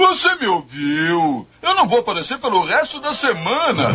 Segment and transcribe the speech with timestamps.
[0.00, 1.46] Você me ouviu?
[1.60, 3.90] Eu não vou aparecer pelo resto da semana.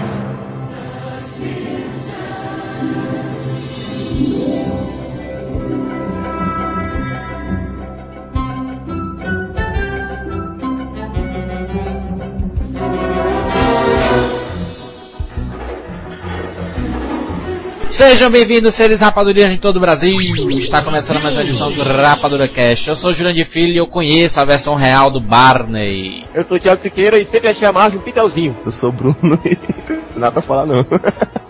[17.96, 20.20] Sejam bem-vindos, seres rapadurinhas de todo o Brasil.
[20.20, 22.88] Está começando mais uma edição do Rapadura Cash.
[22.88, 26.26] Eu sou o Jurandir Filho e eu conheço a versão real do Barney.
[26.34, 28.54] Eu sou o Thiago Siqueira e sempre achei a margem um pitelzinho.
[28.66, 30.86] Eu sou o Bruno e nada pra falar não.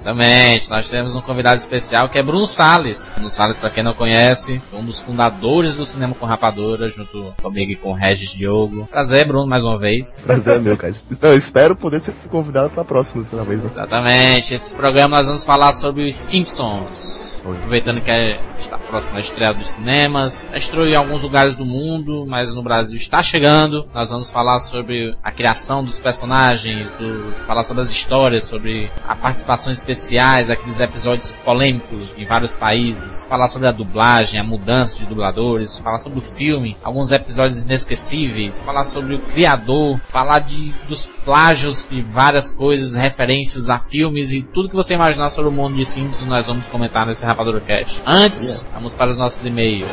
[0.06, 3.12] Exatamente, nós temos um convidado especial que é Bruno Salles.
[3.16, 7.72] Bruno Salles, para quem não conhece, um dos fundadores do Cinema com Rapadura, junto comigo
[7.72, 8.88] e com o Regis Diogo.
[8.92, 10.20] Prazer, Bruno, mais uma vez.
[10.20, 10.94] Prazer é meu, cara.
[11.24, 13.64] Eu espero poder ser convidado pra próxima vez.
[13.64, 13.68] Né?
[13.72, 17.36] Exatamente, esse programa nós vamos falar sobre os Simpsons.
[17.40, 20.48] Aproveitando que é, está próximo da estreia dos cinemas.
[20.54, 23.88] Estreou em alguns lugares do mundo, mas no Brasil está chegando.
[23.94, 29.16] Nós vamos falar sobre a criação dos personagens, do, falar sobre as histórias, sobre a
[29.16, 33.28] participações especiais, aqueles episódios polêmicos em vários países.
[33.28, 35.78] Falar sobre a dublagem, a mudança de dubladores.
[35.78, 38.60] Falar sobre o filme, alguns episódios inesquecíveis.
[38.60, 40.00] Falar sobre o criador.
[40.08, 45.30] Falar de, dos plágios e várias coisas, referências a filmes e tudo que você imaginar
[45.30, 48.02] sobre o mundo de Simpsons nós vamos comentar nesse Rapadura Cash.
[48.06, 48.70] Antes, yeah.
[48.74, 49.90] vamos para os nossos e-mails.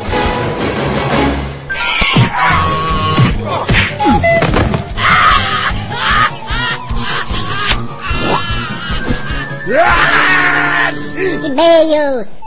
[11.44, 12.42] E-mails!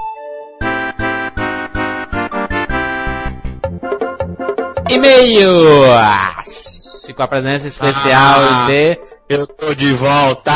[4.89, 6.35] E-mails!
[7.05, 8.99] Ficou a presença especial ah, de...
[9.27, 10.51] Eu tô de volta!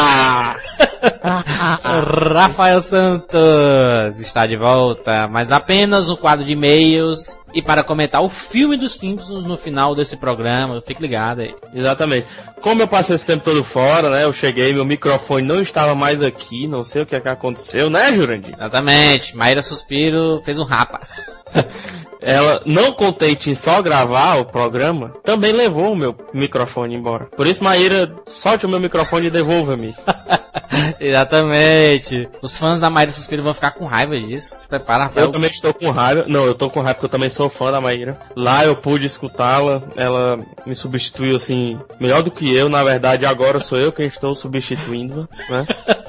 [2.34, 8.30] Rafael Santos está de volta, mas apenas um quadro de e-mails e para comentar o
[8.30, 10.82] filme dos Simpsons no final desse programa.
[10.82, 11.56] Fique ligado aí.
[11.74, 12.28] Exatamente.
[12.62, 14.24] Como eu passei esse tempo todo fora, né?
[14.26, 17.90] Eu cheguei, meu microfone não estava mais aqui, não sei o que, é que aconteceu,
[17.90, 18.54] né, Jurandir?
[18.54, 19.36] Exatamente.
[19.36, 21.00] Maíra Suspiro fez um rapa.
[22.22, 27.28] Ela, não contente em só gravar o programa, também levou o meu microfone embora.
[27.28, 29.96] Por isso, Maíra, solte o meu microfone e devolva-me.
[31.00, 32.28] Exatamente.
[32.42, 34.54] Os fãs da Maíra Suspiro vão ficar com raiva disso.
[34.54, 35.28] Se prepara, Rafael.
[35.28, 36.26] Eu também estou com raiva.
[36.28, 38.20] Não, eu estou com raiva porque eu também sou fã da Maíra.
[38.36, 39.82] Lá eu pude escutá-la.
[39.96, 42.70] Ela me substituiu assim, melhor do que eu.
[42.70, 45.66] Na verdade, agora sou eu quem estou substituindo, né?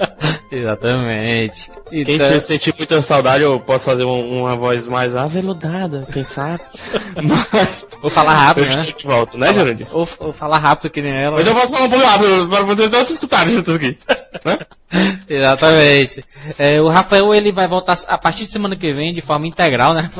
[0.51, 1.71] Exatamente.
[1.91, 2.41] Quem então...
[2.41, 6.63] sentir muita saudade, eu posso fazer um, uma voz mais aveludada, quem sabe?
[7.23, 7.89] Mas.
[8.01, 8.83] Vou falar rápido, eu né?
[8.83, 9.87] de volta, né, Jurandir?
[9.93, 11.37] Ou, ou falar rápido que nem ela.
[11.37, 13.99] Mas eu posso falar um pouco rápido para vocês não escutarem juntos aqui.
[14.45, 14.59] Né?
[15.29, 16.25] Exatamente.
[16.59, 19.95] É, o Rafael ele vai voltar a partir de semana que vem de forma integral,
[19.95, 20.11] né?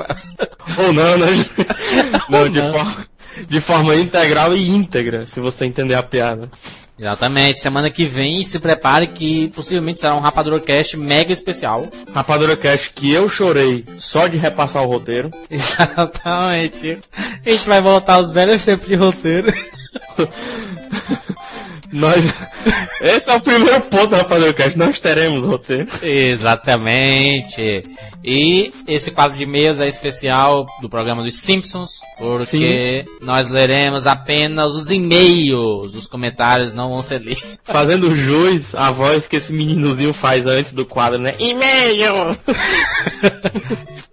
[0.79, 1.27] Ou não, né?
[2.29, 2.71] Não, de, não.
[2.71, 2.97] Forma,
[3.49, 6.49] de forma integral e íntegra, se você entender a piada.
[7.01, 7.59] Exatamente.
[7.59, 11.89] Semana que vem, se prepare que possivelmente será um Rapadura Cast mega especial.
[12.13, 15.31] Rapadura Cast que eu chorei só de repassar o roteiro.
[15.51, 16.99] Exatamente.
[17.17, 19.51] A gente vai voltar aos velhos tempos de roteiro.
[21.93, 22.33] Nós.
[23.01, 24.79] Esse é o primeiro ponto da Cast.
[24.79, 25.89] Nós teremos roteiro.
[26.03, 27.83] Exatamente.
[28.23, 33.05] E esse quadro de e-mails é especial do programa dos Simpsons, porque Sim.
[33.23, 35.95] nós leremos apenas os e-mails.
[35.95, 37.59] Os comentários não vão ser lidos.
[37.65, 41.35] Fazendo jus à voz que esse meninozinho faz antes do quadro, né?
[41.39, 42.37] E-mail!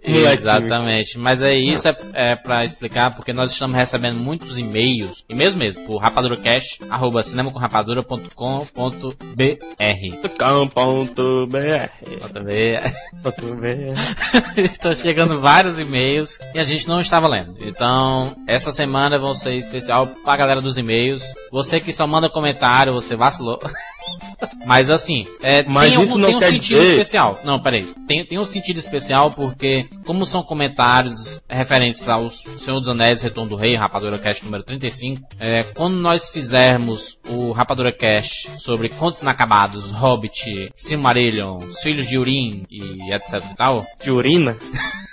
[0.02, 1.18] Exatamente.
[1.18, 5.84] Mas é isso é, é para explicar porque nós estamos recebendo muitos e-mails, e-mails mesmo,
[5.84, 7.22] por rapadurocast, arroba
[7.68, 9.64] cinemacomrapadura.com.br
[14.56, 17.56] Estão chegando vários e-mails e a gente não estava lendo.
[17.64, 21.22] Então, essa semana vão ser especial pra galera dos e-mails.
[21.50, 23.58] Você que só manda comentário, você vacilou.
[24.66, 26.92] Mas assim, é, Mas tem, isso um, não tem um quer sentido dizer...
[26.92, 27.40] especial.
[27.44, 27.82] Não, peraí.
[28.06, 33.50] Tem, tem um sentido especial porque, como são comentários referentes ao Senhor dos Anéis, Retorno
[33.50, 39.22] do Rei, Rapadura Cast número 35, é, quando nós fizermos o Rapadura Cast sobre Contos
[39.22, 43.86] Inacabados, Hobbit, Silmarillion, Filhos de Urim e etc e tal.
[44.02, 44.56] De urina?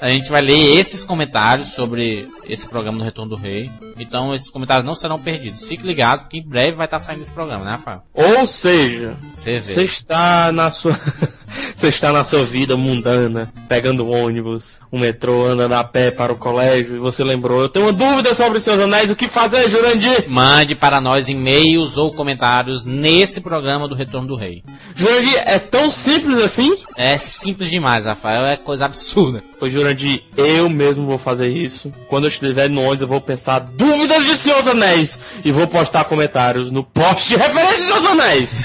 [0.00, 3.70] a gente vai ler esses comentários sobre esse programa do Retorno do Rei.
[3.98, 5.64] Então esses comentários não serão perdidos.
[5.64, 8.02] Fique ligado, porque em breve vai estar saindo esse programa, né, Rafael?
[8.14, 10.92] Ou seja, você está na sua.
[11.76, 16.38] Você está na sua vida mundana, pegando ônibus, o metrô, andando a pé para o
[16.38, 20.30] colégio, e você lembrou, eu tenho uma dúvida sobre seus anéis, o que fazer, Jurandir?
[20.30, 24.62] Mande para nós e-mails ou comentários nesse programa do Retorno do Rei.
[24.94, 26.74] Jurandir, é tão simples assim?
[26.96, 29.42] É simples demais, Rafael, é coisa absurda.
[29.58, 31.92] Pois, Jurandir, eu mesmo vou fazer isso.
[32.08, 36.04] Quando eu estiver no ônibus, eu vou pensar dúvidas de seus anéis e vou postar
[36.04, 38.62] comentários no post de referência de seus anéis.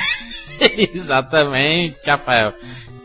[0.94, 2.53] Exatamente, Rafael.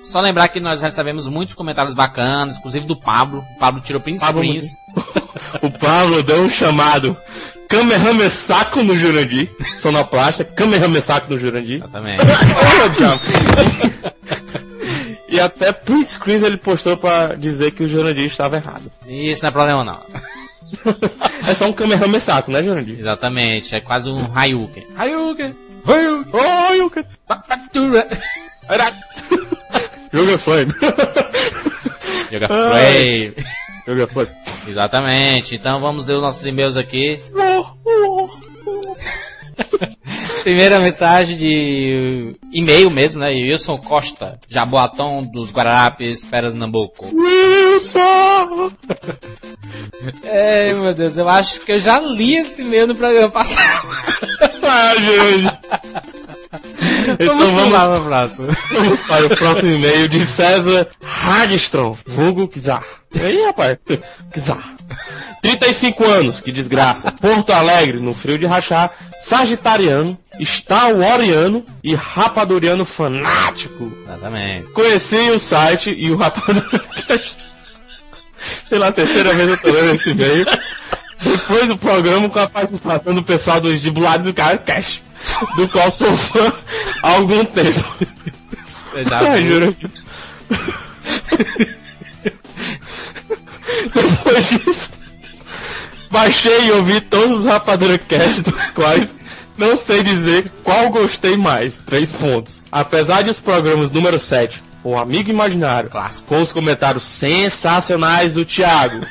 [0.02, 3.44] Só lembrar que nós recebemos muitos comentários bacanas, inclusive do Pablo.
[3.56, 4.42] O Pablo tirou print Pablo-
[5.62, 7.16] o Pablo deu um chamado
[7.69, 9.48] Kamehameha Saco no Jurandir.
[9.78, 11.76] Sonoplasta, Kamehameha Saco no Jurandir.
[11.76, 12.20] Exatamente.
[15.28, 18.92] E até print screens ele postou pra dizer que o Jurandir estava errado.
[19.06, 19.98] Isso não é problema não.
[21.46, 22.98] É só um Kamehameha Saco, né, Jurandir?
[22.98, 24.86] Exatamente, é quase um Hayuken.
[24.96, 25.54] Hayuken!
[25.84, 27.04] Oh, eu que...
[27.48, 28.06] Captura!
[30.12, 30.72] Joga flame.
[32.30, 33.32] Joga Ai.
[33.32, 33.34] Frame.
[33.86, 34.30] Joga flame.
[34.69, 37.20] Exatamente, então vamos ler os nossos e-mails aqui.
[40.44, 43.29] Primeira mensagem de e-mail mesmo, né?
[43.29, 47.09] Wilson Costa, Jaboatão dos Guararapes, Pernambuco.
[47.15, 48.73] Wilson!
[50.25, 53.89] É, meu Deus, eu acho que eu já li esse e-mail no programa passado.
[54.72, 55.52] Ah, Jurandir.
[57.19, 58.48] Então vamos vamos próximo.
[58.72, 62.84] Vamos para o próximo e-mail de César Hagstrom, vulgo Kizar.
[63.14, 63.78] E aí, rapaz?
[64.32, 64.74] Kizar.
[65.42, 67.10] 35 anos, que desgraça.
[67.12, 68.92] Porto Alegre, no frio de rachar.
[69.20, 73.92] Sagitariano, Star Wariano e Rapaduriano fanático.
[74.04, 74.69] Exatamente.
[74.69, 76.70] Conheci o site e o Rapaduriano
[78.69, 80.46] Pela terceira vez eu tô lendo esse e-mail.
[81.22, 85.02] Depois do programa com a participação do pessoal dos Dibulados do Cara Cash,
[85.56, 86.52] do qual sou fã
[87.02, 87.84] há algum tempo.
[88.94, 89.50] Eu já Ai, vi.
[89.50, 89.76] juro.
[93.94, 94.90] Depois disso,
[96.10, 99.12] baixei e ouvi todos os Rapadura Cast, dos quais
[99.56, 101.76] não sei dizer qual gostei mais.
[101.76, 102.62] Três pontos.
[102.70, 106.26] Apesar de os programas número 7, O Amigo Imaginário, Clássico.
[106.29, 109.06] com os comentários sensacionais do Thiago,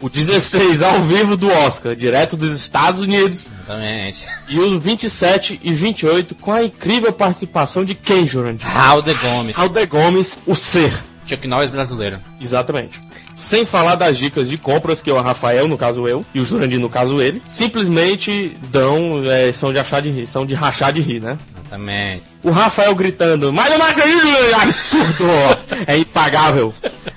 [0.00, 4.24] o 16 ao vivo do Oscar, direto dos Estados Unidos, Exatamente.
[4.48, 8.66] e os 27 e 28 com a incrível participação de quem, Jurandir?
[8.68, 9.58] Raul de Gomes.
[9.58, 10.92] Alder Gomes, o ser.
[11.26, 12.18] Chuck Norris brasileiro.
[12.40, 13.00] Exatamente.
[13.40, 16.78] Sem falar das dicas de compras que o Rafael, no caso eu, e o Jurandir,
[16.78, 21.00] no caso ele, simplesmente dão, é, são de achar de rir, são de rachar de
[21.00, 21.38] rir, né?
[21.70, 22.22] Exatamente.
[22.42, 25.24] O Rafael gritando, mas é absurdo,
[25.86, 26.74] é impagável.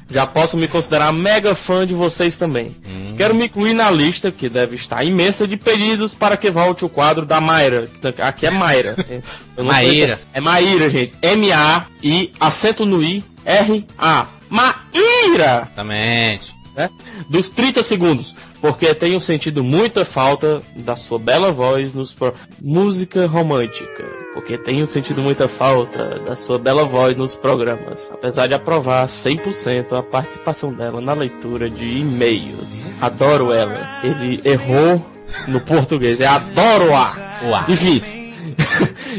[0.09, 2.75] Já posso me considerar mega fã de vocês também.
[2.87, 3.15] Hum.
[3.17, 6.89] Quero me incluir na lista, que deve estar imensa, de pedidos para que volte o
[6.89, 7.89] quadro da Mayra.
[8.19, 8.95] Aqui é Mayra.
[9.57, 10.19] Maíra.
[10.33, 11.13] É Maíra, gente.
[11.21, 14.27] M-A-I, acento no I, R-A.
[14.53, 15.63] Maíra!
[15.65, 16.53] Exatamente.
[16.75, 16.87] né?
[17.27, 22.35] Dos 30 segundos, porque tenho sentido muita falta da sua bela voz nos pro...
[22.61, 24.03] música romântica,
[24.35, 29.97] porque tenho sentido muita falta da sua bela voz nos programas, apesar de aprovar 100%
[29.97, 32.91] a participação dela na leitura de e-mails.
[33.01, 34.01] Adoro ela.
[34.03, 35.03] Ele errou
[35.47, 37.65] no português, é adoro-a.
[37.67, 38.03] Enfim.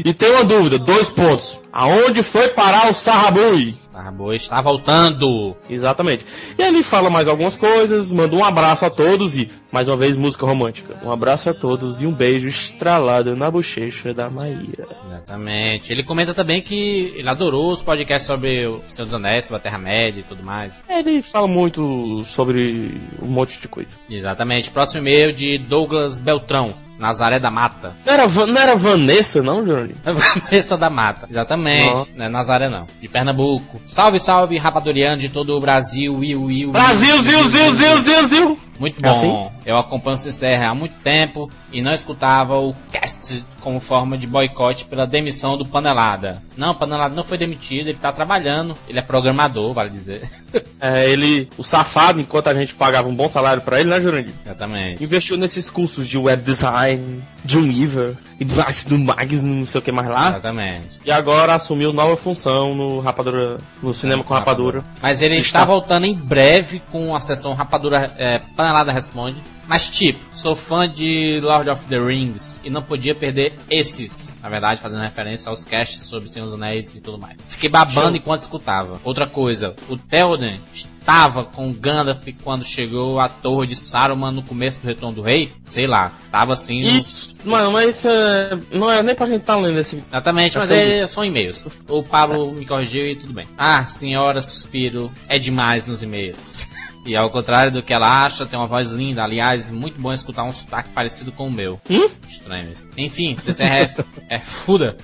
[0.05, 1.59] e tem uma dúvida, dois pontos.
[1.73, 3.75] Aonde foi parar o Sarrabui?
[3.95, 5.55] A boa está voltando.
[5.69, 6.25] Exatamente.
[6.59, 10.17] E ele fala mais algumas coisas, manda um abraço a todos e, mais uma vez,
[10.17, 10.99] música romântica.
[11.01, 14.85] Um abraço a todos e um beijo estralado na bochecha da Maíra.
[15.07, 15.93] Exatamente.
[15.93, 19.63] Ele comenta também que ele adorou os podcasts sobre o Senhor dos Anéis, sobre a
[19.63, 20.83] Terra-média e tudo mais.
[20.89, 23.97] Ele fala muito sobre um monte de coisa.
[24.09, 24.71] Exatamente.
[24.71, 27.93] Próximo e-mail de Douglas Beltrão, Nazaré da Mata.
[28.05, 29.95] Não era, não era Vanessa, não, Johnny?
[30.03, 31.27] Vanessa da Mata.
[31.29, 31.95] Exatamente.
[31.95, 32.05] Ó.
[32.15, 32.85] Não é Nazaré não.
[33.01, 33.81] De Pernambuco.
[33.85, 36.15] Salve, salve, rapadoriano de todo o Brasil.
[36.15, 38.57] Will, will, Brasil, zil, zil, zil, zil, zil!
[38.79, 39.09] Muito É bom.
[39.11, 39.55] assim?
[39.65, 44.27] Eu acompanho o CCR há muito tempo e não escutava o cast como forma de
[44.27, 46.41] boicote pela demissão do Panelada.
[46.55, 50.21] Não, o Panelada não foi demitido, ele tá trabalhando, ele é programador, vale dizer.
[50.79, 54.33] É, ele, o safado, enquanto a gente pagava um bom salário pra ele, né, Jurandir?
[54.45, 55.03] Exatamente.
[55.03, 59.91] Investiu nesses cursos de web design, Dreamweaver, e device do Mags, não sei o que
[59.91, 60.29] mais lá.
[60.29, 60.99] Exatamente.
[61.03, 64.83] E agora assumiu nova função no Rapadura, no cinema com Rapadura.
[65.01, 65.65] Mas ele está Está.
[65.65, 69.37] voltando em breve com a sessão Rapadura é, Panelada Responde.
[69.67, 74.39] Mas tipo, sou fã de Lord of the Rings e não podia perder esses.
[74.41, 77.39] Na verdade, fazendo referência aos casts sobre Senhor dos Anéis e tudo mais.
[77.47, 78.15] Fiquei babando Show.
[78.15, 78.99] enquanto escutava.
[79.03, 84.77] Outra coisa, o Theoden estava com Gandalf quando chegou à torre de Saruman no começo
[84.79, 85.51] do Retorno do Rei?
[85.63, 86.83] Sei lá, tava assim.
[86.83, 89.95] no- Isso, mano, mas isso é, não é nem pra gente tá lendo esse.
[89.97, 91.63] Exatamente, mas Essa é, são e-mails.
[91.89, 93.47] O Pablo me corrigiu e tudo bem.
[93.57, 96.67] Ah, senhora, suspiro, é demais nos e-mails.
[97.05, 99.23] E ao contrário do que ela acha, tem uma voz linda.
[99.23, 101.79] Aliás, muito bom escutar um sotaque parecido com o meu.
[101.89, 102.07] Hum?
[102.27, 102.87] Estranho isso.
[102.97, 104.97] Enfim, CCRF é fuda.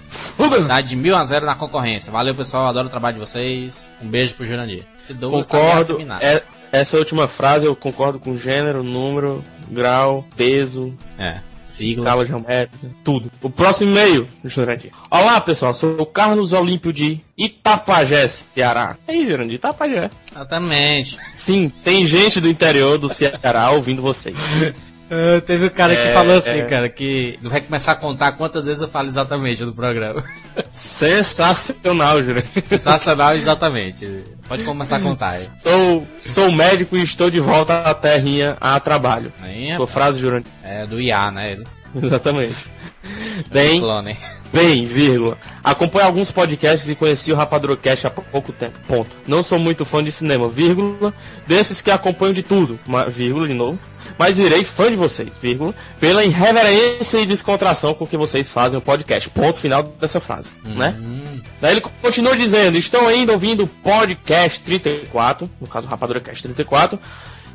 [0.67, 2.11] Dá de mil a zero na concorrência.
[2.11, 2.67] Valeu, pessoal.
[2.69, 3.93] Adoro o trabalho de vocês.
[4.01, 4.85] Um beijo pro Jurandir.
[4.97, 5.97] Se Concordo.
[6.21, 11.50] É, essa última frase eu concordo com gênero, número, grau, peso, É.
[11.71, 12.03] Sigla.
[12.03, 13.31] escala geométrica, tudo.
[13.41, 14.91] O próximo e-mail, Jurandir.
[15.09, 15.73] Olá, pessoal.
[15.73, 18.97] Sou o Carlos Olímpio de Itapajé, Ceará.
[19.07, 20.09] Aí, Jurandir, Itapajé.
[20.31, 21.17] Exatamente.
[21.33, 24.35] Sim, tem gente do interior do Ceará ouvindo vocês.
[25.13, 26.65] Ah, teve um cara que É, falou assim, é.
[26.65, 30.23] cara, que vai começar a contar quantas vezes eu falo exatamente no programa.
[30.71, 32.63] Sensacional, Jurandir.
[32.63, 34.23] Sensacional, exatamente.
[34.47, 35.45] Pode começar a contar aí.
[35.57, 39.31] Sou, sou médico e estou de volta à terrinha a trabalho.
[39.41, 40.51] Aí, Sua frase, Jurandir.
[40.63, 41.51] é do IA, né?
[41.51, 41.65] Ele.
[41.93, 42.55] Exatamente.
[43.51, 43.81] Bem.
[44.51, 45.37] Bem, vírgula.
[45.63, 48.77] Acompanho alguns podcasts e conheci o Rapadurocast há pouco tempo.
[48.85, 49.09] Ponto.
[49.25, 51.13] Não sou muito fã de cinema, vírgula.
[51.47, 52.77] Desses que acompanho de tudo,
[53.09, 53.79] vírgula de novo.
[54.19, 55.73] Mas virei fã de vocês, vírgula.
[56.01, 59.29] Pela irreverência e descontração com que vocês fazem o podcast.
[59.29, 60.97] Ponto final dessa frase, né?
[60.99, 66.43] Hum, Daí ele continua dizendo: Estão ainda ouvindo o podcast 34, no caso o Rapaduracast
[66.43, 66.99] 34,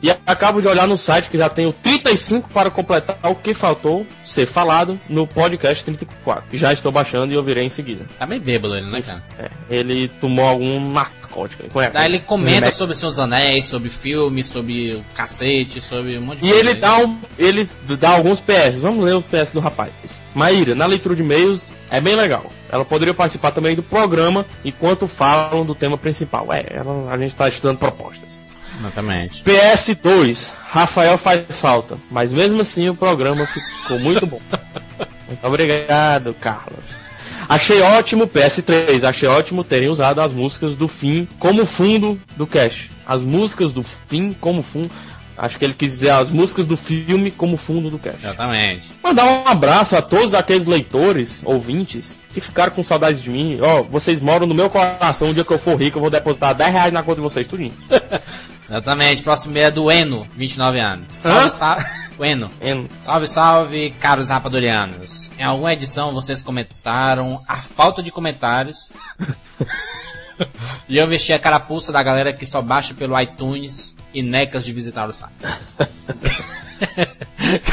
[0.07, 4.07] e acabo de olhar no site que já tenho 35 para completar o que faltou
[4.23, 6.45] ser falado no podcast 34.
[6.51, 8.07] que Já estou baixando e ouvirei em seguida.
[8.19, 9.23] tá meio bêbado ele, né, cara?
[9.39, 11.65] É, ele tomou algum narcótico.
[11.93, 12.77] Daí ele comenta Remédio.
[12.77, 16.71] sobre seus anéis, sobre filme, sobre o cacete, sobre um monte de E coisa.
[16.71, 18.81] ele dá, um, ele dá alguns PS.
[18.81, 19.91] Vamos ler os PS do rapaz.
[20.35, 22.51] Maíra, na leitura de e-mails é bem legal.
[22.71, 26.49] Ela poderia participar também do programa enquanto falam do tema principal.
[26.53, 28.36] É, ela- a gente está estudando propostas.
[28.79, 29.43] Exatamente.
[29.43, 34.41] PS2, Rafael faz falta, mas mesmo assim o programa ficou muito bom.
[35.27, 37.07] Muito obrigado, Carlos.
[37.49, 42.91] Achei ótimo PS3, achei ótimo terem usado as músicas do fim como fundo do cast.
[43.05, 44.91] As músicas do fim como fundo.
[45.39, 48.19] Acho que ele quis dizer as músicas do filme como fundo do cast.
[48.19, 48.91] Exatamente.
[49.03, 53.59] Mandar um abraço a todos aqueles leitores, ouvintes, que ficaram com saudades de mim.
[53.61, 55.31] Ó, vocês moram no meu coração.
[55.31, 57.47] O dia que eu for rico, eu vou depositar 10 reais na conta de vocês,
[57.47, 57.73] tudinho.
[58.69, 59.23] Exatamente.
[59.23, 61.13] Próximo é do Eno, 29 anos.
[61.21, 61.85] Salve, salve.
[62.19, 62.51] Eno.
[62.61, 62.89] Hein?
[63.01, 65.31] Salve, salve, caros rapadorianos.
[65.39, 68.89] Em alguma edição vocês comentaram a falta de comentários.
[70.89, 74.73] e eu vesti a carapuça da galera que só baixa pelo iTunes e necas de
[74.73, 75.35] visitar o site.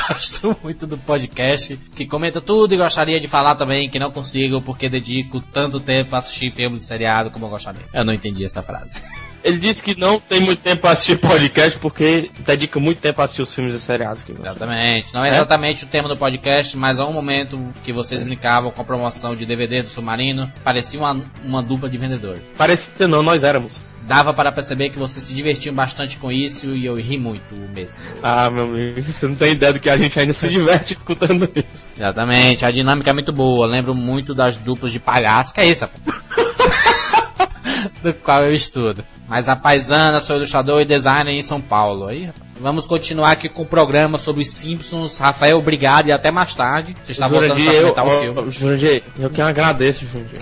[0.10, 4.62] Gosto muito do podcast, que comenta tudo e gostaria de falar também que não consigo
[4.62, 7.82] porque dedico tanto tempo a assistir filmes e seriado como eu gostaria.
[7.94, 9.02] Eu não entendi essa frase.
[9.44, 13.26] Ele disse que não tem muito tempo pra assistir podcast porque dedica muito tempo a
[13.26, 14.22] assistir os filmes e seriados.
[14.22, 14.32] Que.
[14.32, 15.14] Exatamente.
[15.14, 15.32] Não é É?
[15.34, 19.36] exatamente o tema do podcast, mas há um momento que vocês brincavam com a promoção
[19.36, 22.42] de DVD do Submarino, parecia uma, uma dupla de vendedores.
[22.58, 23.82] Parecia não, nós éramos.
[24.08, 27.98] Dava para perceber que vocês se divertiam bastante com isso e eu ri muito mesmo.
[28.22, 31.50] Ah, meu amigo, você não tem ideia do que a gente ainda se diverte escutando
[31.56, 31.88] isso.
[31.96, 33.66] Exatamente, a dinâmica é muito boa.
[33.66, 36.24] Lembro muito das duplas de palhaço, que é isso, rapaz?
[38.04, 39.04] do qual eu estudo.
[39.28, 42.08] Mas a paisana, sou ilustrador e designer em São Paulo.
[42.08, 42.30] Aí.
[42.60, 45.18] Vamos continuar aqui com o programa sobre os Simpsons.
[45.18, 46.96] Rafael, obrigado e até mais tarde.
[47.04, 48.52] Você está voltando para eu, comentar o filme.
[48.52, 50.40] Jurandir, eu que agradeço, Jurandir.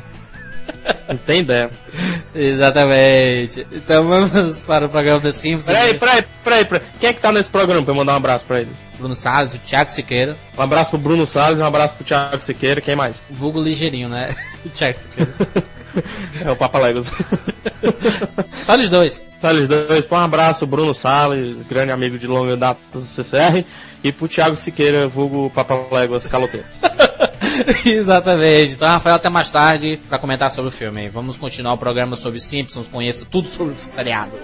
[1.07, 1.69] Não tem ideia.
[2.33, 3.65] Exatamente.
[3.71, 5.65] Então vamos para o programa dos Simpsons.
[5.75, 6.88] Peraí, peraí, peraí, peraí.
[7.00, 8.71] Quem é que tá nesse programa pra eu mandar um abraço pra ele?
[8.97, 12.79] Bruno Salles, o Thiago Siqueira, Um abraço pro Bruno Salles, um abraço pro Thiago Siqueira,
[12.81, 13.21] quem mais?
[13.29, 14.35] vulgo ligeirinho, né?
[14.65, 15.31] O Thiago Siqueira.
[16.45, 17.11] É o Papa Legos.
[18.53, 19.21] Só os dois.
[19.39, 23.65] Salles dois, um abraço, Bruno Salles, grande amigo de longa data do CCR,
[24.01, 26.65] e pro Thiago Siqueira, vulgo Papa Legos Caloteiro.
[27.86, 28.74] Exatamente.
[28.74, 31.10] Então, Rafael, até mais tarde para comentar sobre o filme.
[31.10, 34.38] Vamos continuar o programa sobre Simpsons, conheça tudo sobre o seriado.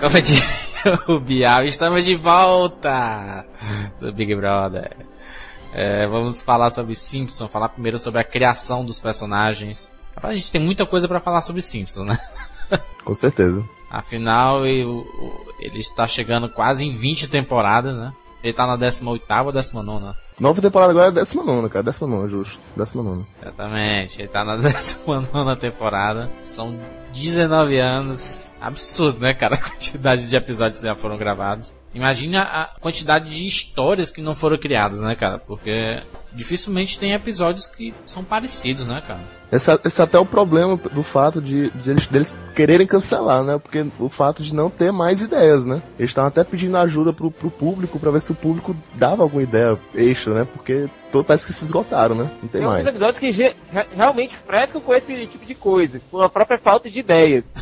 [0.00, 0.42] Como diria
[1.06, 3.46] o Bial, estamos de volta
[4.00, 4.96] do Big Brother.
[5.72, 9.94] É, vamos falar sobre Simpsons, falar primeiro sobre a criação dos personagens.
[10.16, 12.18] A gente tem muita coisa para falar sobre Simpsons, né?
[13.04, 13.64] Com certeza.
[13.90, 15.04] Afinal, ele,
[15.74, 18.12] está chegando quase em 20 temporadas, né?
[18.42, 20.14] Ele tá na 18ª ou 19ª?
[20.40, 21.84] Nova temporada agora é 19, cara.
[21.84, 22.60] 19, justo.
[22.76, 23.24] 19.
[23.40, 26.30] Exatamente, ele tá na 19 temporada.
[26.40, 26.76] São
[27.12, 28.50] 19 anos.
[28.60, 29.54] Absurdo, né, cara?
[29.56, 31.74] A quantidade de episódios que já foram gravados.
[31.94, 35.38] Imagina a quantidade de histórias que não foram criadas, né, cara?
[35.38, 36.00] Porque
[36.34, 39.20] dificilmente tem episódios que são parecidos, né, cara?
[39.50, 43.58] Esse, esse é até o problema do fato de, de eles, deles quererem cancelar, né?
[43.58, 45.82] Porque o fato de não ter mais ideias, né?
[45.98, 49.42] Eles estavam até pedindo ajuda pro, pro público para ver se o público dava alguma
[49.42, 50.48] ideia extra, né?
[50.50, 52.30] Porque todo, parece que se esgotaram, né?
[52.42, 52.86] Não tem, Tem mais.
[52.86, 53.54] alguns episódios que re-
[53.94, 57.52] realmente frescam com esse tipo de coisa, com a própria falta de ideias.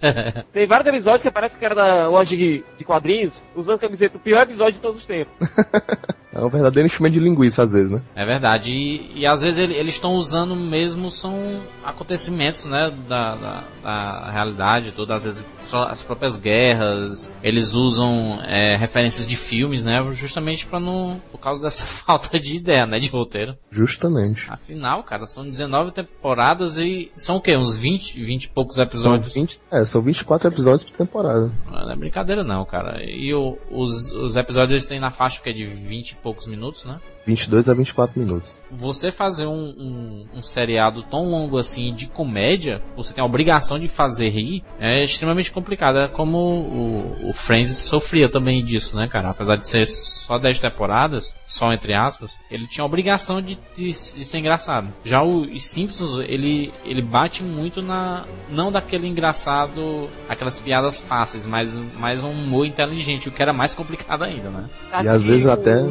[0.52, 4.20] Tem vários episódios que parece que era da loja de, de quadrinhos, usando camiseta, o
[4.20, 5.32] pior episódio de todos os tempos.
[6.34, 8.02] É um verdadeiro enchimento de linguiça às vezes, né?
[8.16, 8.72] É verdade.
[8.72, 11.34] E, e às vezes ele- eles estão usando mesmo são
[11.84, 15.46] acontecimentos, né, da, da, da realidade, todas às vezes
[15.88, 17.34] as próprias guerras.
[17.42, 22.56] Eles usam é, referências de filmes, né, justamente para não por causa dessa falta de
[22.56, 23.54] ideia, né, de roteiro.
[23.70, 24.50] Justamente.
[24.50, 27.56] Afinal, cara, são 19 temporadas e são o quê?
[27.56, 29.34] Uns 20, 20 e poucos São, episódios.
[29.34, 31.50] 20, é, são 24 episódios por temporada.
[31.70, 33.02] Não é brincadeira não, cara.
[33.04, 36.46] E o- os, os episódios eles têm na faixa que é de 20 e poucos
[36.46, 37.00] minutos, né?
[37.26, 38.58] 22 a 24 minutos.
[38.70, 43.78] Você fazer um, um, um seriado tão longo assim de comédia, você tem a obrigação
[43.78, 45.98] de fazer rir, é extremamente complicado.
[45.98, 49.30] É como o, o Friends sofria também disso, né, cara?
[49.30, 53.86] Apesar de ser só 10 temporadas, só entre aspas, ele tinha a obrigação de, de,
[53.88, 53.92] de
[54.24, 54.88] ser engraçado.
[55.04, 58.24] Já o os Simpsons, ele, ele bate muito na.
[58.50, 63.74] não daquele engraçado, aquelas piadas fáceis, mas mais um humor inteligente, o que era mais
[63.74, 64.68] complicado ainda, né?
[65.02, 65.86] E às vezes até- O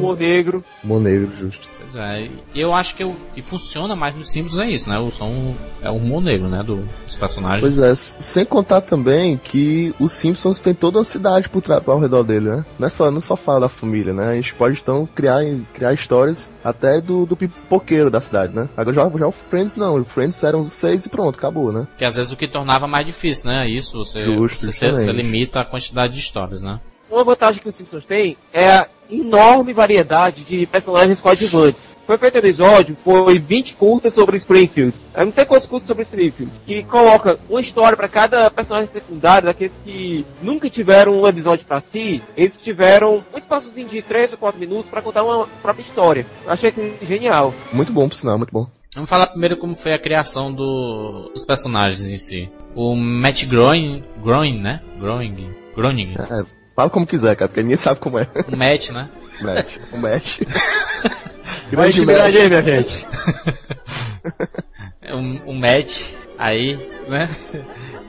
[0.84, 1.21] humor negro.
[1.38, 1.68] Justo.
[1.80, 4.98] Pois é, e eu acho que o que funciona mais nos Simpsons é isso, né?
[4.98, 6.62] O som é o humor negro, né?
[6.62, 7.60] Do, dos personagens.
[7.60, 12.00] Pois é, sem contar também que os Simpsons tem toda uma cidade por tra- ao
[12.00, 12.64] redor dele, né?
[12.78, 14.30] Não é só, não só fala da família, né?
[14.30, 15.40] A gente pode então criar,
[15.72, 18.68] criar histórias até do, do pipoqueiro da cidade, né?
[18.76, 21.86] Agora já, já o Friends não, o Friends eram os seis e pronto, acabou, né?
[21.98, 23.68] Que às vezes o que tornava mais difícil, né?
[23.68, 26.80] Isso, você, Justo, você, você limita a quantidade de histórias, né?
[27.10, 31.92] Uma vantagem que os Simpsons têm é a enorme variedade de personagens coadjuvantes.
[32.06, 34.92] Foi feito um episódio, foi 20 curtas sobre Springfield.
[35.14, 36.52] Eu não tem quantos curtas sobre Springfield.
[36.66, 41.80] Que coloca uma história para cada personagem secundário, daqueles que nunca tiveram um episódio para
[41.80, 46.26] si, eles tiveram um espaçozinho de 3 ou 4 minutos para contar uma própria história.
[46.44, 47.54] Eu achei genial.
[47.72, 48.66] Muito bom, por sinal, muito bom.
[48.94, 52.50] Vamos falar primeiro como foi a criação do, dos personagens em si.
[52.74, 54.82] O Matt Groening, Groening né?
[54.98, 56.14] Groening, Groening.
[56.18, 58.26] É, fala como quiser, cara, porque ninguém sabe como é.
[58.52, 59.08] O Matt, né?
[59.42, 59.76] Match.
[59.92, 60.40] O match.
[61.70, 62.18] Grande match.
[62.36, 63.06] aí, minha gente.
[65.10, 66.02] o, o Matt,
[66.38, 66.76] aí,
[67.08, 67.28] né?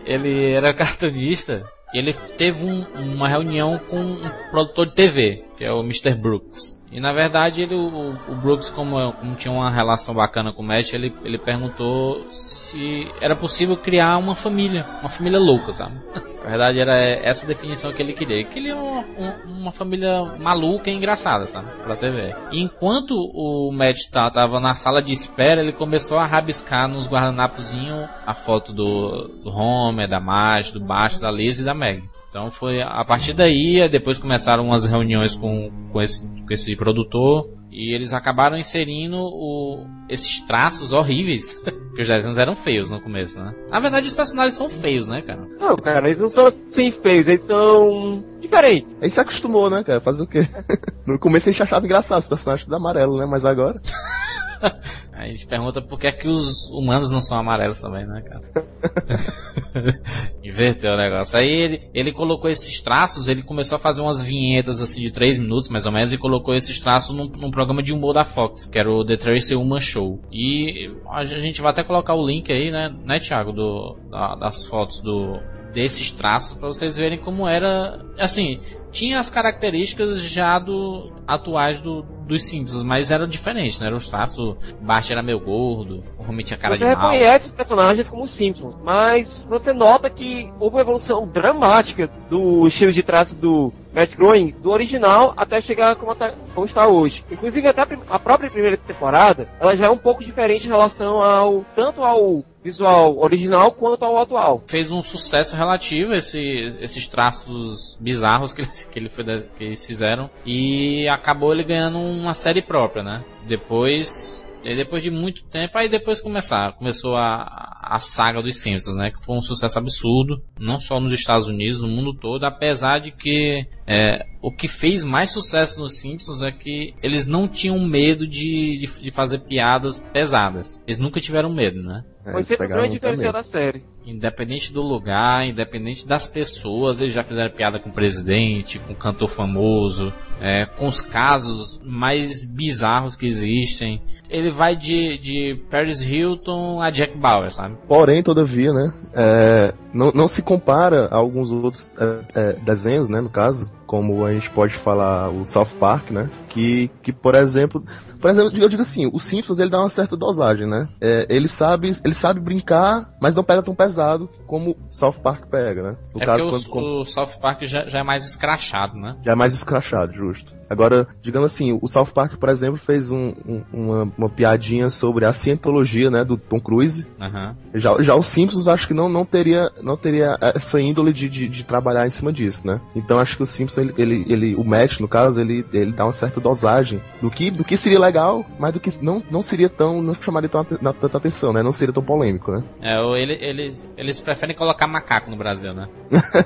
[0.06, 5.64] Ele era cartunista e ele teve um- uma reunião com um produtor de TV, que
[5.66, 6.14] é o Mr.
[6.16, 6.80] Brooks.
[6.94, 10.66] E na verdade ele, o, o Brooks, como, como tinha uma relação bacana com o
[10.66, 15.96] Matt, ele, ele perguntou se era possível criar uma família, uma família louca, sabe?
[16.44, 18.36] Na verdade era essa definição que ele queria.
[18.36, 21.68] Ele queria uma, um- uma família maluca e engraçada, sabe?
[21.84, 22.36] Pra TV.
[22.52, 27.08] E enquanto o Matt tá- tava na sala de espera, ele começou a rabiscar nos
[27.10, 32.04] guardanapozinhos a foto do, do Homer, da Marge, do Baixo, da Liz e da Meg.
[32.34, 37.48] Então foi a partir daí, depois começaram umas reuniões com, com, esse, com esse produtor
[37.72, 41.54] e eles acabaram inserindo o- esses traços horríveis.
[41.94, 43.54] Porque os desenhos eram feios no começo, né?
[43.70, 45.48] Na verdade, os personagens são feios, né, cara?
[45.60, 48.98] Não, cara, eles não são assim feios, eles são diferentes.
[49.00, 50.02] A gente se acostumou, né, cara?
[50.02, 50.40] Fazer o quê?
[51.06, 53.28] No começo a gente achava engraçado os personagens tudo amarelo, né?
[53.30, 53.76] Mas agora.
[55.14, 58.42] A gente pergunta por que, é que os humanos não são amarelos também, né, cara?
[60.44, 61.38] Inverteu o negócio.
[61.38, 65.38] Aí ele, ele colocou esses traços, ele começou a fazer umas vinhetas assim de 3
[65.38, 68.66] minutos mais ou menos e colocou esses traços num, num programa de humor da Fox,
[68.66, 70.20] que era o The Tracy Ullman Show.
[70.32, 74.66] E a gente vai até colocar o link aí, né, né Thiago, do, da- das
[74.66, 75.40] fotos do
[75.74, 78.60] desses traços para vocês verem como era, assim,
[78.94, 83.88] tinha as características já do atuais do, dos Simpsons, mas era diferente, né?
[83.88, 87.12] Era os traços, Bart era meio gordo, o Homer tinha cara você de mal.
[87.12, 92.92] reconhece os personagens como Simpsons, mas você nota que houve uma evolução dramática do estilo
[92.92, 97.26] de traço do Matt Groening, do original até chegar como, tá- como está hoje.
[97.32, 101.22] Inclusive até a a própria primeira temporada, ela já é um pouco diferente em relação
[101.22, 104.64] ao tanto ao visual original quanto ao atual.
[104.68, 106.40] Fez um sucesso relativo esse,
[106.80, 111.64] esses traços bizarros que, eles, que, ele foi da- que eles fizeram e acabou ele
[111.64, 113.24] ganhando uma série própria, né?
[113.48, 118.96] Depois e depois de muito tempo, aí depois começar, começou a, a saga dos Simpsons,
[118.96, 119.12] né?
[119.12, 123.12] Que foi um sucesso absurdo, não só nos Estados Unidos, no mundo todo, apesar de
[123.12, 128.26] que é, o que fez mais sucesso nos Simpsons é que eles não tinham medo
[128.26, 130.82] de, de, de fazer piadas pesadas.
[130.88, 132.06] Eles nunca tiveram medo, né?
[132.26, 133.84] É, Foi sempre o grande diferencial da série.
[134.06, 138.96] Independente do lugar, independente das pessoas, eles já fizeram piada com o presidente, com o
[138.96, 144.02] cantor famoso, é, com os casos mais bizarros que existem.
[144.30, 147.78] Ele vai de, de Paris Hilton a Jack Bauer, sabe?
[147.88, 153.22] Porém, todavia, né, é, não, não se compara a alguns outros é, é, desenhos, né,
[153.22, 157.84] no caso, como a gente pode falar o South Park, né, que, que por exemplo,
[158.20, 161.48] por exemplo, eu digo assim, o Simpsons ele dá uma certa dosagem, né, é, ele
[161.48, 165.98] sabe, ele sabe brincar, mas não pega tão pesado como o South Park pega, né,
[166.14, 169.16] no é caso porque quando, o, o South Park já, já é mais escrachado, né?
[169.24, 170.63] já é mais escrachado, justo justo.
[170.74, 175.24] Agora, digamos assim, o South Park, por exemplo, fez um- um- uma, uma piadinha sobre
[175.26, 177.56] a cientologia, né, do Tom Cruise, Aham.
[177.74, 181.48] já, já os Simpsons acho que não, não teria não teria essa índole de, de,
[181.48, 182.82] de trabalhar em cima disso, né?
[182.96, 186.06] Então acho que o Simpsons, ele, ele, ele- o Matt, no caso, ele, ele dá
[186.06, 189.70] uma certa dosagem do que, do que seria legal, mas do que não, não seria
[189.70, 191.62] tão, não chamaria tão, na- tanta atenção, né?
[191.64, 192.64] Não seria tão polêmico, né?
[192.82, 195.88] É, ou ele, ele, eles preferem colocar macaco no Brasil, né?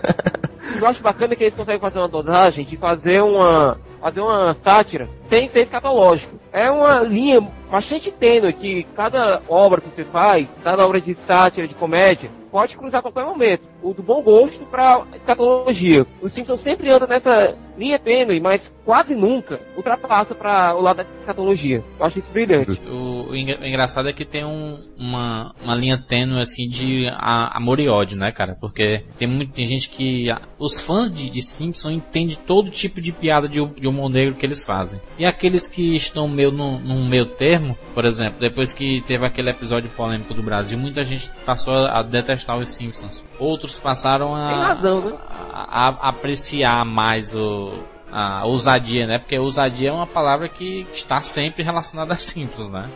[0.79, 5.09] Eu acho bacana que eles conseguem fazer uma dosagem de fazer uma fazer uma sátira
[5.29, 6.39] sem ser escatológico.
[6.53, 11.67] É uma linha bastante tênue que cada obra que você faz, cada obra de sátira,
[11.67, 13.61] de comédia, pode cruzar a qualquer momento.
[13.83, 16.07] O do bom gosto para escatologia.
[16.19, 21.03] O Simpsons sempre anda nessa linha tênue, mas quase nunca ultrapassa para o lado da
[21.19, 21.83] escatologia.
[21.99, 22.81] Eu acho isso brilhante.
[22.89, 27.07] O, o engra- o engraçado é que tem um- uma, uma linha tênue assim de
[27.11, 28.57] a- amor e ódio, né, cara?
[28.59, 30.31] Porque tem muito, tem gente que.
[30.31, 34.33] a- os fãs de, de Simpson entendem todo tipo de piada de, de humor negro
[34.33, 34.99] que eles fazem.
[35.19, 39.51] E aqueles que estão meio num, num meio termo, por exemplo, depois que teve aquele
[39.51, 42.01] episódio polêmico do Brasil, muita gente passou a, a
[42.55, 43.23] os Simpsons.
[43.39, 45.17] Outros passaram a, razão, né?
[45.51, 47.71] a- a- apreciar mais o,
[48.11, 49.19] a ousadia, né?
[49.19, 52.89] Porque ousadia é uma palavra que está sempre relacionada a Simpsons, né?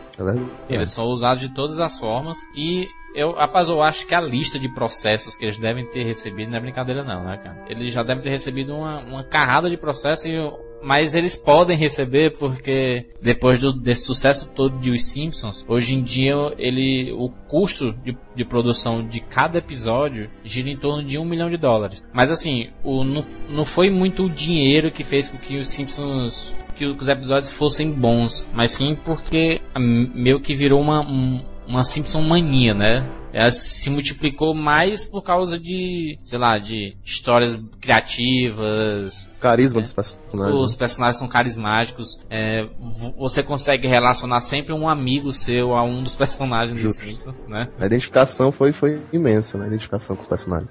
[0.69, 0.75] É.
[0.75, 4.57] Eles são usados de todas as formas e eu, rapaz, eu acho que a lista
[4.57, 7.65] de processos que eles devem ter recebido não é brincadeira não, né, cara?
[7.67, 12.37] Eles já devem ter recebido uma, uma carrada de processos, e- mas eles podem receber
[12.37, 17.93] porque depois do, desse sucesso todo de Os Simpsons, hoje em dia ele, o custo
[18.03, 22.03] de, de produção de cada episódio gira em torno de um milhão de dólares.
[22.13, 26.55] Mas assim, o, não, não foi muito o dinheiro que fez com que os Simpsons
[26.75, 31.83] que os episódios fossem bons, mas sim porque hum, meio que virou uma, um- uma
[31.83, 33.07] Simpson mania, né?
[33.33, 39.83] Ela se multiplicou mais por causa de, sei lá, de histórias criativas, Carisma É.
[39.83, 40.59] dos personagens.
[40.59, 46.03] os personagens são carismáticos, é, vo- você consegue relacionar sempre um amigo seu a um
[46.03, 46.95] dos personagens dos.
[46.97, 47.67] Simpsons, né?
[47.79, 49.65] A identificação foi, foi imensa, né?
[49.65, 50.69] A identificação com os personagens.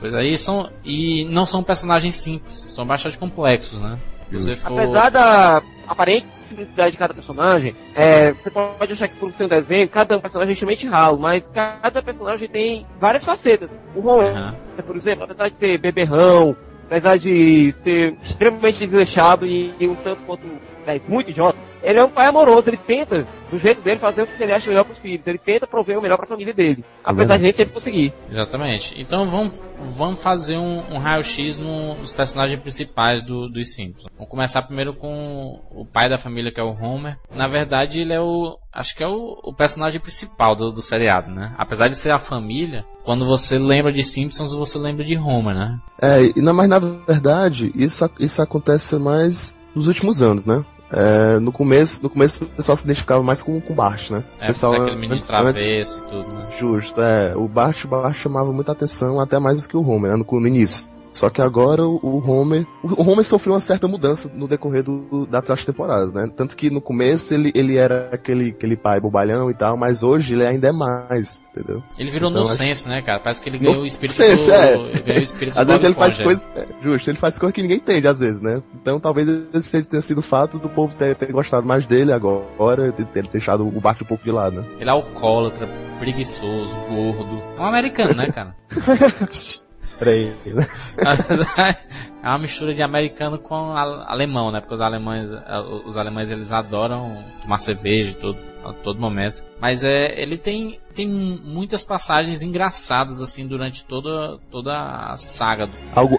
[0.00, 3.98] Pois aí são, e não são personagens simples, são bastante complexos, né?
[4.60, 4.72] For...
[4.80, 9.48] Apesar da aparente simplicidade de cada personagem, é, você pode achar que por ser um
[9.48, 13.80] desenho, cada personagem é extremamente ralo, mas cada personagem tem várias facetas.
[13.94, 14.54] O Homer, Aham.
[14.86, 16.56] por exemplo, apesar de ser beberrão,
[16.86, 20.46] apesar de ser extremamente desleixado e, e um tanto quanto
[20.88, 24.26] aliás, muito idiota, ele é um pai amoroso, ele tenta, do jeito dele, fazer o
[24.26, 26.52] que ele acha melhor para os filhos, ele tenta prover o melhor para a família
[26.54, 28.12] dele, apesar de nem sempre conseguir.
[28.30, 28.94] Exatamente.
[29.00, 29.62] Então vamos,
[29.96, 34.10] vamos fazer um, um raio-x no- nos personagens principais do, dos Simpsons.
[34.14, 37.16] Vamos começar primeiro com o pai da família, que é o Homer.
[37.34, 38.58] Na verdade, ele é o.
[38.72, 41.52] Acho que é o, o personagem principal do, do seriado, né?
[41.58, 45.78] Apesar de ser a família, quando você lembra de Simpsons, você lembra de Homer, né?
[46.00, 50.64] É, e na- mas na verdade, isso, isso acontece mais nos últimos anos, né?
[50.90, 54.24] É, no começo, no começo o pessoal se identificava mais com, com o Bart, né?
[54.40, 56.46] É, o pessoal, aquele menino antes- travesso e tudo, né?
[56.58, 57.36] Justo, é.
[57.36, 60.40] O Bart, o Bart chamava muita atenção, até mais do que o Homer, né, no,
[60.40, 60.88] no início.
[61.18, 62.64] Só que agora o, Homer.
[62.80, 66.28] O, Homer sofreu uma certa mudança no decorrer do, das temporadas, né?
[66.36, 70.34] Tanto que no começo ele, ele era aquele, aquele pai bobalhão e tal, mas hoje
[70.36, 71.82] ele ainda é mais, entendeu?
[71.98, 73.18] Ele virou Então, no acho- né, cara?
[73.18, 74.52] Parece que ele ganhou o espírito sense, do...
[74.52, 74.76] é.
[75.00, 76.52] ganhou o espírito do Às vezes ele faz coisas.
[76.54, 78.62] É, justo, ele faz coisas que ninguém entende, às vezes, né?
[78.80, 82.92] Então talvez esse tenha sido o fato do povo ter, ter gostado mais dele agora,
[82.92, 84.64] ter, ter deixado o Bart um pouco de lado, né?
[84.78, 87.42] Ele é alcoólatra, preguiçoso, gordo.
[87.56, 88.54] É um americano, né, cara?
[89.98, 90.66] Peraí, né?
[92.22, 94.60] é uma mistura de americano com a- alemão, né?
[94.60, 99.42] Porque os alemães, eh, os alemães eles adoram tomar cerveja e tudo, a todo momento.
[99.60, 105.68] Mas é, ele tem, tem muitas passagens engraçadas assim durante toda, toda a saga.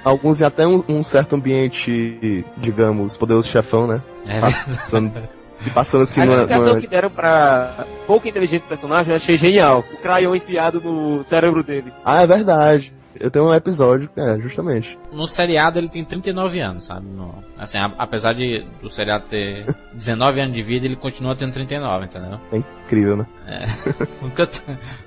[0.03, 4.01] Alguns em até um, um certo ambiente, digamos, poderoso chefão, né?
[4.25, 5.13] é, Passando,
[5.65, 6.35] e passando assim a numa.
[6.37, 9.83] explicação numa- que deram pra pouca inteligência do personagem eu achei genial.
[9.93, 11.91] O crayon enfiado no cérebro dele.
[12.03, 12.93] Ah, é verdade.
[13.19, 14.97] Eu tenho um episódio, é, justamente.
[15.11, 17.07] No seriado ele tem 39 anos, sabe?
[17.07, 21.53] No, assim, a- apesar de do seriado ter 19 anos de vida, ele continua tendo
[21.53, 22.39] 39, entendeu?
[22.51, 23.25] É incrível, né?
[24.21, 24.61] Nunca t-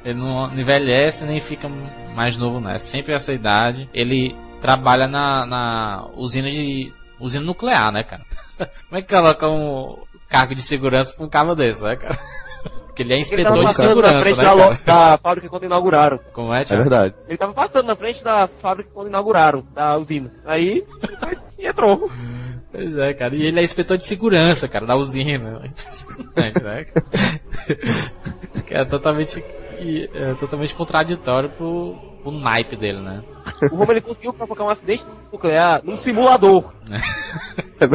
[0.04, 1.68] ele não envelhece nem fica
[2.14, 2.74] mais novo, né?
[2.74, 3.88] É sempre essa idade.
[3.94, 8.22] Ele trabalha na, na usina de usina nuclear, né, cara?
[8.88, 9.96] Como é que coloca um
[10.28, 12.18] cargo de segurança pra um carro desse, né, cara?
[12.92, 15.16] Porque ele é Ele inspetor tava de passando na segurança, frente né, da, lo- da
[15.18, 16.20] fábrica quando inauguraram.
[16.35, 16.83] Como é, É Thiago?
[16.83, 17.14] verdade.
[17.26, 20.31] Ele tava passando na frente da fábrica quando inauguraram, da usina.
[20.44, 20.85] Aí,
[21.59, 22.11] entrou.
[22.70, 23.35] Pois é, cara.
[23.35, 25.62] E ele é inspetor de segurança, cara, da usina.
[25.62, 26.85] É Impressionante, né?
[28.66, 29.42] que é totalmente,
[30.14, 33.22] é totalmente contraditório pro, pro naipe dele, né?
[33.72, 36.72] O Roman ele conseguiu provocar um acidente nuclear num simulador.
[37.81, 37.87] É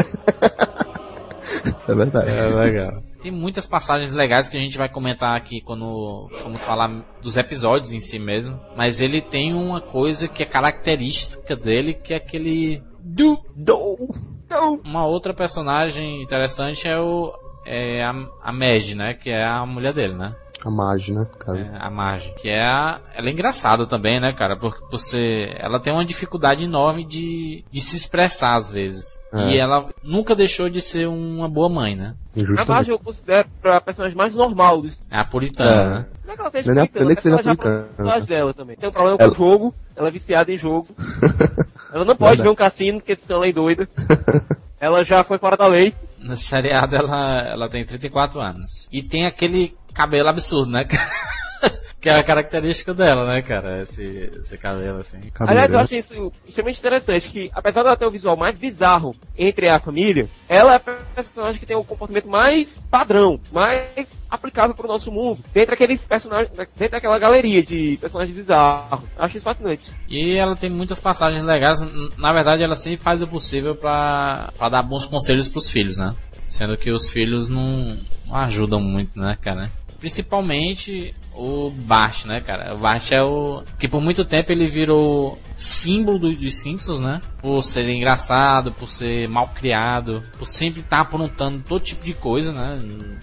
[1.48, 2.30] Isso é verdade.
[2.30, 3.04] É legal.
[3.22, 7.92] Tem muitas passagens legais que a gente vai comentar aqui quando formos falar dos episódios
[7.92, 8.60] em si mesmo.
[8.76, 12.82] Mas ele tem uma coisa que é característica dele, que é aquele.
[13.02, 13.38] Du.
[13.56, 13.98] Do-
[14.46, 17.34] Então, Uma outra personagem interessante é o.
[17.66, 19.14] É a, a Meg, né?
[19.14, 20.34] Que é a mulher dele, né?
[20.66, 21.26] A Mage, né?
[21.40, 21.60] Cara.
[21.60, 22.34] É, a Marge.
[22.42, 24.58] Que é a, ela é engraçada também, né, cara?
[24.58, 29.18] Por, por ser, ela tem uma dificuldade enorme de, de se expressar às vezes.
[29.34, 29.52] É.
[29.52, 32.16] E ela nunca deixou de ser uma boa mãe, né?
[32.58, 32.66] a.
[32.66, 34.84] Marge eu considero a personagem mais normal.
[35.12, 35.90] É a puritana, É.
[36.00, 36.06] né?
[36.26, 38.76] Não é que ela seja Não é que ela já personagem dela também.
[38.78, 40.88] Tem um problema com Ela- o jogo, ela é viciada em jogo.
[41.94, 42.42] ela não pode Verdade.
[42.44, 43.88] ver um cassino, porque senão ela é doida.
[44.80, 45.94] ela já foi fora da lei.
[46.20, 48.90] No seriado ela, ela tem 34 anos.
[48.92, 50.86] E tem aquele cabelo absurdo, né?
[52.00, 53.82] que é a característica dela, né, cara?
[53.82, 55.20] Esse, esse cabelo assim.
[55.40, 59.70] Aliás, eu acho isso extremamente interessante, que apesar dela ter o visual mais bizarro entre
[59.70, 60.80] a família, ela é a
[61.16, 66.52] personagem que tem o comportamento mais padrão, mais aplicável pro nosso mundo, dentre aqueles personagens,
[66.56, 69.04] dentro daquela galeria de personagens bizarros.
[69.18, 69.92] Eu Acho isso fascinante.
[70.08, 71.80] E ela tem muitas passagens legais.
[72.18, 76.14] Na verdade, ela sempre faz o possível pra, pra dar bons conselhos pros filhos, né?
[76.46, 79.70] Sendo que os filhos não, não ajudam muito, né, cara?
[80.00, 82.74] Principalmente o Bart, né, cara?
[82.76, 83.64] O Bart é o.
[83.80, 87.22] que por muito tempo ele virou símbolo do- dos Simpsons, né?
[87.42, 92.52] Por ser engraçado, por ser mal criado, por sempre estar aprontando todo tipo de coisa,
[92.52, 92.76] né?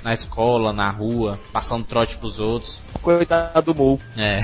[0.03, 2.79] Na escola, na rua, passando trote pros outros.
[3.03, 3.99] Coitado do Mo.
[4.17, 4.41] É.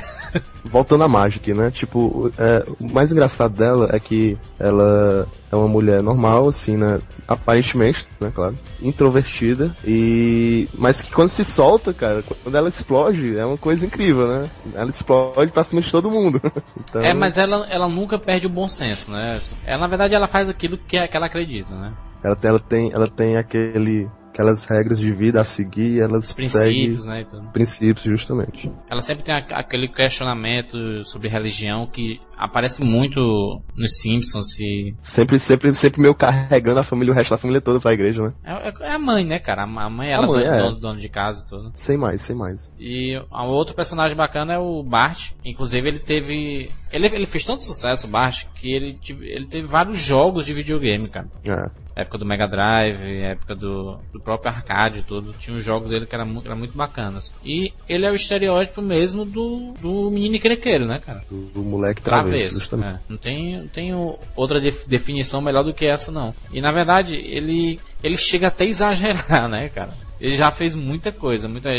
[0.65, 1.71] Voltando à Magic, né?
[1.71, 7.01] Tipo, é, o mais engraçado dela é que ela é uma mulher normal, assim, né?
[7.27, 8.57] Aparentemente, né, claro.
[8.81, 9.75] Introvertida.
[9.85, 10.69] E.
[10.75, 14.51] Mas que quando se solta, cara, quando ela explode, é uma coisa incrível, né?
[14.75, 16.41] Ela explode pra cima de todo mundo.
[16.79, 19.41] então, É, mas ela, ela nunca perde o bom senso, né?
[19.65, 21.93] Ela, na verdade, ela faz aquilo que, é- que ela acredita, né?
[22.23, 24.09] ela, ela tem, ela tem aquele.
[24.33, 27.23] Aquelas regras de vida a seguir, ela Os princípios, né?
[27.33, 28.71] e os princípios, justamente.
[28.91, 34.95] Ela sempre tem aquele questionamento sobre religião que aparece muito nos Simpsons e...
[35.03, 38.33] Sempre, sempre, sempre meio carregando a família, o resto da família toda pra igreja, né?
[38.45, 39.65] É, é- é a mãe, né, cara?
[39.65, 40.59] A mãe, ela A mãe, é é.
[40.63, 41.73] dono, dono de casa e tudo.
[41.75, 42.71] Sem mais, sem mais.
[42.79, 45.33] E a outro personagem bacana é o Bart.
[45.45, 46.71] Inclusive ele teve.
[46.93, 51.09] Ele, ele fez tanto sucesso, o Bart, que ele, ele teve vários jogos de videogame,
[51.09, 51.29] cara.
[51.45, 51.71] É.
[52.01, 55.33] época do Mega Drive, época do, do próprio arcade e tudo.
[55.39, 57.33] Tinha uns jogos dele que eram muito, eram muito bacanas.
[57.45, 61.23] E ele é o estereótipo mesmo do, do menino encrenqueiro, né, cara?
[61.31, 62.95] Do, do moleque travesso, justamente.
[62.95, 63.93] É, não tem, não tem
[64.37, 66.35] outra def- definição melhor do que essa, não.
[66.53, 69.91] E na verdade, ele, ele chega até a exagerar, né, cara?
[70.21, 71.71] Ele já fez muita coisa, muita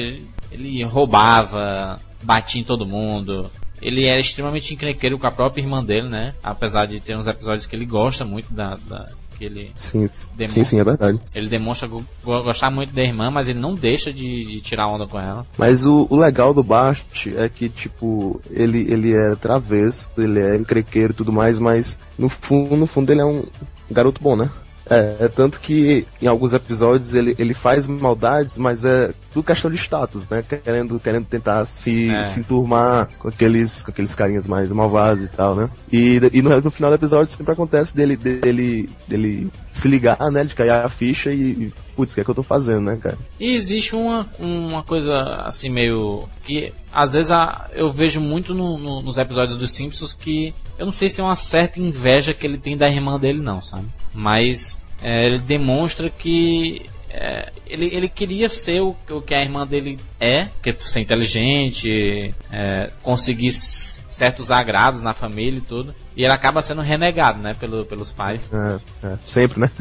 [0.52, 3.50] Ele roubava, batia em todo mundo.
[3.82, 6.34] Ele era extremamente encrenqueiro com a própria irmã dele, né?
[6.44, 8.76] Apesar de ter uns episódios que ele gosta muito da.
[8.88, 9.10] da
[9.42, 11.20] que ele, Sim, Demon- sim, sim, é verdade.
[11.34, 14.88] ele demonstra go- go- gostar muito da irmã, mas ele não deixa de, de tirar
[14.88, 15.46] onda com ela.
[15.58, 20.56] Mas o, o legal do Bart é que, tipo, ele, ele é travesso, ele é
[20.56, 23.44] encrequeiro e tudo mais, mas no fundo, no fundo ele é um
[23.90, 24.52] garoto bom, né?
[24.88, 29.72] É, é tanto que em alguns episódios ele, ele faz maldades, mas é tudo questão
[29.72, 30.44] de status, né?
[30.44, 32.24] Querendo, querendo tentar se, É.
[32.24, 35.70] se enturmar com aqueles, com aqueles carinhas mais malvados e tal, né?
[35.91, 40.44] E, e no, no final do episódio sempre acontece dele, dele, dele se ligar, né?
[40.44, 42.98] De cair a ficha e, e putz, o que é que eu tô fazendo, né,
[43.02, 43.17] cara?
[43.39, 45.13] E existe uma, uma coisa
[45.46, 46.28] assim meio.
[46.44, 50.86] que às vezes a- eu vejo muito no- no- nos episódios dos Simpsons que eu
[50.86, 53.86] não sei se é uma certa inveja que ele tem da irmã dele, não, sabe?
[54.13, 56.82] Mas é, ele demonstra que
[57.13, 61.02] é, ele, ele queria ser o, o que a irmã dele é, que é ser
[61.02, 65.93] inteligente, é, conseguir certos agrados na família e tudo.
[66.15, 68.50] E ele acaba sendo renegado, né, pelo, pelos pais.
[68.54, 69.71] É, é, sempre, né?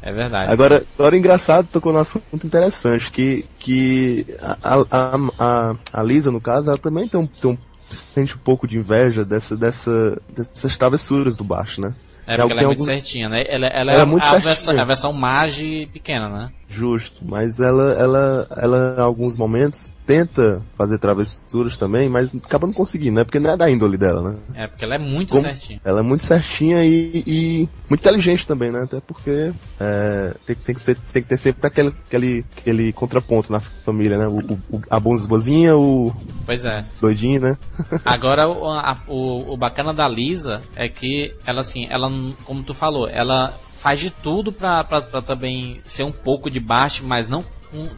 [0.00, 0.50] É verdade.
[0.50, 6.40] Agora, agora engraçado, tocou num assunto interessante, que, que a, a, a, a Lisa, no
[6.40, 10.76] caso, ela também tem um, tem um sente um pouco de inveja dessa, dessa, dessas
[10.78, 11.94] travessuras do baixo, né?
[12.28, 13.44] É, porque ela é muito algum- certinha, né?
[13.48, 14.42] Ela, ela, Ela é, é muito a, certinha.
[14.54, 16.50] versão, a versão Mage pequena, né?
[16.68, 22.74] Justo, mas ela, ela, ela, em alguns momentos, tenta fazer travessuras também, mas acaba não
[22.74, 23.24] conseguindo, né?
[23.24, 24.38] Porque não é da índole dela, né?
[24.54, 25.80] É, porque ela é muito Como- certinha.
[25.84, 28.82] Ela é muito certinha e, e muito inteligente também, né?
[28.82, 33.52] Até porque é, tem, tem que ser, tem que ter sempre aquele, aquele, aquele contraponto
[33.52, 34.26] na família, né?
[34.26, 34.38] O,
[34.76, 36.12] o- a bonzinha, o
[36.44, 36.80] Pois é.
[37.00, 37.56] doidinho, né?
[38.04, 42.08] Agora, o, a- o, o bacana da Lisa é que ela, assim, ela,
[42.44, 43.52] como tu falou, ela
[43.86, 47.44] faz de tudo pra, pra, pra também ser um pouco de baixo, mas não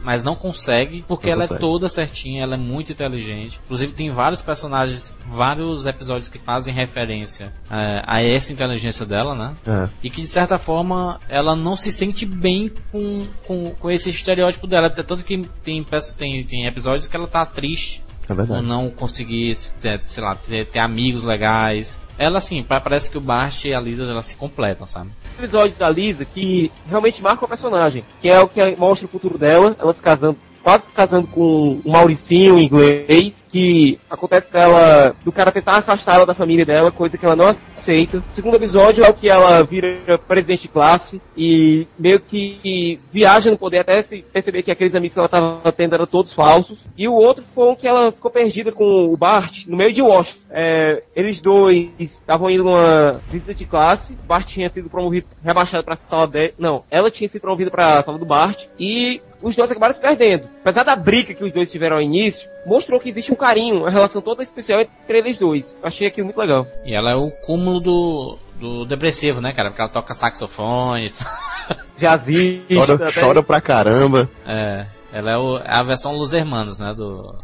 [0.03, 1.63] mas não consegue, porque Não ela consegue.
[1.63, 3.59] é toda certinha, ela é muito inteligente.
[3.63, 9.55] Inclusive tem vários personagens, vários episódios que fazem referência é, a essa inteligência dela, né?
[9.65, 14.09] É, E que de certa forma ela não se sente bem com, com, com esse
[14.09, 14.89] estereótipo dela.
[14.89, 18.65] Tanto que tem, peço- tem, tem episódios que ela tá triste é verdade.
[18.67, 21.97] não conseguir, ter, sei lá, ter, ter amigos legais.
[22.19, 25.09] Ela, assim, pa- parece que o Bart e a Lisa elas se completam, sabe?
[25.39, 29.37] episódios da Lisa que realmente marcam a personagem, que é o que mostra o futuro
[29.37, 35.31] dela, ela se casando, quase se casando com um Mauricinho inglês, que acontece dela, do
[35.31, 38.17] cara tentar afastar ela da família dela, coisa que ela não aceita.
[38.17, 43.49] O segundo episódio é o que ela vira presidente de classe e meio que viaja
[43.49, 46.79] no poder até se perceber que aqueles amigos que ela estava tendo eram todos falsos.
[46.97, 50.01] E o outro foi um que ela ficou perdida com o Bart no meio de
[50.01, 50.45] Washington.
[50.51, 55.83] É, eles dois estavam indo numa visita de classe, o Bart tinha sido promovido, rebaixado
[55.83, 56.51] pra sala dela.
[56.57, 60.47] Não, ela tinha sido promovida pra sala do Bart e os dois acabaram se perdendo.
[60.61, 63.89] Apesar da briga que os dois tiveram ao início, mostrou que existe um carinho, uma
[63.89, 65.77] relação toda especial entre eles dois.
[65.83, 66.65] Achei aquilo muito legal.
[66.85, 69.69] E ela é o cúmulo do, do depressivo, né, cara?
[69.69, 71.11] Porque ela toca saxofone.
[71.97, 74.29] Jazzista, Chora, até- chora pra caramba.
[74.45, 76.93] é, ela é, o- é a versão Los Hermanos, né?
[76.95, 77.35] Do...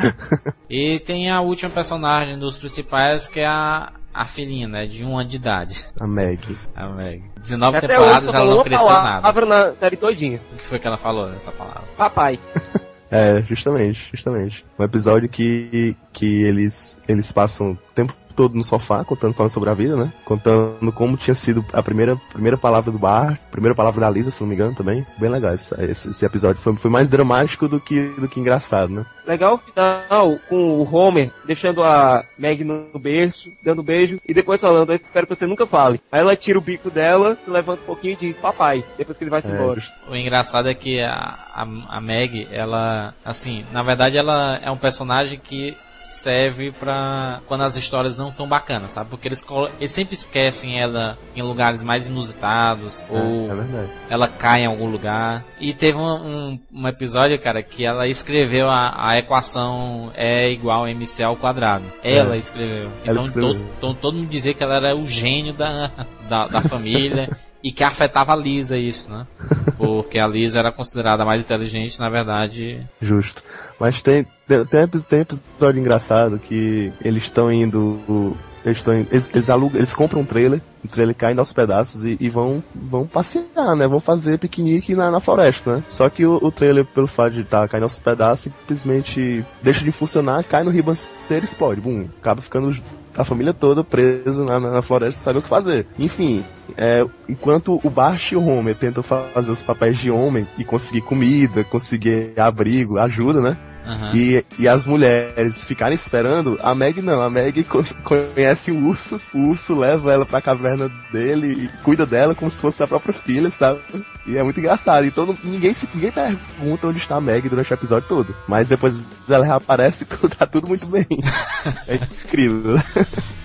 [0.68, 4.86] e tem a última personagem dos principais que é a, a filhinha, né?
[4.86, 5.86] De um ano de idade.
[6.00, 6.40] A Meg.
[6.74, 7.22] A Meg.
[7.40, 9.20] 19 Até temporadas ela não cresceu nada.
[9.20, 10.40] palavra na série todinha.
[10.52, 11.84] O que foi que ela falou nessa palavra?
[11.96, 12.38] Papai.
[13.14, 14.64] É, justamente, justamente.
[14.78, 19.70] Um episódio que, que eles, eles passam o tempo todo no sofá, contando falando sobre
[19.70, 20.12] a vida, né?
[20.24, 24.40] Contando como tinha sido a primeira, primeira palavra do bar, primeira palavra da Lisa, se
[24.42, 25.06] não me engano, também.
[25.18, 26.60] Bem legal esse, esse, esse episódio.
[26.60, 29.06] Foi, foi mais dramático do que, do que engraçado, né?
[29.26, 34.34] Legal o final com o Homer deixando a Meg no berço, dando um beijo e
[34.34, 36.00] depois falando, eu espero que você nunca fale.
[36.10, 39.30] Aí ela tira o bico dela, levanta um pouquinho e diz papai, depois que ele
[39.30, 39.80] vai se É, embora.
[40.08, 41.66] O engraçado é que a, a,
[41.96, 45.76] a Meg, ela, assim, na verdade ela é um personagem que
[46.12, 49.10] serve pra quando as histórias não tão bacanas, sabe?
[49.10, 49.44] Porque eles,
[49.78, 53.90] eles sempre esquecem ela em lugares mais inusitados, ou é, é verdade.
[54.10, 55.44] ela cai em algum lugar.
[55.60, 60.84] E teve um, um, um episódio, cara, que ela escreveu a, a equação é igual
[60.84, 61.84] a MC ao quadrado.
[62.02, 62.38] Ela É.
[62.38, 62.90] escreveu.
[63.04, 63.52] Ela Então, escreveu.
[63.52, 65.90] Todo, então todo mundo dizia que ela era o gênio da,
[66.28, 67.28] da, da família.
[67.64, 69.24] E que afetava a Lisa isso, né?
[69.86, 72.80] Porque a Lisa era considerada mais inteligente, na verdade.
[73.00, 73.42] Justo.
[73.80, 78.36] Mas tem, tem, tem epi- tem episódio engraçado que eles estão indo.
[78.64, 82.16] Eles, estão eles, eles alugam, eles compram um trailer, o trailer caindo aos pedaços e,
[82.20, 83.88] e vão, vão passear, né?
[83.88, 85.84] Vão fazer piquenique na, na floresta, né?
[85.88, 89.90] Só que o, o trailer, pelo fato de estar caindo aos pedaços, simplesmente deixa de
[89.90, 91.80] funcionar, cai no ribanceiro e explode.
[91.80, 92.72] Bum, acaba ficando
[93.16, 95.86] a família toda presa na, na, floresta sem saber o que fazer.
[95.98, 96.44] Enfim,
[96.76, 100.64] é, enquanto o Bart e o Homer tentam fa- fazer os papéis de homem e
[100.64, 103.56] conseguir comida, conseguir abrigo, ajuda, né?
[103.86, 104.12] Aham.
[104.14, 109.20] E, e as mulheres ficarem esperando, a Meg não, a Meg co- conhece o urso,
[109.34, 113.12] o urso leva ela pra caverna dele e cuida dela como se fosse a própria
[113.12, 113.80] filha, sabe?
[114.26, 115.04] E é muito engraçado.
[115.04, 118.34] E todo, ninguém, se, ninguém pergunta onde está a Meg durante o episódio todo.
[118.46, 121.06] Mas depois ela reaparece e tudo, tá tudo muito bem.
[121.88, 122.74] É incrível.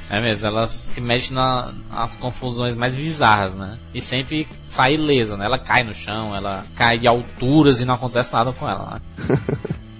[0.09, 3.77] É mesmo, ela se mexe na- nas confusões mais bizarras, né?
[3.93, 5.45] E sempre sai ilesa, né?
[5.45, 9.37] Ela cai no chão, ela cai de alturas e não acontece nada com ela, né?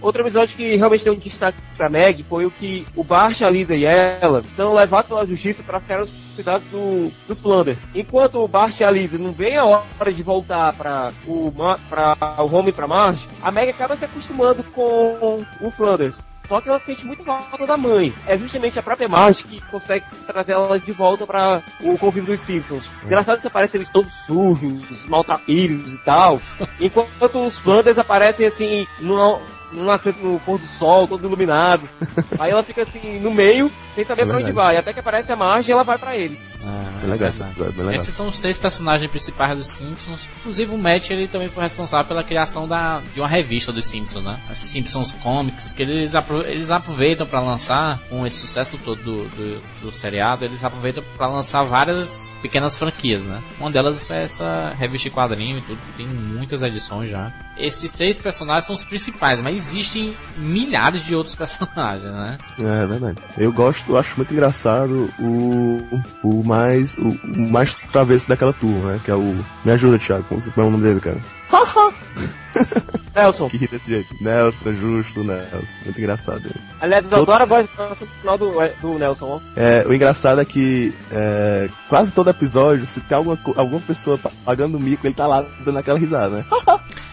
[0.08, 3.50] Outro episódio que realmente deu um destaque pra Meg foi o que o Bart, a
[3.50, 7.90] Lisa e ela são levados pela justiça para ficar nos cuidados do, dos Flanders.
[7.94, 11.52] Enquanto o Bart e a Lisa não vem a hora de voltar para o,
[11.90, 16.26] pra o Home e pra Marge, a Meg acaba se acostumando com o Flanders.
[16.48, 18.14] Só que ela sente muita falta da mãe.
[18.26, 22.40] É justamente a própria Marge que consegue trazer ela de volta para o convívio dos
[22.40, 22.90] Simpsons.
[23.04, 26.40] Engraçado que aparecem eles todos sujos, maltrapilhos e tal.
[26.80, 31.96] Enquanto os Flanders aparecem assim, numa, no nascer no pôr do sol, todos iluminados.
[32.40, 34.78] Aí ela fica assim, no meio, sem saber É pra onde vai.
[34.78, 36.46] Até que aparece a Marge e ela vai pra eles.
[36.64, 37.52] Ah, Bem legal esse verdade.
[37.52, 38.02] episódio, bem legal.
[38.02, 40.28] Esses são os seis personagens principais dos Simpsons.
[40.40, 44.24] Inclusive o Matt ele também foi responsável pela criação da, de uma revista dos Simpsons,
[44.24, 44.40] né?
[44.50, 49.24] As Simpsons Comics, que eles, apro- eles aproveitam para lançar, com esse sucesso todo do,
[49.30, 53.42] do, do seriado, eles aproveitam para lançar várias pequenas franquias, né?
[53.60, 57.32] Uma delas é essa revista quadrinho e tudo, que tem muitas edições já.
[57.60, 62.38] Esses seis personagens são os principais, mas existem milhares de outros personagens, né?
[62.60, 63.18] É, é verdade.
[63.38, 65.84] Eu gosto, eu acho muito engraçado o,
[66.24, 69.00] o mais, o, o mais travesso daquela turma, né?
[69.04, 69.44] Que é o.
[69.66, 71.18] Me ajuda, Thiago, como é o nome dele, cara?
[73.16, 73.50] Nelson.
[73.50, 74.16] Que ri desse jeito.
[74.22, 75.58] Nelson, justo, Nelson.
[75.84, 76.50] Muito engraçado.
[76.80, 77.68] Aliás, eu adoro a voz
[78.40, 79.26] do, é, do Nelson.
[79.26, 79.40] ó.
[79.56, 84.32] É, o engraçado é que é, quase todo episódio, se tem alguma, alguma pessoa pa-
[84.46, 86.46] pagando mico, ele tá lá dando aquela risada, né?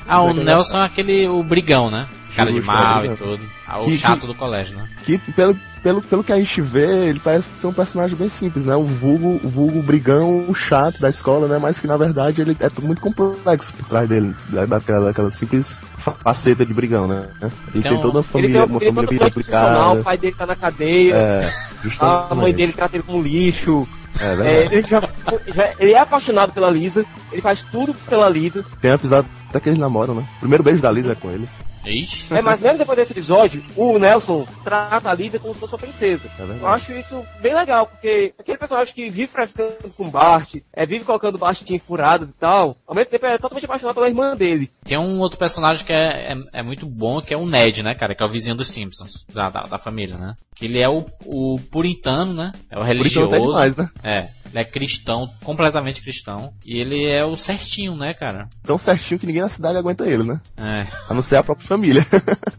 [0.06, 0.32] Ah, o.
[0.32, 2.06] Nelson é aquele, o brigão, né?
[2.36, 3.40] Cara de mal é, e tudo.
[3.66, 4.88] Ah, o Que- chato que- do colégio, né?
[5.04, 8.66] Que pelo, pelo, pelo que a gente vê, ele parece ser um personagem bem simples,
[8.66, 8.74] né?
[8.74, 11.58] O vulgo, o vulgo brigão chato da escola, né?
[11.58, 15.30] Mas que na verdade ele é tudo muito complexo por trás dele, da- daquela, daquela
[15.30, 17.22] simples faceta de brigão, né?
[17.40, 20.02] Ele Então, tem toda uma Ele família, tem uma família bem profissional, o complicada.
[20.02, 21.50] pai dele tá na cadeia, É,
[22.30, 23.86] a mãe dele trata ele como lixo.
[24.20, 25.00] É, É, ele, já,
[25.48, 28.64] já- ele é apaixonado pela Lisa, ele faz tudo pela Lisa.
[28.80, 30.24] Tem um episódio até que eles namoram, né?
[30.36, 31.48] O primeiro beijo da Lisa é com ele.
[31.86, 32.34] Ixi.
[32.34, 35.80] É, mas mesmo depois desse episódio, o Nelson trata a Lisa como se fosse uma
[35.80, 36.30] princesa.
[36.38, 36.42] É.
[36.42, 41.04] Eu acho isso bem legal, porque aquele personagem que vive frescando com Bart, é, vive
[41.04, 44.70] colocando Bart em furadas e tal, ao mesmo tempo é totalmente apaixonado pela irmã dele.
[44.84, 47.94] Tem um outro personagem que é, é, é muito bom, que é o Ned, né,
[47.94, 48.14] cara?
[48.14, 50.34] Que é o vizinho dos Simpsons, da, da, da família, né?
[50.54, 52.52] Que ele é o, o puritano, né?
[52.70, 53.30] É o religioso.
[53.30, 53.88] não tem demais, né?
[54.02, 56.54] É, ele é cristão, completamente cristão.
[56.64, 58.48] E ele é o certinho, né, cara?
[58.62, 60.40] Tão certinho que ninguém na cidade aguenta ele, né?
[60.56, 60.86] É.
[61.08, 62.02] A não ser a própria família.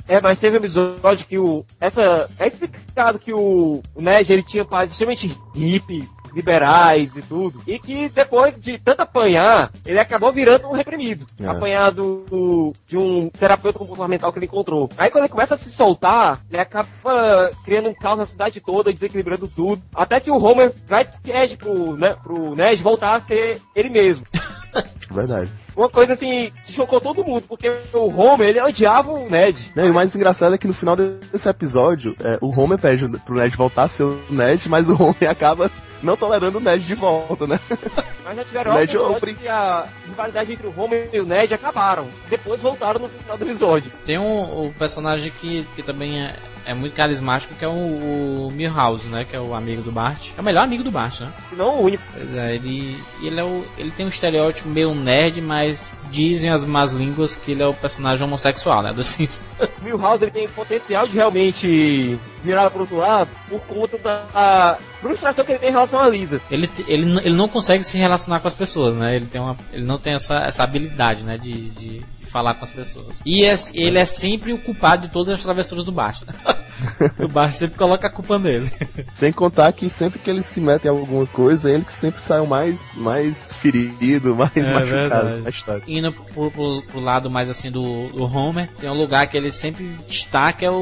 [0.07, 1.65] É, mas teve um episódio que o.
[1.81, 2.29] Essa.
[2.37, 7.61] É explicado que o, o Ned ele tinha pais extremamente hippies, liberais e tudo.
[7.65, 11.25] E que depois de tanto apanhar, ele acabou virando um reprimido.
[11.39, 11.47] É.
[11.47, 14.89] Apanhado do- de um terapeuta comportamental que ele encontrou.
[14.97, 18.91] Aí quando ele começa a se soltar, ele acaba criando um caos na cidade toda,
[18.91, 19.81] desequilibrando tudo.
[19.95, 24.25] Até que o Homer vai pede pro, né, pro Ned voltar a ser ele mesmo.
[25.09, 25.49] Verdade.
[25.75, 29.71] Uma coisa assim que chocou todo mundo, porque o Homer ele odiava o Ned.
[29.75, 33.07] Não, e o mais engraçado é que no final desse episódio, é, o Homer pede
[33.19, 35.69] pro Ned voltar a ser o Ned, mas o Homer acaba
[36.01, 37.59] não tolerando o Ned de volta, né?
[38.23, 42.07] Mas já tiveram Ned, episódios que a rivalidade entre o Homer e o Ned acabaram.
[42.29, 43.91] Depois voltaram no final do episódio.
[44.05, 46.35] Tem um, um personagem que, que também é,
[46.65, 49.25] é muito carismático, que é o, o Milhouse, né?
[49.29, 50.31] Que é o amigo do Bart.
[50.37, 51.31] É o melhor amigo do Bart, né?
[51.49, 52.03] Se não o único.
[52.11, 56.65] Pois é, ele, ele, é o, ele tem um estereótipo meio nerd, mas dizem as
[56.65, 58.93] más línguas que ele é o personagem homossexual, né?
[58.93, 59.45] Do Simpsons.
[59.79, 65.45] O Milhouse ele tem potencial de realmente virar pro outro lado por conta da frustração
[65.45, 66.41] que ele tem em relação à Lisa.
[66.51, 69.15] Ele, ele, ele não consegue se relacionar com as pessoas, né?
[69.15, 71.37] Ele, tem uma, ele não tem essa, essa habilidade, né?
[71.37, 72.05] De, de
[72.35, 73.15] falar com as pessoas.
[73.25, 75.91] E é- ele é sempre o culpado de todas as travessuras do
[76.27, 76.33] né?
[77.17, 78.69] o Bart sempre coloca a culpa nele.
[79.13, 82.41] Sem contar que sempre que eles se metem em alguma coisa, ele que sempre sai
[82.41, 84.89] o mais, mais ferido, mais É machucado
[85.27, 85.41] verdade.
[85.43, 85.83] da história.
[85.87, 89.49] Indo pro, pro, pro lado mais assim do, do Homer, tem um lugar que ele
[89.49, 90.75] sempre destaca é o,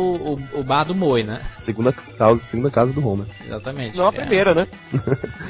[0.53, 1.39] o, o bar do Moe, né?
[1.59, 3.27] Segunda causa, segunda casa do Homer.
[3.45, 3.95] Exatamente.
[3.95, 4.11] Não a É.
[4.13, 4.67] primeira, né?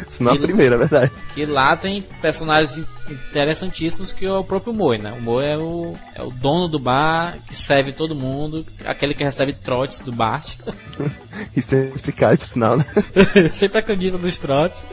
[0.10, 1.12] Se não a Ele- primeira, é verdade.
[1.34, 2.86] Que lá tem personagens
[3.34, 5.14] interessantíssimos que é o próprio Moe, né?
[5.14, 9.24] O Moe é o, é o dono do bar, que serve todo mundo, aquele que
[9.24, 10.56] recebe trotes do Bart.
[11.56, 12.86] E sem ficar de sinal, né?
[13.50, 14.86] Sempre acredita nos trotes.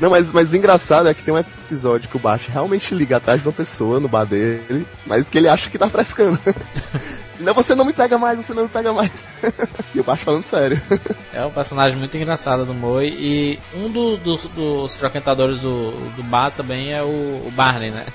[0.00, 3.16] Não, mas, mas o engraçado é que tem um episódio que o Bart realmente liga
[3.16, 6.38] atrás de uma pessoa no bar dele, mas que ele acha que tá frescando.
[7.38, 9.28] Não, você não me pega mais, você não me pega mais.
[9.94, 10.80] E o Bart falando sério.
[11.34, 13.06] É um personagem muito engraçado do Moe.
[13.08, 17.06] E um do- dos- dos frequentadores do, do bar também é o,
[17.46, 18.06] o Barney, né?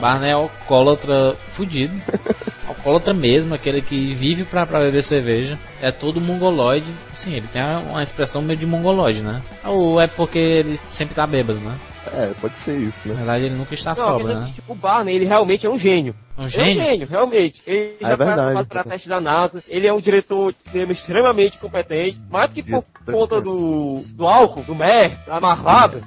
[0.00, 1.94] Barney é alcoólatra fudido.
[2.66, 5.58] alcoólatra mesmo, aquele que vive pra, pra beber cerveja.
[5.82, 6.90] É todo mongoloide.
[7.12, 9.42] Sim, ele tem uma expressão meio de mongoloide, né?
[9.64, 11.76] Ou é porque ele sempre tá bêbado, né?
[12.12, 13.18] É, pode ser isso, Na né?
[13.20, 14.52] verdade, ele nunca está Não, é né?
[14.54, 16.14] tipo, o Barney, ele realmente é um gênio.
[16.36, 16.72] Um É um gênio.
[16.84, 17.62] gênio, realmente.
[17.66, 18.66] Ele já é foi verdade.
[18.68, 19.62] para teste da NASA.
[19.68, 22.18] Ele é um diretor de cinema extremamente competente.
[22.30, 25.38] Mais que por conta do, do álcool, do mer, da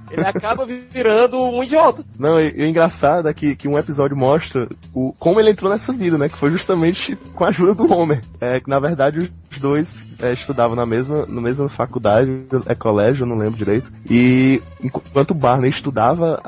[0.10, 2.04] ele acaba virando um idiota.
[2.18, 5.72] Não, e, e o engraçado é que, que um episódio mostra o, como ele entrou
[5.72, 6.30] nessa vida, né?
[6.30, 8.22] Que foi justamente com a ajuda do Homer.
[8.42, 13.24] É, que na verdade os dois é, estudavam na mesma, na mesma faculdade, é colégio,
[13.24, 13.92] eu não lembro direito.
[14.10, 16.40] E enquanto o Barney estudava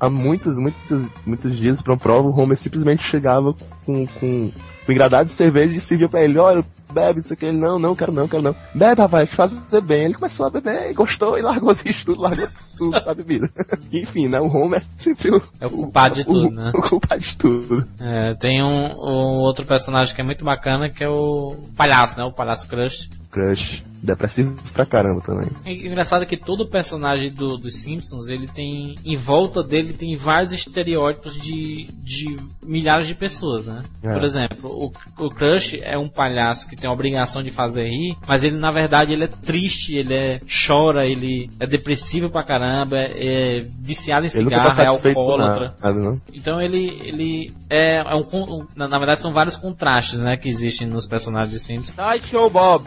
[0.00, 3.54] há- muitas, muitas, muitos dias pra uma prova, o Homer simplesmente chegava
[3.84, 4.50] com, com
[4.88, 7.56] o engradado de cerveja e servia pra ele, olha, bebe, não sei o que, ele,
[7.56, 8.54] não, não, quero não, quero não.
[8.74, 10.04] Bebe, rapaz, fazer bem.
[10.04, 13.50] Ele começou a beber, gostou e largou assim tudo, largou tudo pra bebida.
[13.92, 15.42] Enfim, né, o Homer é sempre o...
[15.60, 16.72] É o culpado de tudo, o, né?
[16.76, 17.84] O culpado de tudo.
[18.00, 22.24] É, tem um, um outro personagem que é muito bacana, que é o palhaço, né?
[22.24, 23.08] O palhaço Crush.
[23.30, 23.82] Crush.
[24.02, 25.48] Depressivo pra caramba também.
[25.64, 28.96] É engraçado que todo personagem do, dos Simpsons, ele tem.
[29.04, 33.84] Em volta dele tem vários estereótipos de, de milhares de pessoas, né?
[34.02, 34.12] É.
[34.12, 38.16] Por exemplo, o, o Crush é um palhaço que tem a obrigação de fazer rir,
[38.28, 42.96] mas ele na verdade ele é triste, ele é chora, ele é depressivo pra caramba,
[42.98, 45.74] é, é viciado em tá cigarro, é satisfeito com alcoólatra.
[45.82, 46.20] nada, não.
[46.34, 50.48] Então ele, ele é, é um, con- na, na verdade são vários contrastes, né, que
[50.48, 51.94] existem nos personagens de Simpsons.
[51.94, 52.84] Sideshow Bob,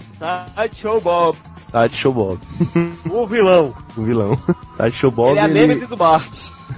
[0.56, 2.40] Sideshow Bob, Sideshow Bob.
[3.10, 3.74] o vilão.
[3.98, 4.38] O vilão.
[4.76, 5.86] Sideshow Bob, ele é a ele...
[5.88, 6.30] do Bart.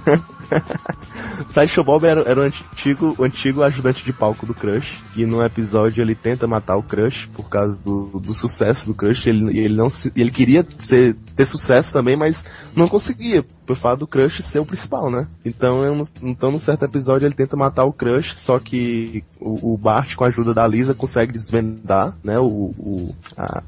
[1.48, 6.02] Sideshow Bob era, era o, antigo, antigo ajudante de palco do Crush, que num episódio
[6.02, 9.26] ele tenta matar o Crush por causa do, do sucesso do Crush.
[9.26, 12.44] Ele, ele, não ele queria ser, ter sucesso também, mas
[12.74, 15.28] não conseguia, por fato do Crush ser o principal, né?
[15.44, 19.76] Então, um- então num certo episódio ele tenta matar o Crush, só que o, o
[19.76, 22.38] Bart, com a ajuda da Lisa, consegue desvendar, né?
[22.38, 23.62] O, o- a,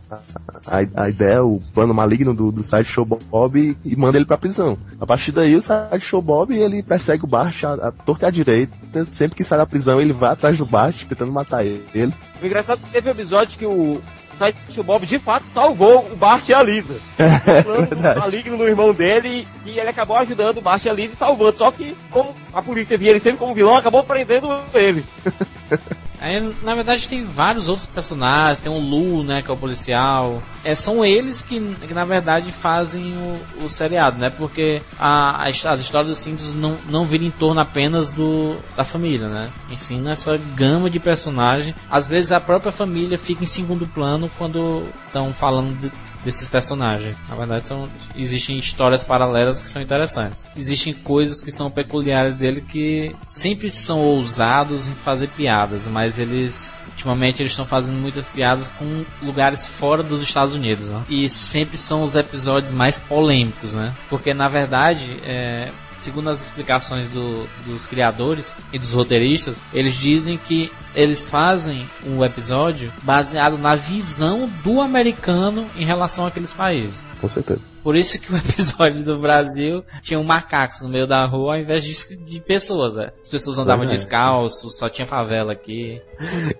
[0.66, 4.38] a, a ideia, o plano maligno do, do Sideshow Bob e, e manda ele pra
[4.38, 4.78] prisão.
[4.98, 8.30] A partir daí, o Sideshow Bob, ele persegue o Bart a, a torta e a
[8.30, 8.72] direita.
[9.11, 12.14] Sempre que sai da prisão, ele vai atrás do Bart, tentando matar ele.
[12.42, 14.01] O engraçado é que teve episódio que o
[14.41, 16.97] Sideshow Bob de fato salvou o Bart e a Lisa.
[17.18, 18.18] Verdade.
[18.18, 21.59] maligno no irmão dele e ele acabou ajudando o Bart e a Lisa e salvando.
[21.59, 25.05] Só que, como a polícia via ele sempre como vilão, acabou prendendo ele.
[26.21, 28.59] Aí, na verdade, tem vários outros personagens.
[28.59, 30.43] Tem o Lu, né, que é o policial.
[30.62, 34.31] É, são eles que, que, na verdade, fazem o, o seriado, né?
[34.31, 38.85] Porque a, a as histórias dos Simpsons não, não viram em torno apenas do, da
[38.85, 39.51] família, né?
[39.71, 41.75] Ensina essa gama de personagens.
[41.91, 45.91] Às vezes a própria família fica em segundo plano quando estão falando de,
[46.25, 47.16] desses personagens.
[47.29, 50.47] Na verdade, são, existem histórias paralelas que são interessantes.
[50.57, 56.73] Existem coisas que são peculiares dele que sempre são ousados em fazer piadas, mas eles
[57.01, 61.03] ultimamente eles estão fazendo muitas piadas com lugares fora dos Estados Unidos, né?
[61.09, 63.95] E sempre são os episódios mais polêmicos, né?
[64.09, 70.38] Porque na verdade, é, segundo as explicações do- dos criadores e dos roteiristas, eles dizem
[70.38, 77.01] que eles fazem um episódio baseado na visão do americano em relação àqueles países.
[77.20, 77.61] Com certeza.
[77.83, 81.61] Por isso que o episódio do Brasil tinha um macacos no meio da rua ao
[81.61, 83.11] invés de, de pessoas, né?
[83.20, 83.99] As pessoas andavam Verdade.
[83.99, 86.01] descalços, só tinha favela aqui.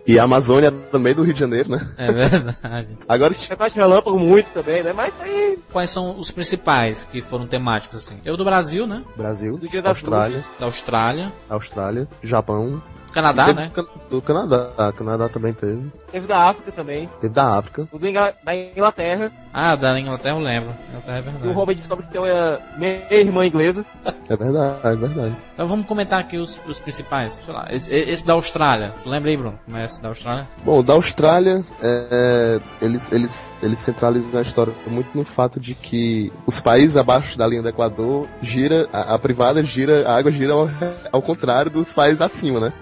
[0.07, 1.89] E a Amazônia também do Rio de Janeiro, né?
[1.97, 2.97] É verdade.
[3.09, 4.93] Agora, Negócio de relâmpago muito também, né?
[4.93, 8.19] Mas aí, Quais são os principais que foram temáticos assim?
[8.25, 9.05] Eu do Brasil, né?
[9.17, 10.45] Brasil, do Dia das Austrália.
[10.59, 11.33] Da Austrália.
[11.49, 12.83] Austrália, Japão.
[13.13, 13.67] Canadá, Teve né?
[13.67, 14.93] do Can- Do Canadá.
[14.97, 15.91] Canadá também teve.
[16.11, 17.09] Teve da África também.
[17.21, 17.89] Teve da África.
[17.93, 18.09] O da
[18.55, 19.31] Inglaterra.
[19.53, 20.71] Ah, da Inglaterra eu lembro.
[20.89, 21.53] Inglaterra é E o verdade.
[21.55, 23.85] Robert descobre que tem uma meia-irmã inglesa.
[24.29, 25.37] É verdade, é verdade.
[25.55, 27.35] Então vamos comentar aqui os, os principais.
[27.45, 28.95] Sei lá, esse, esse da Austrália.
[29.03, 29.59] Tu lembra aí, Bruno?
[29.65, 30.49] Como é esse da Austrália?
[30.65, 36.33] Bom, da Austrália, é, eles, eles, eles centralizam a história muito no fato de que
[36.47, 40.53] os países abaixo da linha do Equador gira, a, a privada gira, a água gira
[40.53, 40.69] ao,
[41.13, 42.73] ao contrário dos países acima, né?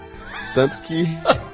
[0.53, 1.05] Tanto que,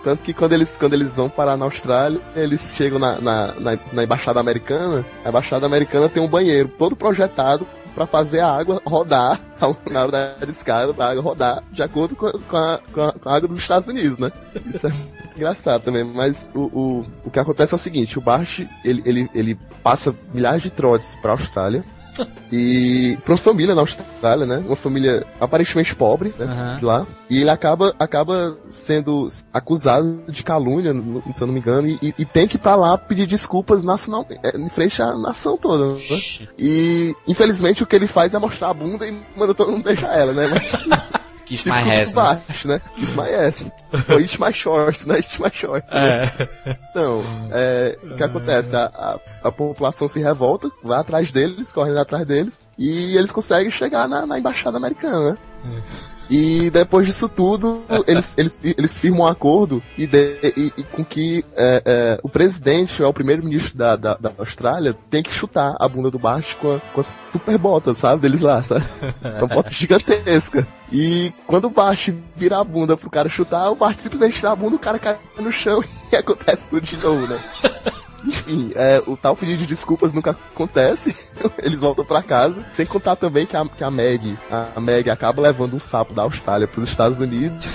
[0.03, 3.79] tanto que quando eles, quando eles vão parar na Austrália, eles chegam na, na, na,
[3.91, 8.81] na embaixada americana, a embaixada americana tem um banheiro todo projetado para fazer a água
[8.85, 9.39] rodar,
[9.89, 13.35] na hora da descarga da água rodar, de acordo com, a, com, a, com a
[13.35, 14.31] água dos Estados Unidos, né?
[14.73, 14.91] Isso é
[15.35, 19.29] engraçado também, mas o, o, o que acontece é o seguinte, o Bart, ele, ele,
[19.33, 21.85] ele passa milhares de trotes pra Austrália,
[22.51, 24.63] e pra uma família na Austrália, né?
[24.65, 26.77] Uma família aparentemente pobre, né?
[26.79, 27.05] De lá.
[27.29, 30.93] E ele acaba, acaba sendo acusado de calúnia,
[31.33, 34.25] se eu não me engano, e, e tem que ir pra lá pedir desculpas nacional,
[34.43, 35.99] é, em frente à nação toda, né?
[36.57, 40.17] E infelizmente o que ele faz é mostrar a bunda e manda todo mundo beijar
[40.17, 40.47] ela, né?
[40.47, 40.87] Mas
[41.45, 42.15] Kiss fica my ass, né?
[42.15, 42.81] baixo, né?
[42.95, 43.65] Kiss my ass.
[44.09, 45.15] Ou eat my short, né?
[45.17, 45.85] Eat my short.
[45.89, 46.23] né?
[46.23, 46.77] É.
[46.89, 48.75] Então, é, o que acontece?
[48.75, 53.69] A, a, a população se revolta, vai atrás deles, correndo atrás deles, e eles conseguem
[53.69, 55.37] chegar na, na embaixada americana, né?
[56.29, 61.03] E depois disso tudo, eles, eles, eles firmam um acordo e, de- e- e com
[61.05, 65.75] que é, é, o presidente, ou o primeiro-ministro da, da, da Austrália, tem que chutar
[65.79, 68.21] a bunda do Bart com, a- com as super botas, sabe?
[68.23, 68.83] Deles lá, sabe?
[69.39, 70.65] São botas gigantescas.
[70.91, 74.55] E quando o Bart vira a bunda pro cara chutar, o Bart simplesmente tira a
[74.55, 77.39] bunda, o cara cai no chão e acontece tudo de novo, né?
[78.25, 81.15] Enfim, é, o tal pedido de desculpas nunca acontece.
[81.61, 82.65] Eles voltam pra casa.
[82.69, 86.23] Sem contar também que a, que a Meg, a, Meg acaba levando um sapo da
[86.23, 87.65] Austrália pros Estados Unidos.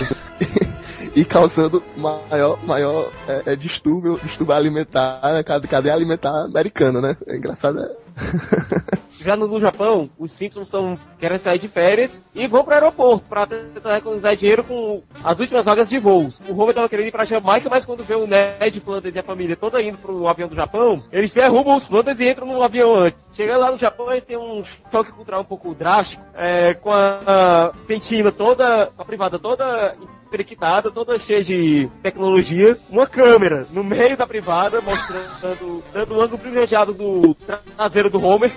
[1.15, 7.17] e causando maior, maior é, é, distúrbio, distúrbio alimentar na cadeia alimentar americana, né?
[7.27, 7.79] É engraçado.
[7.79, 9.01] É...
[9.23, 13.25] Já no, Japão, os Simpsons estão querem sair de férias e vão para o aeroporto
[13.27, 16.39] para tentar economizar dinheiro com as últimas vagas de voos.
[16.49, 19.23] O Homer estava querendo ir para Jamaica, mas quando vê o Ned Flanders e a
[19.23, 22.95] família toda indo pro avião do Japão, eles derrubam os Flanders e entram no avião
[22.95, 23.29] antes.
[23.33, 27.19] Chegando lá no Japão, eles têm um choque cultural um pouco drástico, é, com a,
[27.25, 29.95] a cantina toda, a privada toda
[30.31, 36.39] periquitada, toda cheia de tecnologia, uma câmera no meio da privada, mostrando, dando um ângulo
[36.39, 37.35] privilegiado do
[37.77, 38.51] traseiro do Homer.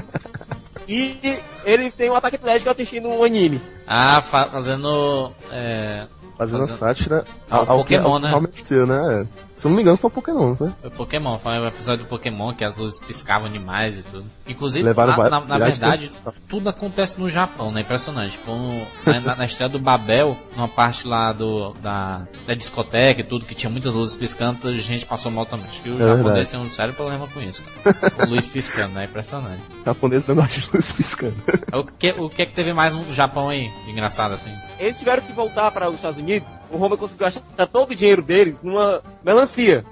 [0.88, 3.60] e ele tem um ataque epilético assistindo um anime.
[3.86, 5.30] Ah, fa fazendo.
[5.52, 6.06] É,
[6.38, 8.86] fazendo, fazendo sátira ao, ao Pokémon, que, ao né?
[8.86, 9.28] né?
[9.64, 10.70] Se não me engano, foi o Pokémon, foi?
[10.78, 14.26] Foi Pokémon, foi um episódio do Pokémon que as luzes piscavam demais e tudo.
[14.46, 16.06] Inclusive, Levaram na, na, na verdade,
[16.46, 17.80] tudo acontece no Japão, né?
[17.80, 18.38] Impressionante.
[18.44, 23.46] Como na, na estreia do Babel, numa parte lá do, da, da discoteca e tudo,
[23.46, 25.64] que tinha muitas luzes piscando, a gente passou mal também.
[25.64, 28.28] Acho que o é japonês tem um sério problema com isso, cara.
[28.28, 29.04] luz piscando, né?
[29.06, 29.62] Impressionante.
[29.80, 31.36] O japonês não gosta de luz piscando.
[31.72, 34.52] O que, o que é que teve mais no Japão aí, de engraçado assim?
[34.78, 38.20] Eles tiveram que voltar para os Estados Unidos, o Homer conseguiu gastar todo o dinheiro
[38.20, 39.84] deles numa melancia melancia.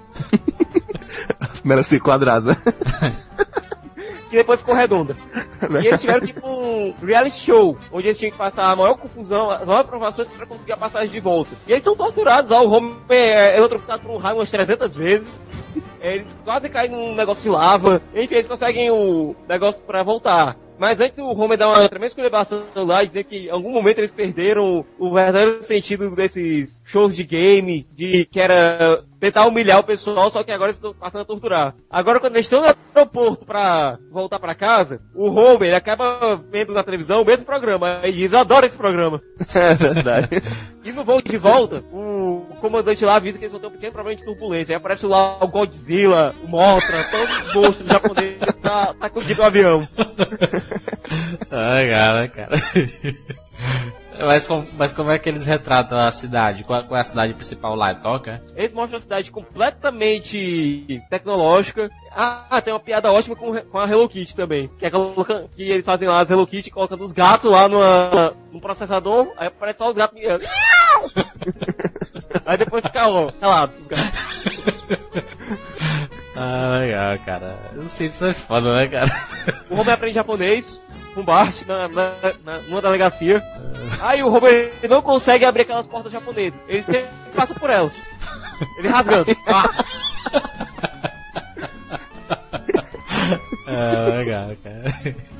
[1.63, 2.57] melancia quadrada.
[4.29, 5.15] que depois ficou redonda.
[5.81, 9.51] E eles tiveram tipo um reality show, onde eles tinham que passar a maior confusão,
[9.51, 11.51] as maiores provações para conseguir a passagem de volta.
[11.67, 15.41] E eles são torturados, ó, o Homer é eletrocutado por um raio umas 300 vezes.
[16.01, 18.01] Eles quase caem num negócio de lava.
[18.13, 20.57] Enfim, eles conseguem o negócio para voltar.
[20.77, 23.99] Mas antes o Homer dá uma tremenda esculhambação lá e dizer que em algum momento
[23.99, 29.85] eles perderam o verdadeiro sentido desses shows de game, de que era tentar humilhar o
[29.85, 31.75] pessoal, só que agora eles estão passando a torturar.
[31.89, 36.83] Agora quando eles estão no aeroporto pra voltar pra casa, o Homer acaba vendo na
[36.83, 39.21] televisão o mesmo programa e diz, adoro esse programa.
[39.55, 40.29] É verdade.
[40.83, 42.22] e no voo de volta, o
[42.59, 44.73] comandante lá avisa que eles vão ter um pequeno problema de turbulência.
[44.73, 49.87] Aí aparece lá o Godzilla, o Mothra, todos os monstros japoneses tá, tá o avião.
[51.51, 52.55] Ai, cara, cara.
[54.19, 54.47] Mas,
[54.77, 56.63] mas como é que eles retratam a cidade?
[56.63, 57.93] Qual, qual é a cidade principal lá?
[57.95, 58.41] Toca?
[58.55, 61.89] Eles mostram a cidade completamente tecnológica.
[62.11, 64.69] Ah, tem uma piada ótima com, com a Hello Kitty também.
[64.79, 68.61] Que, é que eles fazem lá as Hello Kitty colocando os gatos lá numa, no
[68.61, 70.45] processador, aí aparece só os gatos miando.
[72.45, 74.43] aí depois fica ó, calados os gatos.
[76.35, 77.57] Ah, legal, cara.
[77.73, 79.11] Não sei se é foda, né, cara?
[79.69, 80.81] O Homer aprende japonês,
[81.13, 82.11] com Bart na, na,
[82.43, 83.41] na, numa delegacia.
[84.01, 86.59] Aí o Robert não consegue abrir aquelas portas japonesas.
[86.67, 88.03] Ele sempre passa por elas.
[88.77, 89.25] Ele rasgando.
[89.47, 91.11] Ah.
[93.65, 94.83] É, legal, cara.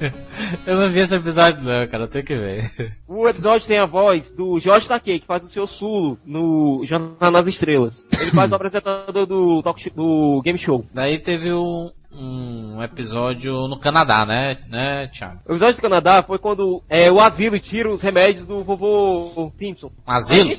[0.65, 2.71] Eu não vi esse episódio não, cara, tenho que ver.
[3.07, 7.31] O episódio tem a voz do Jorge Takei, que faz o seu Sulo no Jornal
[7.31, 8.05] nas Estrelas.
[8.19, 10.85] Ele faz o apresentador do, do Game Show.
[10.93, 15.41] Daí teve um, um episódio no Canadá, né, né, Thiago?
[15.47, 19.91] O episódio do Canadá foi quando é, o asilo tira os remédios do vovô Simpson.
[20.05, 20.51] Asilo?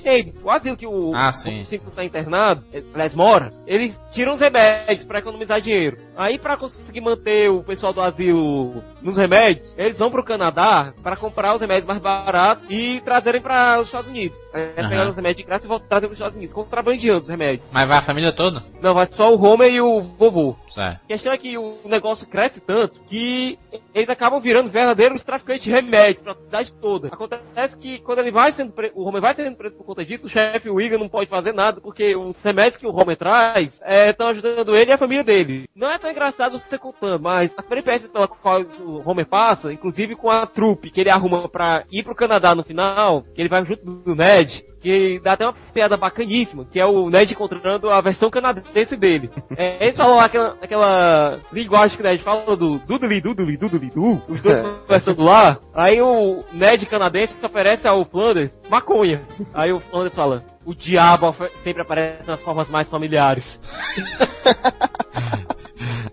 [0.43, 5.05] o asilo que o, ah, o Simpson está internado, aliás, mora, eles tiram os remédios
[5.05, 5.99] para economizar dinheiro.
[6.17, 11.17] Aí, para conseguir manter o pessoal do asilo nos remédios, eles vão pro Canadá para
[11.17, 14.39] comprar os remédios mais baratos e trazerem para os Estados Unidos.
[14.55, 14.89] É, uhum.
[14.89, 17.67] pegar os remédios de graça e voltar trazer para os Estados Unidos, contrabandeando os remédios.
[17.73, 18.63] Mas vai a família toda?
[18.81, 20.57] Não, vai só o Homer e o vovô.
[20.69, 21.01] Certo.
[21.05, 23.59] A questão é que o negócio cresce tanto que
[23.95, 27.09] eles acabam virando verdadeiros traficantes de remédio pra cidade toda.
[27.09, 30.27] Acontece que quando ele vai sendo preso, o Homer vai sendo preso por conta disso,
[30.27, 34.29] o chefe Wigan não pode fazer nada, porque os remédios que o Homer traz estão
[34.29, 35.69] é, ajudando ele e a família dele.
[35.75, 40.17] Não é tão engraçado você contando, mas as peripécias pela qual o Homer passa, inclusive
[40.17, 43.65] com a trupe que ele arruma pra ir pro Canadá no final, que ele vai
[43.65, 48.01] junto do Ned, que dá até uma piada bacaníssima, que é o Ned encontrando a
[48.01, 49.31] versão canadense dele.
[49.57, 53.91] É, eles falam lá aquela, aquela linguagem que o Ned fala do duduli, duduli, duduli,
[53.91, 59.23] du, os dois conversando lá, aí o Ned canadense oferece ao Flanders maconha.
[59.53, 63.61] Aí o Flanders fala, o diabo sempre aparece nas formas mais familiares.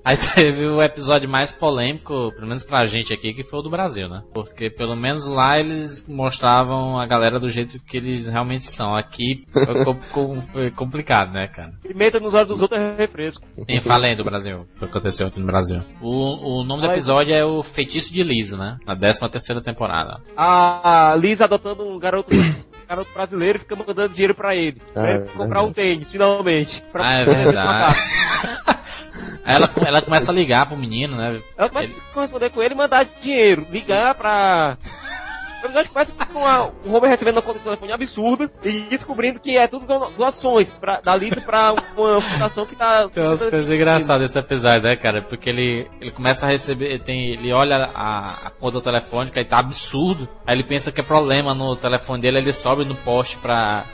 [0.04, 3.70] Aí teve o episódio mais polêmico, pelo menos pra gente aqui, que foi o do
[3.70, 4.24] Brasil, né?
[4.34, 8.96] Porque pelo menos lá eles mostravam a galera do jeito que eles realmente são.
[8.96, 9.46] Aqui
[10.54, 11.74] foi complicado, né, cara?
[11.82, 13.46] Pimenta nos olhos dos outros é refresco.
[13.70, 14.66] Sim, falei do Brasil.
[14.74, 15.82] Foi o que aconteceu aqui no Brasil.
[16.02, 18.78] O, o nome do episódio é o Feitiço de Lisa, né?
[18.86, 20.22] Na 13 terceira temporada.
[20.36, 22.32] A Lisa adotando um garoto
[22.92, 24.82] garoto brasileiro fica mandando dinheiro pra ele.
[24.90, 26.82] Ah, pra ele é comprar um tênis, finalmente.
[26.92, 27.96] Pra ah, é verdade.
[29.46, 31.42] ela, ela começa a ligar pro menino, né?
[31.58, 32.02] Ela começa ele...
[32.10, 33.66] a corresponder com ele e mandar dinheiro.
[33.72, 34.78] Ligar pra.
[35.62, 39.40] O episódio começa com a, o Homer recebendo uma conta de telefone absurda e descobrindo
[39.40, 39.86] que é tudo
[40.18, 43.08] doações pra, da Lisa pra uma fundação que tá.
[43.10, 45.22] Tem umas coisas engraçadas desse episódio, né, cara?
[45.22, 49.60] Porque ele, ele começa a receber, tem, ele olha a, a conta telefônica e tá
[49.60, 50.28] absurdo.
[50.48, 53.86] Aí ele pensa que é problema no telefone dele, ele sobe no poste pra,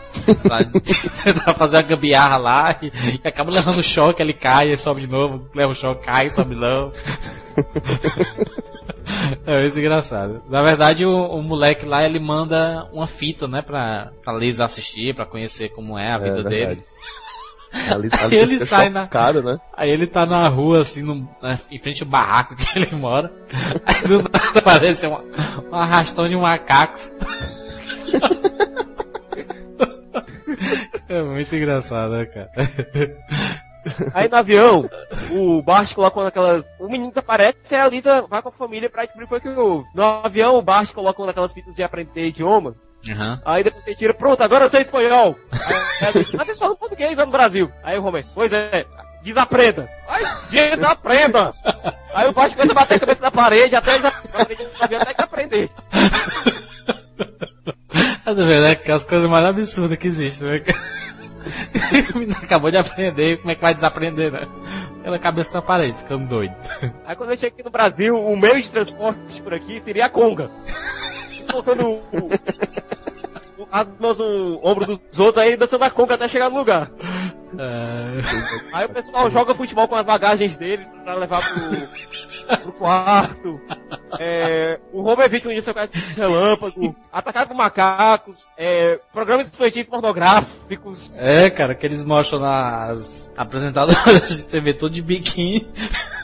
[0.41, 0.59] pra
[1.23, 2.87] tentar fazer a gambiarra lá e,
[3.23, 6.55] e acaba levando choque, ele cai, ele sobe de novo, leva o choque, cai, sobe
[6.55, 6.93] de novo.
[9.45, 10.43] É muito engraçado.
[10.49, 15.15] Na verdade, o, o, moleque lá, ele manda uma fita, né, pra, pra Lisa assistir,
[15.15, 16.83] pra conhecer como é a vida é, dele.
[17.89, 19.53] Ali, ali aí ele sai chocado, na.
[19.53, 19.59] Né?
[19.75, 23.31] Aí ele tá na rua, assim, no, na, em frente ao barraco que ele mora.
[23.85, 25.17] Aí do nada aparece um,
[25.71, 27.13] um arrastão de macacos.
[31.07, 32.49] é muito engraçado, né, cara?
[34.13, 34.85] Aí no avião,
[35.31, 36.63] o Bart coloca aquelas.
[36.79, 39.87] O menino aparece e a Lisa vai com a família pra descobrir o que houve.
[39.93, 42.75] No avião, o Bart coloca uma daquelas fitas de aprender idioma.
[43.07, 43.39] Uhum.
[43.45, 45.35] Aí depois você tira, pronto, agora eu sei espanhol.
[46.35, 47.71] Mas é só no português, no Brasil.
[47.83, 48.85] Aí o Homer, pois é,
[49.23, 49.89] desaprenda.
[50.07, 51.53] Ai, desaprenda!
[52.13, 55.69] Aí o Bart começa a bater a cabeça na parede, até desaprender, até que aprender.
[58.25, 60.63] É verdade é as coisas mais absurdas que existem, né?
[62.43, 64.47] acabou de aprender, como é que vai desaprender, né?
[65.03, 66.55] Pela cabeça na parede, ficando doido.
[67.05, 70.09] Aí quando eu cheguei aqui no Brasil, o meio de transporte por aqui seria a
[70.09, 70.49] conga.
[71.49, 72.29] Colocando o,
[73.71, 76.91] o, as mãos no ombro dos outros, aí dançando a conga até chegar no lugar.
[77.57, 78.75] É...
[78.75, 83.61] Aí o pessoal joga futebol com as bagagens dele pra levar pro, pro quarto.
[84.19, 89.87] É, o Homer é vítima de sequestro de relâmpago, atacado por macacos, é, programas infantis
[89.87, 91.11] pornográficos.
[91.15, 95.69] É, cara, que eles mostram nas apresentadoras de TV todo de biquíni,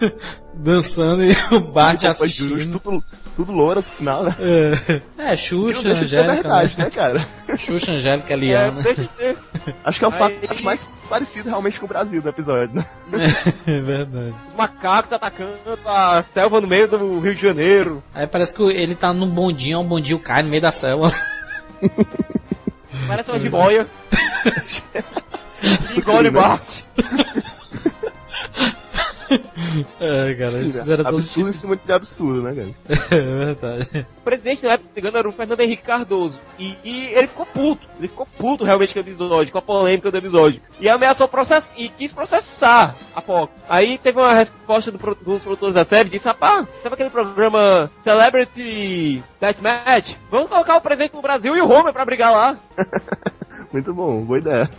[0.54, 2.80] dançando e o Bart assistindo.
[2.80, 3.04] Tudo,
[3.36, 4.36] tudo loura, por sinal, né?
[4.39, 6.18] É, é Xuxa, Angélica.
[6.18, 7.26] É verdade, né, cara?
[7.58, 8.80] Xuxa, Angélica, Liana.
[8.80, 9.38] É, deixa de.
[9.84, 12.86] Acho que é o fato mais parecido realmente com o Brasil do episódio, né?
[13.66, 14.36] É, verdade.
[14.48, 15.52] Os macacos atacando
[15.86, 18.04] a selva no meio do Rio de Janeiro.
[18.14, 21.14] Aí parece que ele tá num bondinho, um bondinho cai no meio da selva.
[23.08, 23.88] Parece uma jiboia.
[25.98, 26.84] Engole Bart.
[29.99, 31.49] É, cara, eles fizeram absurdo tipo...
[31.49, 32.99] em cima de absurdo, né, cara?
[33.11, 34.07] é verdade.
[34.17, 36.39] O presidente na época, se engano, era o Fernando Henrique Cardoso.
[36.59, 37.88] E, e, ele ficou puto.
[37.97, 40.61] Ele ficou puto realmente com o episódio, com a polêmica do episódio.
[40.79, 43.51] E ameaçou processar, e quis processar a Fox.
[43.67, 49.23] Aí teve uma resposta do, dos produtores da série, disse, rapaz, sabe aquele programa Celebrity
[49.39, 50.15] Deathmatch?
[50.29, 52.57] Vamos colocar o presidente no Brasil e o Homer pra brigar lá.
[53.71, 54.69] Muito bom, boa ideia.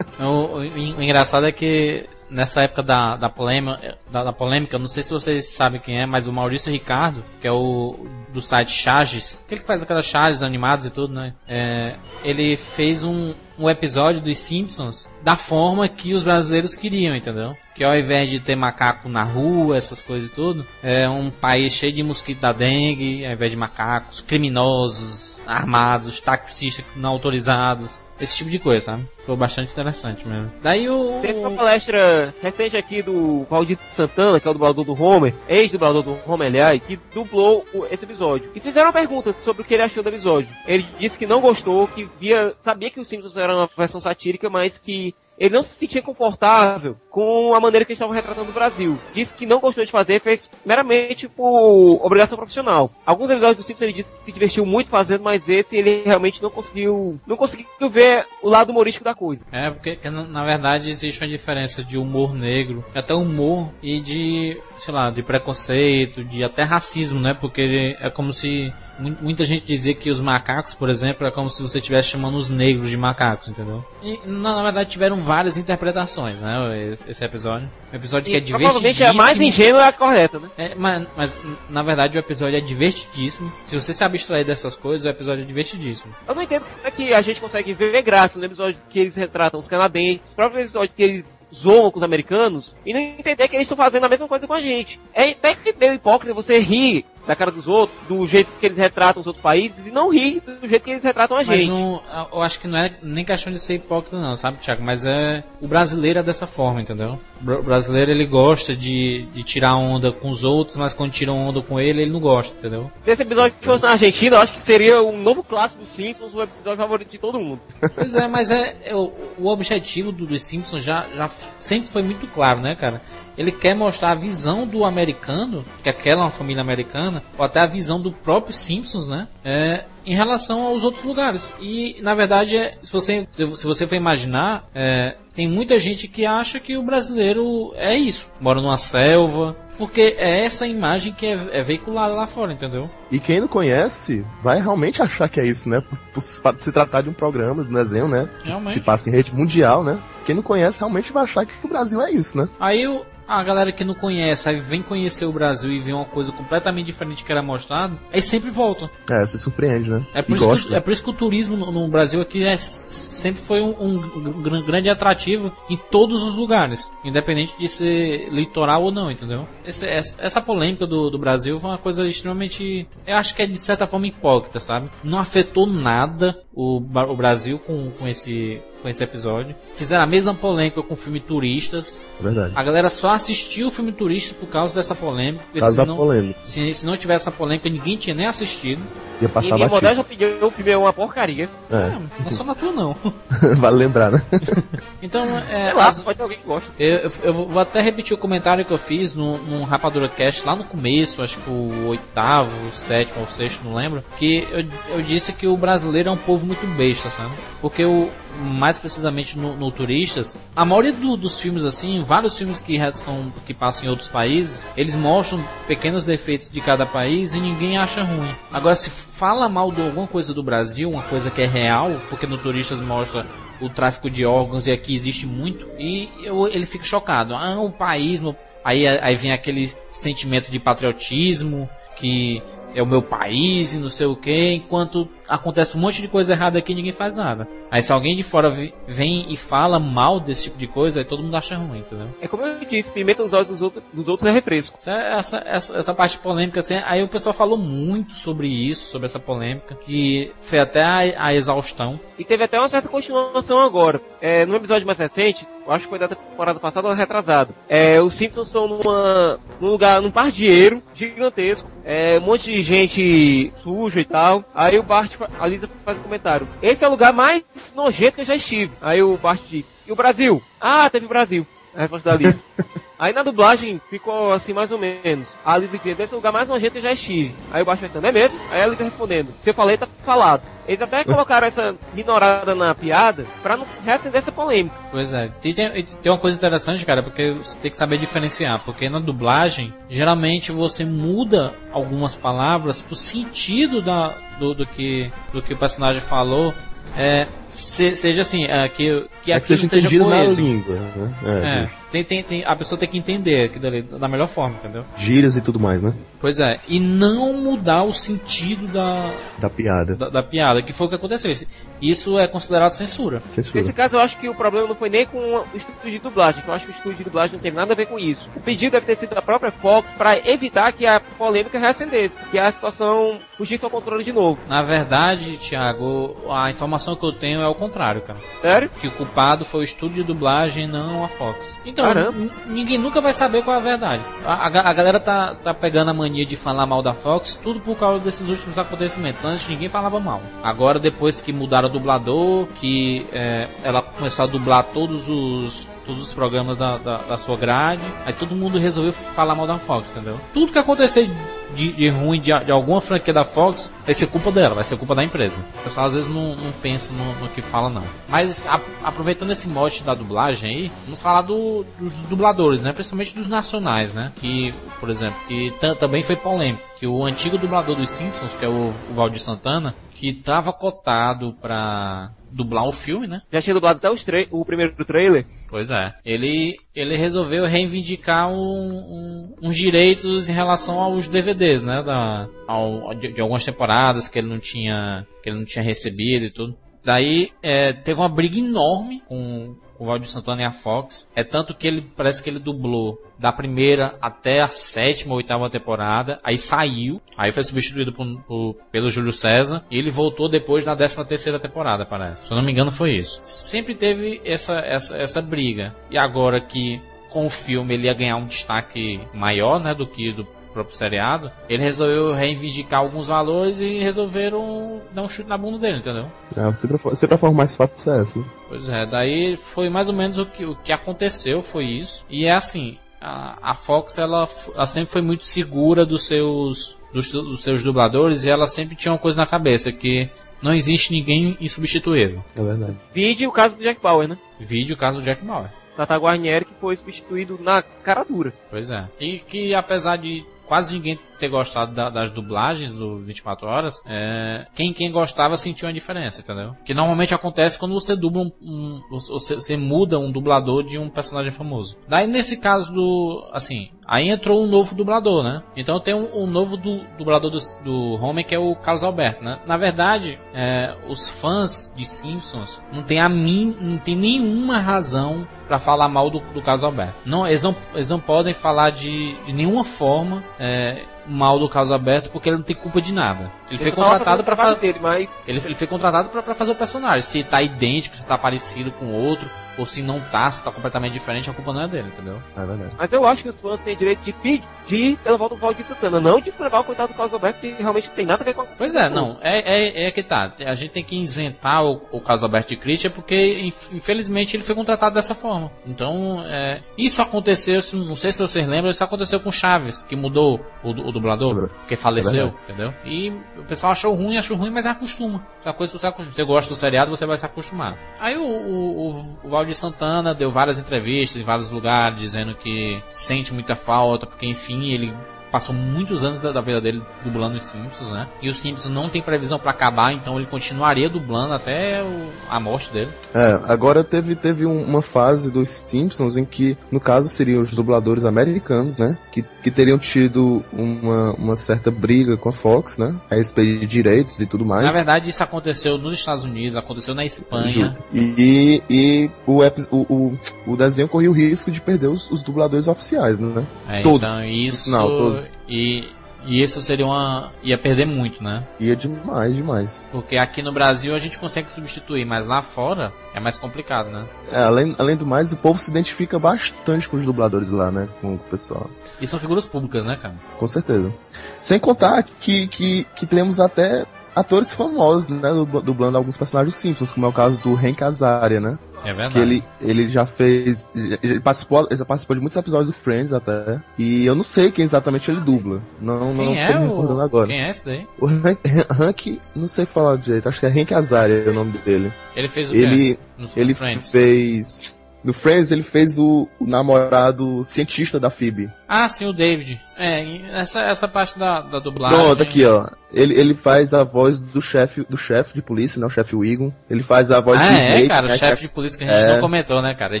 [0.20, 4.86] O, o, o, engraçado é que nessa época da, da, polêmica, da, da, polêmica, não
[4.86, 8.70] sei se vocês sabem quem é, mas o Maurício Ricardo, que é o do site
[8.70, 11.34] Charges, que ele faz aquelas charges animadas e tudo, né?
[11.46, 17.54] É, ele fez um, um episódio dos Simpsons da forma que os brasileiros queriam, entendeu?
[17.74, 21.72] Que ao invés de ter macaco na rua, essas coisas e tudo, é um país
[21.72, 28.36] cheio de mosquito da dengue, ao invés de macacos, criminosos, armados, taxistas não autorizados, esse
[28.36, 29.08] tipo de coisa, sabe?
[29.24, 30.50] Foi bastante interessante mesmo.
[30.62, 31.20] Daí o.
[31.20, 36.02] Teve uma palestra recente aqui do Valdir Santana, que é o dublador do Homer, ex-dublador
[36.02, 38.50] do Homer, aliás, que dublou esse episódio.
[38.54, 40.48] E fizeram uma pergunta sobre o que ele achou do episódio.
[40.66, 44.50] Ele disse que não gostou, que via, sabia que os Simpsons era uma versão satírica,
[44.50, 48.54] mas que ele não se sentia confortável com a maneira que eles estavam retratando o
[48.54, 48.96] Brasil.
[49.12, 52.92] Disse que não gostou de fazer, fez meramente por obrigação profissional.
[53.04, 56.40] Alguns episódios do Simpsons ele disse que se divertiu muito fazendo, mas esse ele realmente
[56.40, 59.44] não conseguiu, não conseguiu ver o lado humorístico da coisa.
[59.50, 64.92] É, porque na verdade existe uma diferença de humor negro, até humor e de, sei
[64.92, 67.34] lá, de preconceito, de até racismo, né?
[67.34, 71.62] Porque é como se muita gente dizia que os macacos, por exemplo, é como se
[71.62, 73.84] você estivesse chamando os negros de macacos, entendeu?
[74.02, 76.92] E na, verdade tiveram várias interpretações, né?
[77.08, 77.68] Esse, episódio.
[77.92, 78.58] Um episódio que é divertidíssimo.
[78.58, 80.48] Provavelmente é mais ingênuo e a correta, né?
[80.58, 81.38] É, mas, mas,
[81.70, 83.52] na verdade o episódio é divertidíssimo.
[83.64, 86.12] Se você se abstrair dessas coisas, o episódio é divertidíssimo.
[86.26, 89.14] Eu não entendo como é que a gente consegue ver graça no episódio que eles
[89.14, 93.48] retratam os canadenses, os próprios episódios que eles zoam com os americanos e não entender
[93.48, 95.00] que eles estão fazendo a mesma coisa com a gente.
[95.12, 99.20] É até meio hipócrita você rir da cara dos outros, do jeito que eles retratam
[99.20, 101.68] os outros países e não rir do jeito que eles retratam a gente.
[101.68, 102.02] Não,
[102.32, 104.82] eu acho que não é nem questão de ser hipócrita não, sabe, Thiago?
[104.82, 107.18] Mas é o brasileiro é dessa forma, entendeu?
[107.40, 111.62] O brasileiro ele gosta de, de tirar onda com os outros, mas quando tiram onda
[111.62, 112.90] com ele, ele não gosta, entendeu?
[113.02, 116.34] Se esse episódio fosse na Argentina, eu acho que seria um novo clássico dos Simpsons,
[116.34, 117.60] o episódio favorito de todo mundo.
[117.94, 122.02] Pois é, mas é, é o, o objetivo do, dos Simpsons já, já sempre foi
[122.02, 123.00] muito claro, né, cara?
[123.36, 127.60] Ele quer mostrar a visão do americano, que aquela é uma família americana, ou até
[127.60, 129.28] a visão do próprio Simpsons, né?
[129.44, 131.52] É, em relação aos outros lugares.
[131.60, 136.26] E, na verdade, é, se, você, se você for imaginar, é, tem muita gente que
[136.26, 141.60] acha que o brasileiro é isso, mora numa selva, porque é essa imagem que é,
[141.60, 142.88] é, veiculada lá fora, entendeu?
[143.10, 145.82] E quem não conhece vai realmente achar que é isso, né?
[146.12, 148.28] Por, se tratar de um programa, de um desenho, né?
[148.44, 148.74] Realmente.
[148.74, 150.00] Se passa em rede mundial, né?
[150.24, 152.48] Quem não conhece realmente vai achar que o Brasil é isso, né?
[152.60, 156.04] Aí o, a galera que não conhece, aí vem conhecer o Brasil e vê uma
[156.04, 158.90] coisa completamente diferente que era mostrado, aí sempre volta.
[159.10, 160.06] É, se surpreende, né?
[160.14, 162.56] É por, isso que, é por isso que o turismo no, no Brasil aqui é,
[162.56, 168.82] sempre foi um, um, um, grande atrativo em todos os lugares, independente de ser litoral
[168.82, 169.46] ou não, entendeu?
[169.64, 173.58] Esse, essa polêmica do, do Brasil foi uma coisa extremamente, eu acho que é de
[173.58, 174.90] certa forma hipócrita, sabe?
[175.04, 179.54] Não afetou nada o, o Brasil com, com esse com esse episódio.
[179.76, 182.02] Fizeram a mesma polêmica com o filme Turistas.
[182.20, 182.52] Verdade.
[182.56, 185.44] A galera só assistiu o filme Turistas por causa dessa polêmica.
[185.52, 186.40] Por causa se da não, polêmica.
[186.42, 188.82] Se, se não tivesse essa polêmica, ninguém tinha nem assistido.
[189.20, 191.48] Ia passar e minha modéstia opinião, o filme é uma porcaria.
[191.70, 191.76] É.
[191.76, 192.96] É, não é só na tua, não.
[193.56, 194.20] vale lembrar, né?
[195.04, 196.70] Então, é, Sei lá, as- pode ter alguém que gosta.
[196.78, 200.46] eu, eu- eu vou até repetir o comentário que eu fiz no, no Rapadura Cast
[200.46, 204.04] lá no começo, acho que o oitavo, o sétimo ou sexto, não lembro.
[204.16, 204.64] Que eu,
[204.98, 207.32] eu disse que o brasileiro é um povo muito besta, sabe?
[207.60, 208.10] Porque o.
[208.38, 213.30] Mais precisamente no, no Turistas, a maioria do- dos filmes, assim, vários filmes que são
[213.46, 215.38] que passam em outros países, eles mostram
[215.68, 218.34] pequenos defeitos de cada país e ninguém acha ruim.
[218.50, 222.26] Agora, se fala mal de alguma coisa do Brasil, uma coisa que é real, porque
[222.26, 223.26] no Turistas mostra
[223.60, 227.34] o tráfico de órgãos e aqui existe muito, e eu- ele fica chocado.
[227.34, 228.34] Ah, o país, meu-
[228.64, 232.42] aí, aí vem aquele sentimento de patriotismo, que
[232.74, 236.32] é o meu país e não sei o que, enquanto acontece um monte de coisa
[236.32, 237.46] errada aqui e ninguém faz nada.
[237.70, 238.50] Aí se alguém de fora
[238.86, 242.08] vem e fala mal desse tipo de coisa, aí todo mundo acha ruim, entendeu?
[242.20, 244.78] É como eu disse, pimenta nos olhos dos outros, dos outros é refresco.
[244.78, 249.06] Essa, essa, essa, essa parte polêmica, assim, aí o pessoal falou muito sobre isso, sobre
[249.06, 251.98] essa polêmica, que foi até a, a exaustão.
[252.18, 254.00] E teve até uma certa continuação agora.
[254.20, 257.54] É, no episódio mais recente, eu acho que foi da temporada passada ou retrasada.
[257.68, 261.70] É, os Simpsons estão numa, num lugar, num pardieiro gigantesco.
[261.84, 264.44] É, um monte de gente suja e tal.
[264.54, 266.48] Aí o Bart, fa- a Lisa faz um comentário.
[266.60, 267.42] Esse é o lugar mais
[267.74, 268.72] nojento que eu já estive.
[268.80, 270.42] Aí o Bart diz, e o Brasil?
[270.60, 271.46] Ah, teve o Brasil.
[271.74, 272.38] A resposta da Lisa.
[273.02, 275.26] Aí na dublagem ficou assim mais ou menos.
[275.44, 277.34] A Lisa dizendo, esse lugar mais nojento eu já estive.
[277.50, 278.38] Aí o Baixo perguntando, é mesmo?
[278.48, 280.42] Aí a Lisa respondendo, se eu falei, tá falado.
[280.68, 284.76] Eles até colocaram essa minorada na piada pra não reacender essa polêmica.
[284.92, 285.28] Pois é.
[285.42, 288.60] E tem, e tem uma coisa interessante, cara, porque você tem que saber diferenciar.
[288.64, 295.42] Porque na dublagem, geralmente você muda algumas palavras pro sentido da, do, do, que, do
[295.42, 296.54] que o personagem falou.
[296.96, 301.14] É, se- seja assim, é, que, que É que seja seja entendido na língua, né?
[301.24, 304.56] É, É, tem, tem, tem, a pessoa tem que entender aquilo ali da melhor forma,
[304.56, 304.84] entendeu?
[304.96, 305.94] Gírias e tudo mais, né?
[306.20, 309.94] Pois é, e não mudar o sentido da, Da piada.
[309.94, 311.30] da, da piada, que foi o que aconteceu.
[311.30, 311.46] Isso-
[311.80, 313.20] Isso é considerado censura.
[313.28, 313.60] Censura.
[313.60, 316.42] Nesse caso, eu acho que o problema não foi nem com o estúdio de dublagem,
[316.42, 318.30] que eu acho que o estúdio de dublagem não teve nada a ver com isso.
[318.36, 322.38] O pedido deve ter sido da própria Fox para evitar que a polêmica reacendesse, que
[322.38, 324.38] a situação fugisse ao controle de novo.
[324.48, 328.18] Na verdade, Thiago, a informação que eu tenho é o contrário, cara.
[328.40, 328.70] Sério?
[328.80, 331.52] Que o culpado foi o estúdio de dublagem, não a Fox.
[331.66, 332.18] Então, Caramba.
[332.18, 334.02] n- ninguém nunca vai saber qual é a verdade.
[334.26, 337.60] A, a a galera tá, tá pegando a mania de falar mal da Fox, tudo
[337.60, 339.24] por causa desses últimos acontecimentos.
[339.24, 340.20] Antes ninguém falava mal.
[340.42, 346.02] Agora, depois que mudaram o dublador, que é, ela começou a dublar todos os todos
[346.08, 349.90] os programas da, da, da sua grade, aí todo mundo resolveu falar mal da Fox,
[349.96, 350.18] entendeu?
[350.32, 351.08] Tudo que acontecer
[351.54, 354.76] de, de ruim de, de alguma franquia da Fox vai ser culpa dela, vai ser
[354.78, 355.34] culpa da empresa.
[355.60, 357.82] O pessoal às vezes não, não pensa no, no que fala, não.
[358.08, 362.72] Mas a- aproveitando esse mote da dublagem aí, vamos falar do- dos dubladores, né?
[362.72, 364.12] Principalmente dos nacionais, né?
[364.16, 366.62] Que, por exemplo, que ta- também foi polêmico.
[366.78, 371.34] Que o antigo dublador dos Simpsons, que é o, o Valdir Santana, que estava cotado
[371.40, 373.20] pra dublar o filme, né?
[373.32, 375.24] Já tinha dublado até os o primeiro trailer.
[375.48, 375.90] Pois é.
[376.04, 381.82] Ele, ele resolveu reivindicar um, um- uns direitos em relação aos DVDs, né?
[381.82, 386.24] Da, ao- de, de algumas temporadas que ele não tinha, que ele não tinha recebido
[386.24, 386.56] e tudo.
[386.84, 391.08] Daí é, teve uma briga enorme com, o Valdir Santana e a Fox.
[391.14, 395.50] É tanto que ele parece que ele dublou da primeira até a sétima ou oitava
[395.50, 396.18] temporada.
[396.22, 397.00] Aí saiu.
[397.18, 399.64] Aí foi substituído por, por- pelo Júlio César.
[399.70, 402.26] E ele voltou depois na décima terceira temporada, parece.
[402.26, 403.18] Se eu não me engano foi isso.
[403.22, 405.74] Sempre teve essa, essa, essa briga.
[405.90, 406.80] E agora que
[407.10, 411.30] com o filme ele ia ganhar um destaque maior, né, do que do próprio seriado,
[411.48, 416.06] ele resolveu reivindicar alguns valores e resolveram dar um chute na bunda dele, entendeu?
[416.36, 418.18] É, sempre, a- sempre a forma mais fácil é essa.
[418.18, 418.24] né?
[418.48, 422.04] Pois é, daí foi mais ou menos o que, o que aconteceu, foi isso.
[422.10, 427.10] E é assim, a, a Fox ela, ela sempre foi muito segura dos seus dos,
[427.10, 430.10] dos seus dubladores e ela sempre tinha uma coisa na cabeça, que
[430.42, 432.22] não existe ninguém insubstituível.
[432.36, 432.76] É verdade.
[432.92, 434.18] Vide o caso do Jack Bauer, né?
[434.38, 435.48] Vídeo o caso do Jack Bauer.
[435.74, 438.30] Tata Guarnieri que foi substituído na cara dura.
[438.50, 438.86] Pois é.
[439.00, 440.22] E que apesar de
[440.52, 445.68] quase ninguém ter gostado da- das dublagens do 24 Horas, é, quem, quem gostava sentiu
[445.68, 446.56] uma diferença, entendeu?
[446.64, 450.90] Que normalmente acontece quando você dubla um, um- você, você muda um dublador de um
[450.90, 451.76] personagem famoso.
[451.88, 455.42] Daí nesse caso do, assim, aí entrou um novo dublador, né?
[455.56, 459.22] Então tem um, um novo du- dublador do, do Homer que é o Carlos Alberto,
[459.22, 459.38] né?
[459.46, 465.26] Na verdade, é, os fãs de Simpsons não tem a mim, não tem nenhuma razão
[465.46, 466.94] pra falar mal do, do Carlos Alberto.
[467.04, 471.72] Não, eles não, eles não podem falar de, de nenhuma forma é, mal do Carlos
[471.72, 473.30] Alberto porque ele não tem culpa de nada.
[473.48, 476.56] Ele foi só tava contratado trabalho fazer mas ele, ele foi contratado pra fazer o
[476.56, 477.02] personagem.
[477.02, 479.28] Se tá idêntico, se tá parecido com o outro,
[479.58, 482.20] ou se não tá, se tá completamente diferente, a culpa não é dele, entendeu?
[482.36, 482.74] É verdade.
[482.78, 486.00] Mas eu acho que os fãs têm direito de pedir pela volta do Valdir Santana,
[486.00, 488.34] não de escrever o coitado do Carlos Alberto, que realmente não tem nada a ver
[488.34, 490.32] com a Pois é, não, é, é, é que tá.
[490.46, 494.42] A gente tem que isentar o, o caso Alberto de crítica porque, inf- infelizmente, ele
[494.42, 495.50] foi contratado dessa forma.
[495.66, 500.40] Então, é, isso aconteceu, não sei se vocês lembram, isso aconteceu com Chaves, que mudou
[500.62, 501.50] o, o dublador, Lembro.
[501.68, 502.72] que faleceu, entendeu?
[502.84, 505.26] E o pessoal achou ruim, achou ruim, mas acostuma.
[505.44, 506.14] É uma coisa você acostuma.
[506.14, 507.76] Você gosta do seriado, você vai se acostumar.
[508.00, 508.90] Aí o, o,
[509.24, 514.06] o, o Valdir Santana deu várias entrevistas em vários lugares, dizendo que sente muita falta,
[514.06, 514.94] porque enfim, ele
[515.32, 518.06] passou muitos anos da, da vida dele dublando os Simpsons, né?
[518.20, 522.38] E os Simpsons não tem previsão pra acabar, então ele continuaria dublando até o- a
[522.38, 522.90] morte dele.
[523.14, 527.50] É, agora teve, teve um- uma fase dos Simpsons em que, no caso, seriam os
[527.52, 528.98] dubladores americanos, né?
[529.10, 532.94] Que, que teriam tido uma, uma certa briga com a Fox, né?
[533.10, 534.64] A respeito de direitos e tudo mais.
[534.66, 537.76] Na verdade, isso aconteceu nos Estados Unidos, aconteceu na Espanha.
[537.94, 542.68] E, e o, o, o, o desenho corria o risco de perder os, os dubladores
[542.68, 543.46] oficiais, né?
[543.68, 545.21] É, Todos, Então isso Não, todos.
[545.52, 545.88] E
[546.24, 548.46] e isso seria uma ia perder muito, né?
[548.60, 549.84] Ia demais, demais.
[549.90, 554.04] Porque aqui no Brasil a gente consegue substituir, mas lá fora é mais complicado, né?
[554.30, 557.88] É, além, além do mais, o povo se identifica bastante com os dubladores lá, né?
[558.00, 558.70] Com o pessoal.
[559.00, 560.14] E são figuras públicas, né, cara?
[560.38, 560.94] Com certeza.
[561.40, 563.84] Sem contar que, que, que temos até
[564.14, 565.28] atores famosos, né?
[565.32, 568.56] dub- Dublando alguns personagens Simpsons, como é o caso do Hank Azaria, né?
[568.84, 569.12] É verdade.
[569.12, 570.68] Que ele, ele já fez.
[570.74, 573.60] Ele participou, ele já participou de muitos episódios do Friends até.
[573.78, 575.62] E eu não sei quem exatamente ele dubla.
[575.80, 577.02] Não, não Quem tô é me recordando o...
[577.02, 577.26] agora.
[577.28, 577.86] Quem é esse daí?
[578.00, 581.52] O Hank, Hank, não sei falar direito, acho que é Hank Azaria é o nome
[581.58, 581.92] dele.
[582.16, 582.54] Ele fez o?
[582.54, 583.90] Ele, No ele Friends.
[583.90, 584.74] fez.
[585.04, 588.48] No Friends ele fez o, o namorado cientista da Phoebe.
[588.68, 589.60] Ah, sim, o David.
[589.76, 591.98] É, essa, essa parte da, da dublagem.
[591.98, 592.68] Pronto, aqui ó.
[592.92, 595.86] Ele, ele faz a voz do chefe do chefe de polícia, né?
[595.86, 596.52] O chefe Wiggum.
[596.68, 598.84] Ele faz a voz Ah, do é, Snake, cara, né, o chefe de polícia que
[598.84, 599.12] a gente É.
[599.14, 599.96] não comentou, né, cara?
[599.96, 600.00] É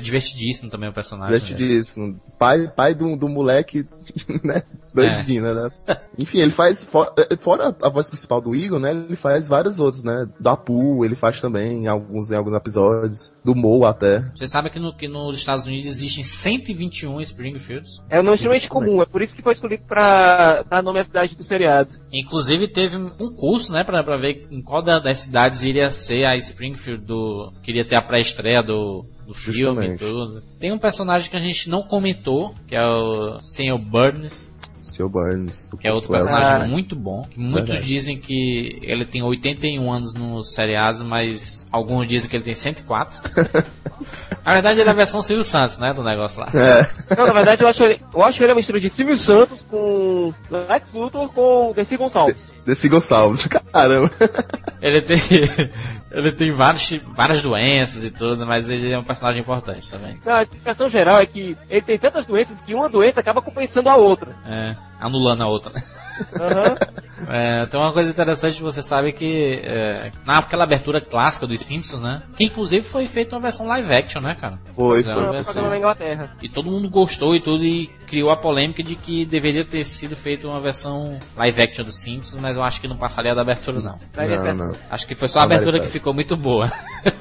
[0.00, 1.32] divertidíssimo também o personagem.
[1.32, 1.56] Né?
[1.56, 2.00] disso.
[2.38, 3.86] Pai, pai do, do moleque,
[4.44, 4.62] né?
[4.94, 5.70] Doidinho, né?
[6.18, 8.90] Enfim, ele faz, fora, fora a voz principal do Eagle, né?
[8.90, 10.26] Ele faz vários outros, né?
[10.38, 13.32] Do Apu, ele faz também em alguns, em alguns episódios.
[13.42, 14.20] Do Mo até.
[14.36, 18.02] Você sabe que, no, que nos Estados Unidos existem 121 Springfields?
[18.10, 21.04] é um nome extremamente comum, é por isso que foi escolhido pra dar nome à
[21.04, 21.90] cidade do seriado.
[22.12, 26.24] Inclusive teve um concurso, né, pra, pra ver em qual da- das cidades iria ser
[26.24, 27.52] a Springfield do.
[27.62, 30.42] Queria ter a pré-estreia do, do filme e tudo.
[30.60, 33.78] Tem um personagem que a gente não comentou, que é o Sr.
[33.78, 34.50] Burns,
[34.92, 35.68] Seu Burns.
[35.72, 36.28] o que é outro Wells.
[36.28, 36.68] personagem Ah.
[36.68, 37.26] muito bom.
[37.36, 37.86] Muitos Verdade.
[37.86, 43.18] dizem que ele tem 81 anos nos seriados, mas alguns dizem que ele tem 104.
[44.44, 46.48] Na verdade ele é a versão Silvio Santos, né, do negócio lá.
[46.52, 49.64] É, Não, na verdade eu acho ele, eu acho ele uma mistura de Silvio Santos
[49.70, 52.52] com Lex Luthor com Desi Gonçalves.
[52.66, 53.46] desse Gonçalves.
[53.72, 54.10] Caramba.
[54.80, 55.18] Ele tem,
[56.12, 60.18] ele tem vários, várias doenças e tudo, mas ele é um personagem importante também.
[60.24, 63.88] Não, a explicação geral é que ele tem tantas doenças que uma doença acaba compensando
[63.88, 64.34] a outra.
[64.44, 65.82] É, anulando a outra, né?
[66.38, 66.76] Aham.
[67.28, 72.22] É, tem uma coisa interessante, você sabe que é, naquela abertura clássica dos Simpsons, né?
[72.36, 74.58] Que inclusive foi feita uma versão live action, né, cara?
[74.74, 75.14] Foi, foi.
[75.14, 75.68] uma versão.
[75.68, 76.30] na Inglaterra.
[76.42, 80.14] E todo mundo gostou e tudo e criou a polêmica de que deveria ter sido
[80.14, 83.80] feita uma versão live action dos Simpsons, mas eu acho que não passaria da abertura
[83.80, 83.94] não.
[84.16, 84.76] Não, não.
[84.90, 86.70] Acho que foi só a abertura que ficou muito boa.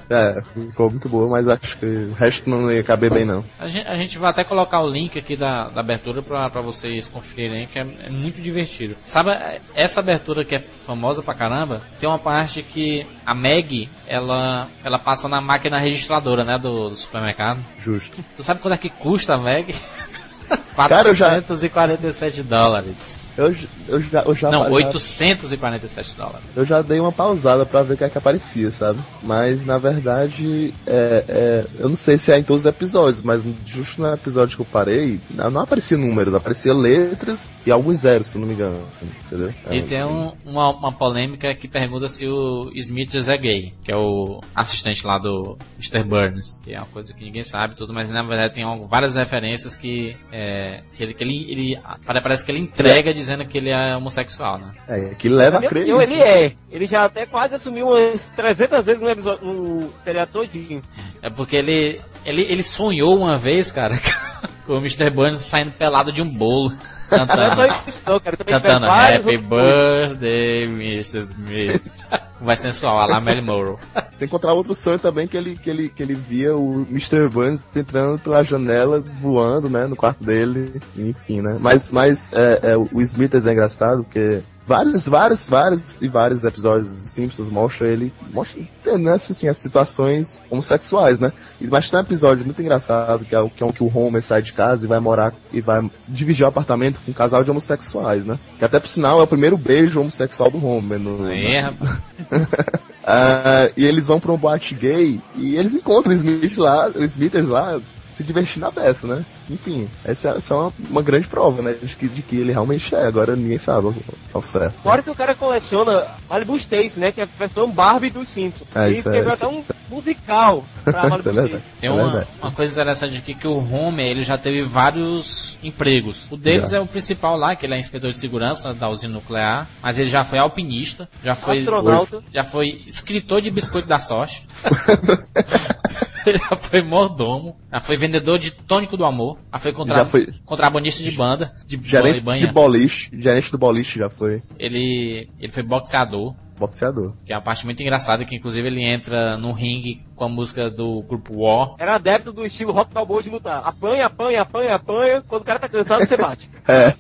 [0.10, 3.44] É, ficou muito boa, mas acho que o resto não ia caber bem, não.
[3.60, 6.62] A gente, a gente vai até colocar o link aqui da, da abertura pra, pra
[6.62, 8.96] vocês conferirem, que é, é muito divertido.
[9.00, 9.32] Sabe,
[9.76, 14.98] essa abertura que é famosa pra caramba, tem uma parte que a Meg, ela, ela
[14.98, 17.60] passa na máquina registradora, né, do, do supermercado.
[17.78, 18.24] Justo.
[18.36, 19.76] Tu sabe quanto é que custa a Meg?
[20.90, 23.22] Cara, eu já- 447 dólares.
[23.38, 23.46] Eu,
[23.88, 26.42] eu já, eu já, Não, já- 847 dólares.
[26.54, 29.00] eu já dei uma pausada pra ver o que é que aparecia, sabe?
[29.24, 33.42] Mas na verdade, é, é, eu não sei se é em todos os episódios, mas
[33.66, 38.38] justo no episódio que eu parei, não, aparecia números, aparecia letras e alguns zeros, se
[38.38, 38.82] não me engano.
[39.28, 39.54] Entendeu?
[39.70, 43.92] É, E tem um- uma, uma polêmica que pergunta se o Smithers é gay, que
[43.94, 46.04] é o assistente lá do Mr.
[46.04, 49.74] Burns, que é uma coisa que ninguém sabe tudo, mas na verdade tem várias referências
[49.74, 53.70] que, é, que, ele, que ele, ele- pare- parece que ele entrega dizendo que ele
[53.70, 54.72] é homossexual, né?
[54.88, 55.84] é, que leva a crer.
[55.84, 56.52] opinião, ele é.
[56.72, 60.82] Ele já até quase assumiu umas 300 vezes no episódio, no seriado todinho.
[61.22, 63.96] É porque ele, ele, ele sonhou uma vez, cara,
[64.66, 65.10] com o Mr.
[65.10, 66.72] Burns saindo pelado de um bolo.
[67.12, 68.38] Não é Cantando, só isso não, cara.
[68.38, 69.38] Também cantando Happy.
[69.38, 71.20] Birthday, Mr.
[71.20, 72.06] Smith.
[72.40, 73.80] Vai sensual, a lá Melly Morrow.
[73.94, 77.28] Tem que encontrar outro sonho também que ele, que ele, que ele via o Mr.
[77.30, 81.58] Burns entrando pela janela, voando, né, no quarto dele, enfim, né.
[81.60, 84.42] Mas, mas é, é, o Smithers é engraçado porque
[84.72, 89.58] vários, vários, vários e vários episódios dos Simpsons mostram ele, mostra tendo assim, assim, as
[89.58, 91.34] situações homossexuais, né.
[91.60, 93.92] E- Mas tem um episódio muito engraçado que é o que, é o que o
[93.94, 97.44] Homer sai de casa e vai morar e vai dividir o apartamento com um casal
[97.44, 98.40] de homossexuais, né.
[98.58, 101.92] Que até por sinal é o primeiro beijo homossexual do Homer no, Aí, rapaz.
[103.04, 107.04] ah, e eles vão pra um boate gay e eles encontram o Smith lá, o
[107.04, 107.80] Smithers lá,
[108.12, 109.24] se divertindo na peça, né?
[109.50, 111.74] Enfim, essa, essa é uma, uma grande prova, né?
[111.82, 113.94] De que, de que ele realmente é, agora ninguém sabe ao-
[114.34, 114.74] ao certo.
[114.84, 117.12] Fora que o cara coleciona Malibu States, né?
[117.12, 118.68] Que é a versão Barbie dos Simpsons.
[118.76, 121.32] É, e isso é- teve isso até um musical pra Malibu é.
[121.34, 121.62] States.
[121.80, 126.26] Tem É uma, uma coisa interessante aqui que o Homer ele já teve vários empregos.
[126.30, 126.78] O deles Já.
[126.78, 130.10] é o principal lá, que ele é inspetor de segurança da usina nuclear, mas ele
[130.10, 132.22] já foi alpinista, já foi Astronauta.
[132.34, 134.46] já foi escritor de biscoito da sorte.
[136.26, 139.96] Ele já foi mordomo, já foi vendedor de tônico do amor, já foi, contra...
[139.96, 142.40] Já foi- contrabandista de banda, de Gerente banha.
[142.48, 147.14] de boliche, gerente do boliche já foi Ele, ele foi boxeador, boxeador.
[147.26, 150.70] que é uma parte muito engraçada, que inclusive ele entra no ringue com a música
[150.70, 151.76] do grupo War.
[151.80, 153.62] Era adepto do estilo rock balboa de lutar.
[153.66, 155.24] Apanha, apanha, apanha, apanha.
[155.28, 156.48] Quando o cara tá cansado, você bate.
[156.68, 156.94] É.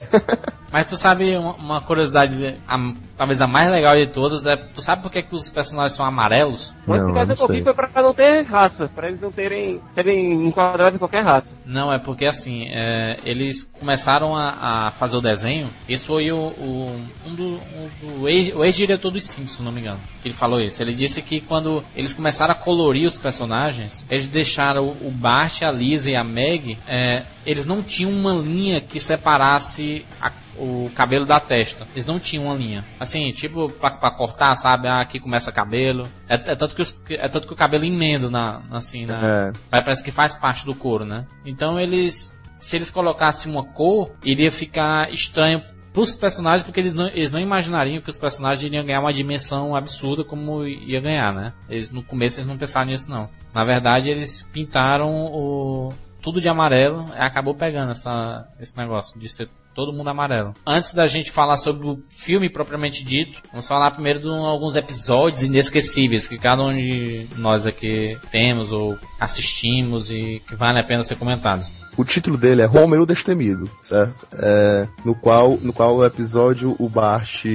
[0.71, 4.81] Mas tu sabe uma, uma curiosidade, a- talvez a mais legal de todas, é tu
[4.81, 6.73] sabe por que, que os personagens são amarelos?
[6.87, 8.87] Uma Não, explicação que eu vi foi pra não ter raça.
[8.87, 11.57] Pra eles não terem, terem enquadrados em qualquer raça.
[11.65, 16.37] Não, é porque assim, é, eles começaram a, a fazer o desenho, esse foi o,
[16.37, 17.43] o- um do,
[17.75, 20.81] um do ex- o ex-diretor dos Simpsons, se não me engano, que ele falou isso.
[20.81, 25.63] Ele disse que quando eles começaram a colorir os personagens, eles deixaram o o Bart,
[25.63, 30.89] a Lisa e a Meg, é, eles não tinham uma linha que separasse a- o
[30.95, 31.87] cabelo da testa.
[31.93, 32.83] Eles não tinham uma linha.
[32.99, 34.87] Assim, tipo, pra, pra cortar, sabe?
[34.87, 36.07] Ah, aqui começa cabelo.
[36.27, 39.51] É, é tanto que os- é tanto que o cabelo emenda na, assim, na, É.
[39.69, 41.25] Parece que faz parte do couro, né?
[41.45, 45.61] Então eles, se eles colocassem uma cor, iria ficar estranho
[45.93, 49.75] pros personagens, porque eles não, eles não imaginariam que os personagens iriam ganhar uma dimensão
[49.75, 51.51] absurda como ia ganhar, né?
[51.69, 53.27] Eles, no começo eles não pensaram nisso não.
[53.53, 55.93] Na verdade eles pintaram o,
[56.31, 60.53] tudo de amarelo acabou pegando essa, esse negócio de ser todo mundo amarelo.
[60.65, 65.43] Antes da gente falar sobre o filme propriamente dito, vamos falar primeiro de alguns episódios
[65.43, 71.03] inesquecíveis que cada um de nós aqui temos ou assistimos e que vale a pena
[71.03, 71.80] ser comentados.
[71.97, 74.25] O título dele é Homer o Destemido, certo?
[74.33, 77.45] É, no qual, no qual o episódio o Bart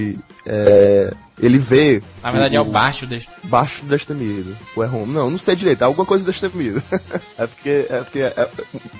[0.47, 3.28] é, ele vê Na verdade é o baixo deste.
[3.45, 4.57] Baixo do Destemido.
[4.76, 5.12] Ou é Home?
[5.12, 5.82] Não, não sei direito.
[5.82, 6.82] É alguma coisa do Destemido.
[7.37, 8.49] é porque, é porque é-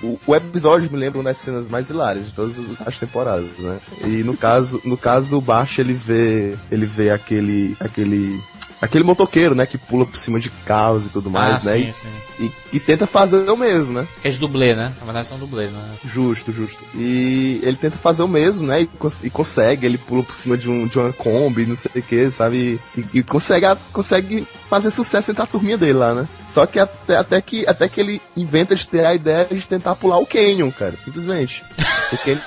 [0.03, 3.79] o, o episódio me lembra uma das cenas mais hilárias de todas as temporadas, né?
[4.03, 8.39] E no caso, no caso o Baixo ele vê, ele vê aquele, aquele,
[8.81, 9.65] aquele motoqueiro, né?
[9.65, 11.77] Que pula por cima de carros e tudo mais, ah, né?
[11.77, 12.07] sim, sim.
[12.39, 14.07] E, e- e tenta fazer o mesmo, né?
[14.21, 14.93] Que é de dublê, né?
[14.99, 15.81] Na verdade são dublês, né?
[16.05, 16.77] Justo, justo.
[16.95, 18.81] E ele tenta fazer o mesmo, né?
[18.81, 21.91] E, cons- e consegue, ele pula por cima de, um, de uma Kombi, não sei
[21.95, 22.79] o que, sabe?
[22.95, 26.27] E, e consegue, consegue fazer sucesso entre a turminha dele lá, né?
[26.49, 29.95] Só que até, até que até que ele inventa de ter a ideia de tentar
[29.95, 31.63] pular o Canyon, cara, simplesmente.
[32.09, 32.41] Porque ele,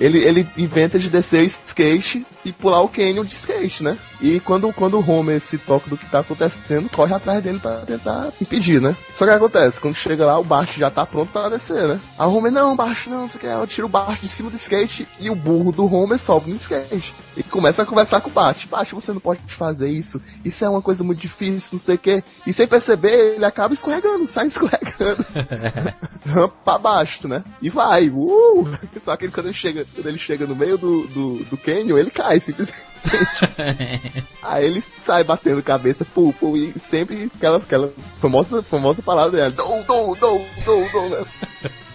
[0.00, 3.98] ele, ele inventa de descer skate e pular o Canyon de skate, né?
[4.20, 7.76] E quando, quando o Homer se toca do que tá acontecendo, corre atrás dele pra
[7.80, 8.96] tentar impedir, né?
[9.14, 12.00] Só que acontece, quando chega lá, o Bart já tá pronto pra descer, né?
[12.18, 13.54] A Homer, não, Bart, não, você quer?
[13.54, 16.56] Eu tiro o Bart de cima do skate e o burro do Homer sobe no
[16.56, 17.14] skate.
[17.36, 18.66] E começa a conversar com o Bart.
[18.66, 20.20] Bart, você não pode fazer isso.
[20.44, 22.24] Isso é uma coisa muito difícil, não sei o quê.
[22.46, 25.24] E sem perceber, ele acaba escorregando, sai escorregando.
[26.64, 27.44] pra baixo, né?
[27.60, 28.66] E vai, uh!
[29.02, 31.98] Só que ele, quando ele chega, quando ele chega no meio do, do, do canyon,
[31.98, 32.90] ele cai, simplesmente.
[34.42, 39.50] Aí ele sai batendo cabeça, pum, pum, e sempre aquela, aquela famosa, famosa palavra dela,
[39.50, 41.26] dou, dou, dou, dou, dou, né?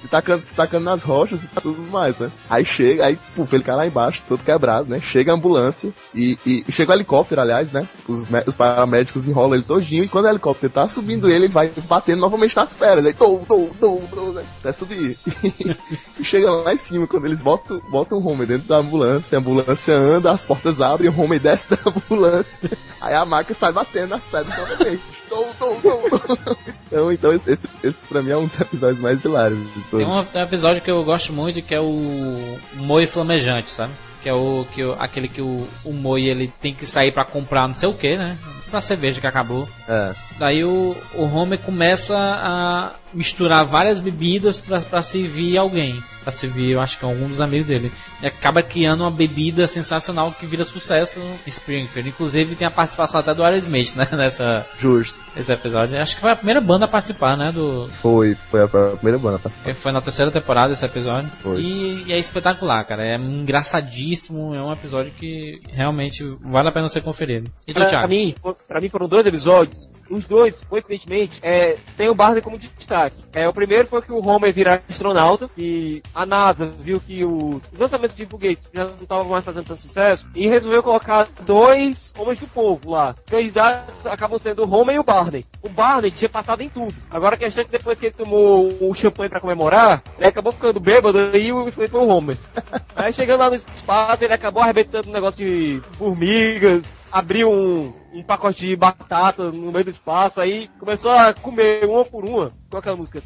[0.05, 2.31] Se tacando, se tacando nas rochas e tudo mais, né?
[2.47, 4.99] Aí chega, aí, puf, ele cai lá embaixo, todo quebrado, né?
[5.01, 7.87] Chega a ambulância e, e, chega o helicóptero, aliás, né?
[8.07, 11.71] Os, os paramédicos enrolam ele todinho e quando o helicóptero tá subindo ele, ele vai
[11.87, 13.05] batendo novamente nas pernas.
[13.05, 14.43] Aí, tou, tou, tou, tou, né?
[14.59, 15.17] Até subir.
[16.19, 19.41] e chega lá em cima, quando eles botam, botam o Homer dentro da ambulância, a
[19.41, 22.77] ambulância anda, as portas abrem, o Homer desce da ambulância.
[23.01, 25.01] Aí a máquina sai batendo nas pedras novamente.
[25.27, 26.57] Tou, tou, tou, tou.
[26.95, 27.51] Então, então esse,
[27.83, 30.07] esse, pra mim é um dos episódios mais hilários de todos.
[30.31, 33.91] Tem um, episódio que eu gosto muito que é o Moi Flamejante, sabe?
[34.23, 37.25] Que é o, que o, aquele que o, o Moi ele tem que sair pra
[37.25, 38.37] comprar não sei o que, né?
[38.71, 39.67] Pra cerveja que acabou.
[39.89, 40.15] É.
[40.37, 46.03] Daí o, o Homer começa a misturar várias bebidas pra, pra servir alguém.
[46.23, 47.91] Pra servir, eu acho que algum dos amigos dele.
[48.21, 52.09] E acaba criando uma bebida sensacional que vira sucesso em Springfield.
[52.09, 54.07] Inclusive tem a participação até do Aerosmith, né?
[54.11, 55.19] Nessa, Justo.
[55.35, 56.01] nesse episódio.
[56.01, 57.51] Acho que foi a primeira banda a participar, né?
[57.51, 59.73] Do, Foi, foi a, primeira banda a participar.
[59.75, 61.29] foi na terceira temporada esse episódio.
[61.43, 61.61] Foi.
[61.61, 63.03] E, e é espetacular, cara.
[63.05, 64.55] É engraçadíssimo.
[64.55, 67.51] É um episódio que realmente vale a pena ser conferido.
[67.67, 68.07] E do Pra, Thiago?
[68.09, 69.89] mim, for- pra mim foram dois episódios.
[70.25, 73.15] Os dois, coincidentemente, é, tem o Barney como destaque.
[73.33, 77.61] É, o primeiro foi que o Homer vira astronauta e a NASA viu que o-
[77.71, 82.11] os lançamentos de foguetes já não estavam mais fazendo tanto sucesso e resolveu colocar dois
[82.17, 83.13] homens do povo lá.
[83.23, 85.45] Os candidatos acabam sendo o Homer e o Barney.
[85.61, 86.93] O Barney tinha passado em tudo.
[87.11, 90.51] Agora a questão é que depois que ele tomou o champanhe pra comemorar, ele acabou
[90.51, 92.37] ficando bêbado e o escolhido foi o Homer.
[92.95, 96.81] Aí chegando lá no espaço, ele acabou arrebentando um negócio de formigas,
[97.15, 102.03] abriu um, um pacote de batata no meio do espaço, aí começou a comer uma
[102.03, 103.21] por uma com aquela música.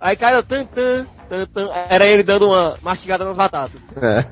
[0.00, 1.68] Aí caiu tan, tan, tan, tan.
[1.88, 3.82] era ele dando uma mastigada nas batatas.
[3.96, 4.24] É.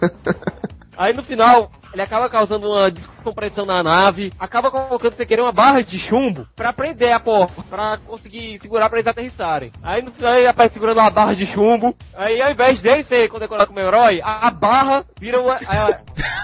[0.99, 5.53] Aí no final, ele acaba causando uma descompressão na nave, acaba colocando sem querer uma
[5.53, 9.71] barra de chumbo pra prender a porta, pra conseguir segurar pra eles aterrissarem.
[9.81, 13.29] Aí no final ele aparece segurando uma barra de chumbo, aí ao invés dele ser
[13.29, 15.59] condecorado como herói, a, a barra vira o, a-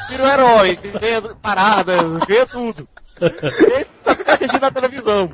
[0.09, 2.87] vira o herói, ganha parada, ganha tudo.
[3.21, 5.31] Ele tá assistindo na televisão.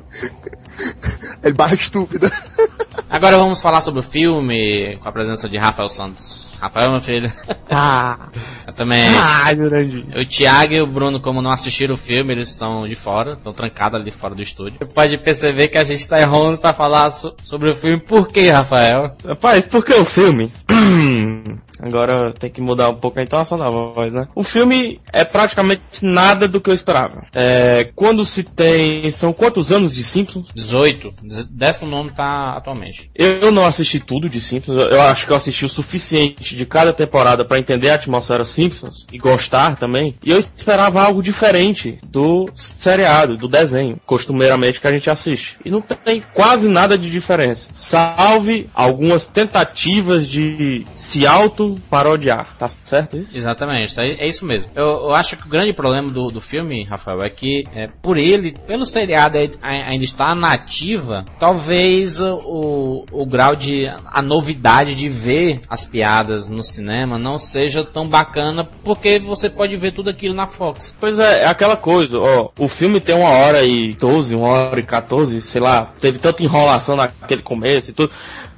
[1.43, 2.29] Ele barra estúpida.
[3.09, 6.57] Agora vamos falar sobre o filme com a presença de Rafael Santos.
[6.61, 7.31] Rafael, meu filho.
[7.69, 8.29] Ah,
[8.67, 9.03] Eu também.
[9.07, 10.05] ai, Jurandir.
[10.17, 13.51] O Thiago e o Bruno, como não assistiram o filme, eles estão de fora, estão
[13.51, 14.75] trancados ali fora do estúdio.
[14.79, 17.99] Você pode perceber que a gente tá errando pra falar so- sobre o filme.
[17.99, 19.15] Por quê, Rafael?
[19.27, 20.51] Rapaz, por que o filme?
[21.81, 24.27] Agora tem que mudar um pouco a entonação da voz, né?
[24.35, 27.23] O filme é praticamente nada do que eu esperava.
[27.35, 29.09] É, quando se tem.
[29.11, 30.49] São quantos anos de Simpsons?
[30.53, 31.13] 18.
[31.21, 33.09] Dez- Décimo nome tá atualmente.
[33.15, 34.77] Eu não assisti tudo de Simpsons.
[34.91, 39.05] Eu acho que eu assisti o suficiente de cada temporada pra entender a atmosfera Simpsons
[39.11, 40.15] e gostar também.
[40.23, 45.57] E eu esperava algo diferente do seriado, do desenho, costumeiramente que a gente assiste.
[45.63, 47.69] E não tem quase nada de diferença.
[47.73, 51.25] Salve algumas tentativas de se
[51.71, 52.55] auto-parodiar.
[52.57, 53.37] Tá certo isso?
[53.37, 54.71] Exatamente, aí- é isso mesmo.
[54.75, 58.17] Eu, eu acho que o grande problema do, do filme, Rafael, é que é, por
[58.17, 63.85] ele, pelo seriado ainda estar nativa, talvez o, o, o grau de.
[64.05, 69.75] a novidade de ver as piadas no cinema não seja tão bacana, porque você pode
[69.77, 70.95] ver tudo aquilo na Fox.
[70.99, 74.79] Pois é, é aquela coisa, ó, o filme tem uma hora e 12, uma hora
[74.79, 78.11] e 14, sei lá, teve tanta enrolação naquele começo e tudo.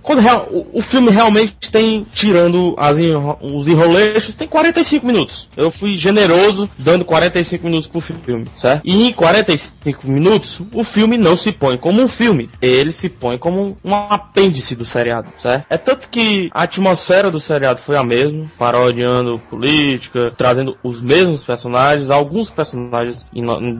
[0.04, 5.48] Quando real- o, o filme realmente tem, tirando as enro- os enroleixos, tem 45 minutos.
[5.58, 8.82] Eu fui generoso dando 45 minutos pro filme, certo?
[8.86, 13.38] E em 45 minutos, o filme não se põe como um filme, ele se põe
[13.38, 15.66] como um apêndice do seriado, certo?
[15.70, 21.44] É tanto que a atmosfera do seriado foi a mesma, parodiando política, trazendo os mesmos
[21.44, 23.26] personagens, alguns personagens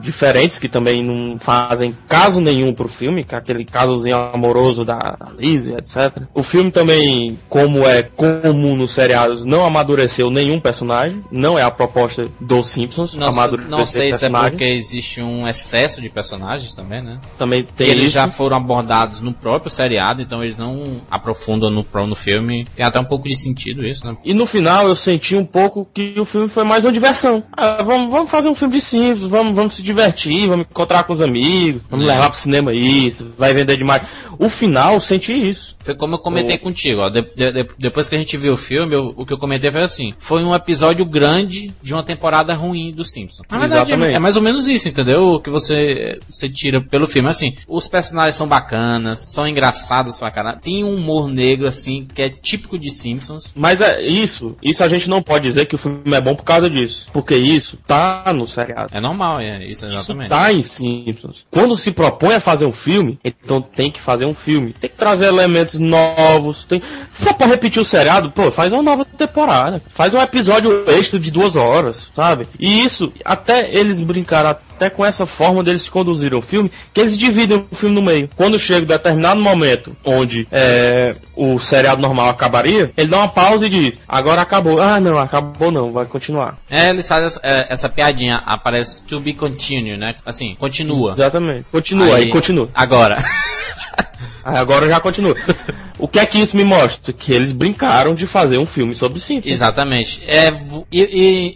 [0.00, 4.98] diferentes que também não fazem caso nenhum pro filme, que é aquele casozinho amoroso da
[5.38, 6.13] Lizzie, etc.
[6.34, 11.70] O filme também, como é comum nos seriados, não amadureceu nenhum personagem, não é a
[11.70, 13.28] proposta dos Simpsons, Não,
[13.68, 17.18] não sei se é porque existe um excesso de personagens também, né?
[17.38, 18.14] Também tem eles isso.
[18.14, 22.64] já foram abordados no próprio seriado, então eles não aprofundam no, no filme.
[22.76, 24.16] Tem até um pouco de sentido isso, né?
[24.24, 27.42] E no final eu senti um pouco que o filme foi mais uma diversão.
[27.56, 31.12] Ah, vamos, vamos fazer um filme de simples, vamos, vamos se divertir, vamos encontrar com
[31.12, 32.12] os amigos, vamos É.
[32.12, 34.02] levar pro cinema isso, vai vender demais.
[34.38, 35.73] O final eu senti isso.
[35.84, 38.56] Foi como eu comentei contigo, ó, de- de- de- depois que a gente viu o
[38.56, 42.54] filme, eu- o que eu comentei foi assim: foi um episódio grande de uma temporada
[42.54, 43.46] ruim do Simpsons.
[43.50, 45.20] Na verdade, é, é mais ou menos isso, entendeu?
[45.34, 47.28] O que você, você tira pelo filme.
[47.28, 50.60] Assim, os personagens são bacanas, são engraçados pra caralho.
[50.60, 53.52] Tem um humor negro, assim, que é típico de Simpsons.
[53.54, 56.44] Mas é isso, isso a gente não pode dizer que o filme é bom por
[56.44, 57.08] causa disso.
[57.12, 58.90] Porque isso tá no seriado.
[58.96, 60.28] É normal, é isso Isso exatamente.
[60.30, 61.46] tá em Simpsons.
[61.50, 64.72] Quando se propõe a fazer um filme, então tem que fazer um filme.
[64.72, 66.64] Tem que trazer elementos novos.
[66.64, 66.82] Tem...
[67.12, 69.82] Só pra repetir o seriado, pô, faz uma nova temporada.
[69.88, 72.46] Faz um episódio extra de duas horas, sabe?
[72.58, 77.16] E isso, até eles brincaram até com essa forma deles conduzirem o filme, que eles
[77.16, 78.28] dividem o filme no meio.
[78.36, 83.66] Quando chega um determinado momento onde é, o seriado normal acabaria, ele dá uma pausa
[83.66, 84.80] e diz, agora acabou.
[84.80, 86.56] Ah, não, acabou não, vai continuar.
[86.70, 90.14] É, eles fazem essa, é, essa piadinha, aparece to be continued, né?
[90.26, 91.12] Assim, continua.
[91.12, 91.66] Exatamente.
[91.70, 92.68] Continua, aí, continua.
[92.74, 93.16] Agora.
[94.44, 95.34] Agora já continua.
[95.98, 97.12] O que é que isso me mostra?
[97.12, 99.52] Que eles brincaram de fazer um filme sobre Simpsons.
[99.52, 100.22] Exatamente.
[100.26, 100.48] É,
[100.92, 101.02] e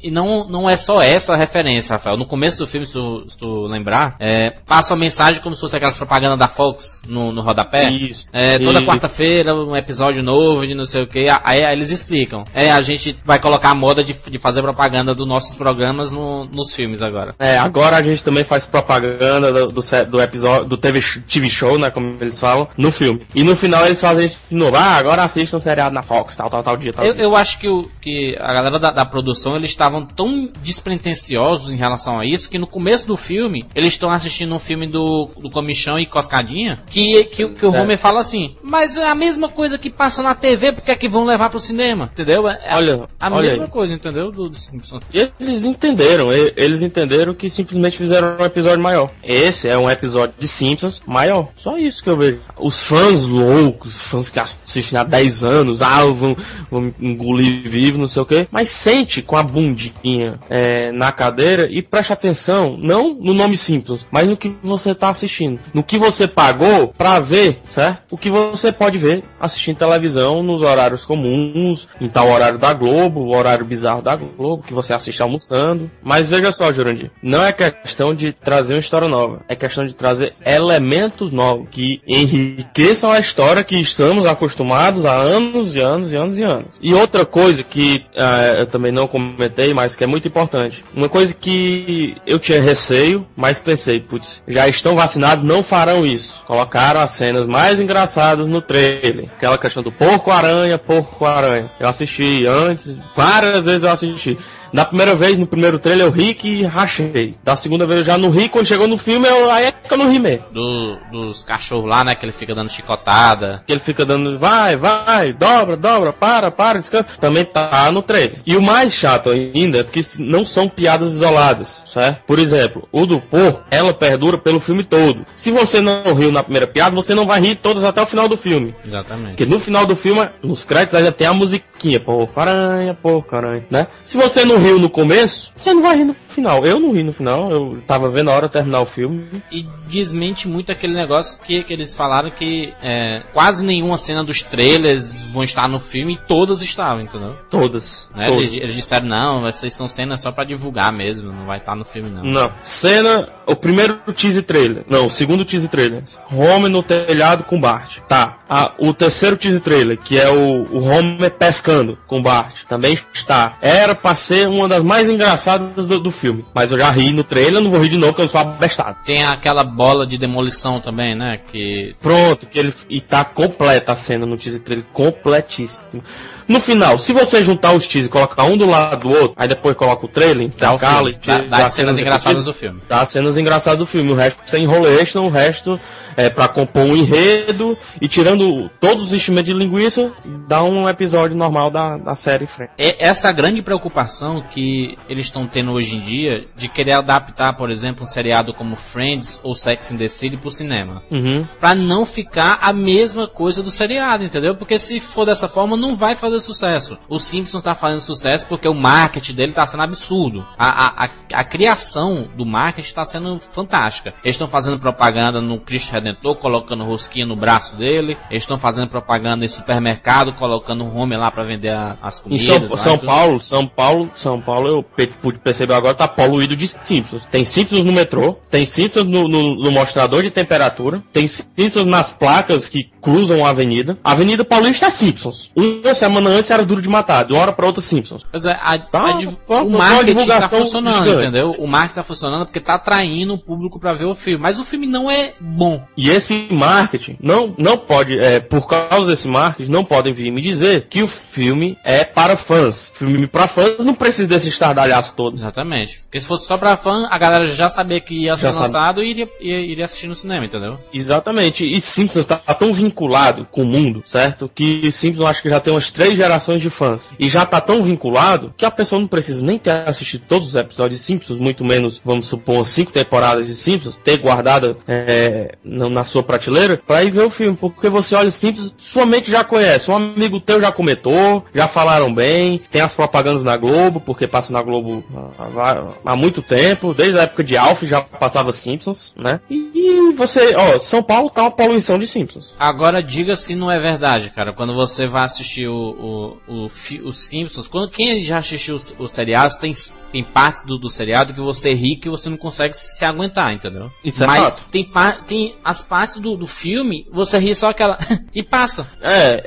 [0.02, 2.16] e- e não, não é só essa a referência, Rafael.
[2.16, 5.60] No começo do filme, se tu, se tu lembrar, é, passa uma mensagem como se
[5.60, 7.90] fosse aquelas propagandas da Fox no, no rodapé.
[7.90, 8.30] Isso.
[8.32, 11.26] É, toda quarta-feira, um episódio novo de não sei o que.
[11.44, 12.44] Aí, aí eles explicam.
[12.54, 16.44] É, a gente vai colocar a moda de, de fazer propaganda dos nossos programas no-
[16.46, 17.34] nos filmes agora.
[17.38, 21.78] É, agora a gente também faz propaganda do, do, do episódio, do TV, TV show,
[21.78, 23.20] né, como eles falam, no filme.
[23.34, 24.76] E no final eles fazem novo.
[24.76, 27.22] Ah, agora assistam seriado na Fox, tal, tal, tal dia, tal Eu, dia.
[27.24, 31.76] eu acho que, o, que a galera da, da produção eles estavam tão despretensiosos em
[31.76, 35.50] relação a isso que no começo do filme eles estão assistindo um filme do, do
[35.50, 37.80] Comichão e Coscadinha que, que, que o É.
[37.80, 40.96] Homer fala assim: Mas é a mesma coisa que passa na TV, por que é
[40.96, 42.10] que vão levar pro cinema?
[42.12, 42.48] Entendeu?
[42.48, 43.70] É Olha, a olha mesma aí.
[43.70, 44.30] coisa, entendeu?
[44.30, 45.02] Do, do Simpsons.
[45.12, 49.10] E eles entenderam, eles entenderam que simplesmente fizeram um episódio maior.
[49.22, 51.48] Esse é um episódio de Simpsons maior.
[51.56, 52.40] Só isso que eu vejo.
[52.58, 56.36] Os fãs loucos, fãs que assistem há 10 anos, ah, vão,
[56.70, 58.48] vão engolir vivo, não sei o que.
[58.50, 64.06] Mas sente com a bundinha é, na cadeira e preste atenção, não no nome Simpsons,
[64.10, 65.60] mas no que você tá assistindo.
[65.72, 68.04] No que você pagou pra ver, certo?
[68.10, 73.20] O que você pode ver assistindo televisão nos horários comuns, em tal horário da Globo,
[73.20, 75.90] o horário bizarro da Globo, que você assiste almoçando.
[76.02, 79.94] Mas veja só, Jurandir, não é questão de trazer uma história nova, é questão de
[79.94, 83.76] trazer elementos novos que enriqueçam a história que
[84.08, 86.78] estamos acostumados há anos e anos e anos e anos.
[86.80, 90.82] E outra coisa que ah, eu também não comentei, mas que é muito importante.
[90.94, 96.42] Uma coisa que eu tinha receio, mas pensei, putz, já estão vacinados, não farão isso.
[96.46, 99.28] Colocaram as cenas mais engraçadas no trailer.
[99.36, 101.70] Aquela questão do porco-aranha, porco-aranha.
[101.78, 104.38] Eu assisti antes, várias vezes eu assisti.
[104.72, 107.36] Da primeira vez, no primeiro trailer, eu ri que rachei.
[107.42, 109.92] Da segunda vez eu já não ri, quando chegou no filme, eu, aí é que
[109.92, 110.44] eu não ri mesmo.
[110.52, 112.14] Do, dos cachorros lá, né?
[112.14, 113.62] Que ele fica dando chicotada.
[113.66, 117.08] Que ele fica dando, vai, vai, dobra, dobra, para, para, descansa.
[117.20, 118.38] Também tá no trailer.
[118.46, 122.22] E o mais chato ainda é porque não são piadas isoladas, certo?
[122.26, 125.26] Por exemplo, o do porco, ela perdura pelo filme todo.
[125.34, 128.28] Se você não riu na primeira piada, você não vai rir todas até o final
[128.28, 128.74] do filme.
[128.84, 129.30] Exatamente.
[129.30, 133.64] Porque no final do filme, nos créditos, ainda tem a musiquinha, porco aranha, porco aranha,
[133.70, 133.86] né?
[134.02, 136.64] Se você não riu no começo, você não vai rir no final.
[136.64, 139.42] Eu não ri no final, eu tava vendo a hora terminar o filme.
[139.50, 144.42] E desmente muito aquele negócio que, que eles falaram que é, quase nenhuma cena dos
[144.42, 147.36] trailers vão estar no filme e todas estavam, entendeu?
[147.50, 148.10] Todas.
[148.14, 148.26] Né?
[148.26, 148.42] todas.
[148.42, 151.84] Eles, eles disseram, não, essas são cenas só pra divulgar mesmo, não vai estar no
[151.84, 152.22] filme não.
[152.22, 152.52] Não.
[152.60, 154.84] Cena, o primeiro teaser trailer.
[154.88, 156.04] Não, o segundo teaser trailer.
[156.30, 157.98] Homer no telhado com Bart.
[158.08, 158.38] Tá.
[158.48, 162.64] Ah, o terceiro teaser trailer, que é o, o Homer pescando com Bart.
[162.68, 163.56] Também está.
[163.60, 166.27] Era pra ser uma das mais engraçadas do, do filme.
[166.54, 168.96] Mas eu já ri no trailer, não vou rir de novo, porque eu sou abestado.
[169.04, 171.38] Tem aquela bola de demolição também, né?
[171.50, 176.02] Que Pronto, que ele e tá completa a cena no teaser trailer, completíssimo.
[176.46, 179.46] No final, se você juntar os teasers e colocar um do lado do outro, aí
[179.46, 182.54] depois coloca o trailer, intercala filme, e dá, tira- dá dá as cenas engraçadas do
[182.54, 182.80] filme.
[182.88, 184.10] Dá as cenas engraçadas do filme.
[184.12, 185.78] O resto tem enrolation, o resto
[186.18, 190.12] é pra compor um enredo e tirando todos os enchimentos de linguiça,
[190.48, 192.72] dá um episódio normal da, da série frente.
[192.76, 197.70] É essa grande preocupação que eles estão tendo hoje em dia de querer adaptar, por
[197.70, 201.04] exemplo, um seriado como Friends ou Sex and the City pro cinema.
[201.08, 201.46] Uhum.
[201.60, 204.56] Pra não ficar a mesma coisa do seriado, entendeu?
[204.56, 206.98] Porque se for dessa forma, não vai fazer sucesso.
[207.08, 210.44] O Simpsons tá fazendo sucesso porque o marketing dele tá sendo absurdo.
[210.58, 214.14] A, a, a, a criação do marketing tá sendo fantástica.
[214.24, 218.16] Eles estão fazendo propaganda no Cristo Redentor Redentor, colocando rosquinha no braço dele.
[218.30, 222.46] Eles estão fazendo propaganda em supermercado, colocando um home lá pra vender as Em comidas.
[222.46, 223.06] São, lá e São tudo.
[223.06, 224.84] Paulo, São Paulo, São Paulo, eu
[225.20, 227.24] pude perceber agora, tá poluído de Simpsons.
[227.24, 232.10] Tem Simpsons no metrô, tem Simpsons no, no- no mostrador de temperatura, tem Simpsons nas
[232.10, 233.96] placas que cruzam a avenida.
[234.02, 235.50] A Avenida Paulista é Simpsons.
[235.56, 238.24] Uma semana antes era Duro de Matar, de uma hora pra outra Simpsons.
[238.30, 241.22] Pois é, a, Tá, a o marketing tá funcionando, gigante.
[241.26, 241.50] entendeu?
[241.58, 244.42] O marketing tá funcionando porque tá atraindo o público pra ver o filme.
[244.42, 245.82] Mas o filme não é bom.
[245.98, 250.40] E esse marketing, não, não pode, é, por causa desse marketing, não podem vir me
[250.40, 252.92] dizer que o filme é para fãs.
[252.94, 255.36] Filme para fãs não precisa desse estardalhaço todo.
[255.36, 256.00] Exatamente.
[256.02, 258.66] Porque se fosse só pra fã, a galera já sabia que ia ser Já sabe.
[258.66, 260.78] lançado e iria, iria, assistir no cinema, entendeu?
[260.92, 261.68] Exatamente.
[261.68, 264.48] E Simpsons tá, tá tão vinculado com o mundo, certo?
[264.54, 267.12] Que Simpsons acho que já tem umas três gerações de fãs.
[267.18, 270.54] E já tá tão vinculado que a pessoa não precisa nem ter assistido todos os
[270.54, 275.56] episódios de Simpsons, muito menos, vamos supor, cinco temporadas de Simpsons, ter guardado é,
[275.88, 277.56] na, na sua prateleira, pra ir ver o filme.
[277.56, 279.90] Porque você olha Simpsons, sua mente já conhece.
[279.90, 284.52] Um amigo teu já comentou, já falaram bem, tem as propagandas na Globo, porque passa
[284.52, 285.04] na Globo
[285.38, 289.40] há, há muito tempo, desde a época de Alf já passava Simpsons, né?
[289.50, 292.54] E, e você, ó, São Paulo tá uma poluição de Simpsons.
[292.58, 294.52] Agora diga se não é verdade, cara.
[294.52, 296.66] Quando você vai assistir o, o, o,
[297.06, 299.72] os Simpsons, quando quem já assistiu os, os seriados, tem,
[300.12, 303.90] tem partes do, do seriado que você ri que você não consegue se aguentar, entendeu?
[304.04, 304.70] Isso é Mas fato.
[304.70, 304.90] tem,
[305.26, 307.98] tem as partes do, do filme, você ri só aquela.
[308.34, 308.86] e passa.
[309.02, 309.42] É,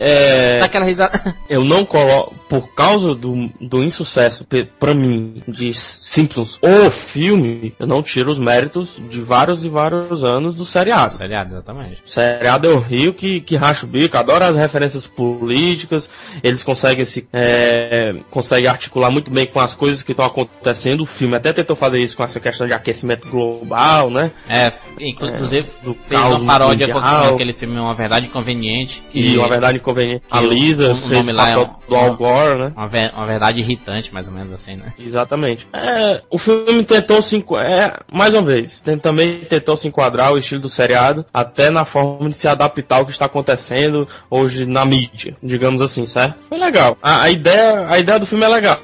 [0.55, 0.59] é.
[0.59, 1.19] Dá aquela risada.
[1.49, 4.45] Eu não coloco, por causa do, do insucesso,
[4.79, 10.23] pra mim, de Simpsons, o filme, eu não tiro os méritos de vários e vários
[10.23, 11.13] anos do seriado.
[11.13, 12.01] seriado, exatamente.
[12.05, 16.09] O seriado eu rio que, que racha o bico, adoro as referências políticas,
[16.43, 21.01] eles conseguem se é, conseguem articular muito bem com as coisas que estão acontecendo.
[21.01, 24.31] O filme até tentou fazer isso com essa questão de aquecimento global, né?
[24.47, 24.67] É,
[24.99, 27.27] inclu- inclusive do fez uma paródia com mundial.
[27.29, 29.03] com aquele filme Uma Verdade Conveniente.
[29.13, 30.23] E uma verdade inconveniente.
[30.29, 32.73] A que Lisa o fez nome o lá é papel um- do Al Gore, né?
[32.75, 34.93] Uma, uma verdade irritante, mais ou menos assim, né?
[34.99, 35.67] Exatamente.
[35.73, 40.61] É, o filme tentou se é, mais uma vez, também tentou se enquadrar o estilo
[40.61, 45.35] do seriado, até na forma de se adaptar ao que está acontecendo hoje na mídia,
[45.41, 46.41] digamos assim, certo?
[46.47, 46.97] Foi legal.
[47.01, 48.79] A, a ideia, a ideia do filme é legal.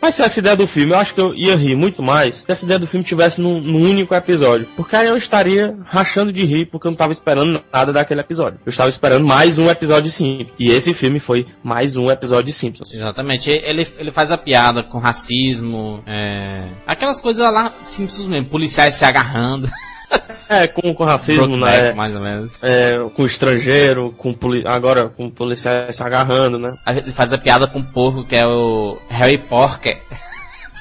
[0.00, 2.50] Mas se essa ideia do filme, eu acho que eu ia rir muito mais se
[2.50, 4.66] essa ideia do filme tivesse num, num único episódio.
[4.76, 8.58] Porque aí eu estaria rachando de rir, porque eu não estava esperando nada daquele episódio.
[8.64, 10.54] Eu estava esperando mais um episódio de Simpsons.
[10.58, 12.94] E esse filme foi mais um episódio de Simpsons.
[12.94, 13.50] Exatamente.
[13.50, 16.70] Ele, ele faz a piada com racismo, é...
[16.86, 19.68] aquelas coisas lá Simpsons mesmo, policiais se agarrando,
[20.50, 21.92] É, com, com racismo, Brokeback, né?
[21.92, 22.50] mais ou menos.
[22.60, 26.74] é, com estrangeiro, com poli agora com policiais se agarrando, né?
[26.84, 30.02] Aí Ele faz a piada com o porco, que é o Harry Porker.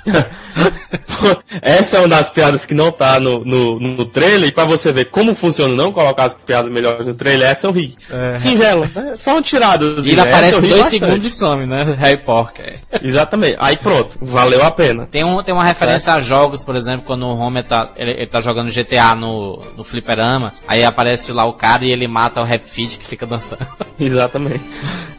[1.61, 4.91] Essa é uma das piadas que não tá no, no, no trailer, e pra você
[4.91, 7.95] ver como funciona não colocar as piadas melhores no trailer, essa eu ri.
[8.33, 9.15] Singela, né?
[9.15, 9.85] Só uma tirada.
[10.03, 11.83] E ele aparece dois segundos e some, né?
[11.97, 12.79] Harry Porker.
[13.01, 13.57] Exatamente.
[13.59, 15.07] Aí pronto, valeu a pena.
[15.07, 18.27] Tem, um, tem uma referência a jogos, por exemplo, quando o Homer tá, ele, ele
[18.27, 22.45] tá jogando GTA no, no fliperama, aí aparece lá o cara e ele mata o
[22.45, 23.65] Rap Fit que fica dançando.
[23.99, 24.63] Exatamente.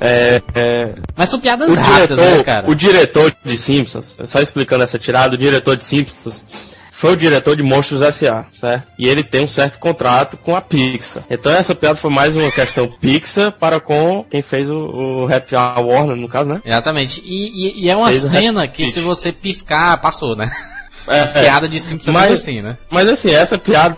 [0.01, 2.71] É, é, Mas são piadas o, rápidas, diretor, né, cara?
[2.71, 4.41] o diretor de Simpsons, só
[4.71, 8.91] explicando essa tirada, o diretor de Simpsons foi o diretor de Monstros S.A., certo?
[8.99, 11.25] E ele tem um certo contrato com a Pixar.
[11.31, 15.57] Então essa piada foi mais uma questão Pixar para com quem fez o, o Happy
[15.57, 16.61] Hour Warner, no caso, né?
[16.65, 17.23] Exatamente.
[17.25, 20.51] E, e- e é uma Fez cena que se você piscar, passou, né?
[21.09, 21.43] É, As é.
[21.43, 22.77] piadas de Simpsons Mas- é assim, né?
[22.91, 23.97] Mas assim, essa piada,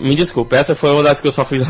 [0.00, 1.62] me desculpa, essa foi uma das que eu só fiz.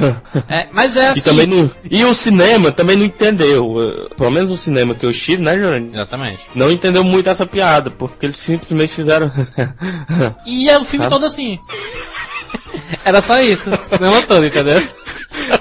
[0.48, 1.20] É, mas é assim.
[1.20, 1.70] E também não.
[1.90, 3.65] E o cinema também não entendeu.
[3.82, 5.90] eh, Pelo menos o cinema que eu estive, né, Jorani?
[5.93, 6.40] Exatamente.
[6.55, 9.31] Não entendeu muito essa piada, porque eles simplesmente fizeram.
[10.47, 11.15] E é o filme Sabe?
[11.15, 11.59] todo assim.
[13.05, 14.82] Era só isso, o cinema todo, entendeu?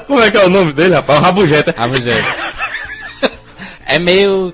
[0.07, 1.19] Como é que é o nome dele, rapaz?
[1.19, 1.75] O Rabugeta.
[3.90, 3.99] Ah, é.
[3.99, 4.53] Meio.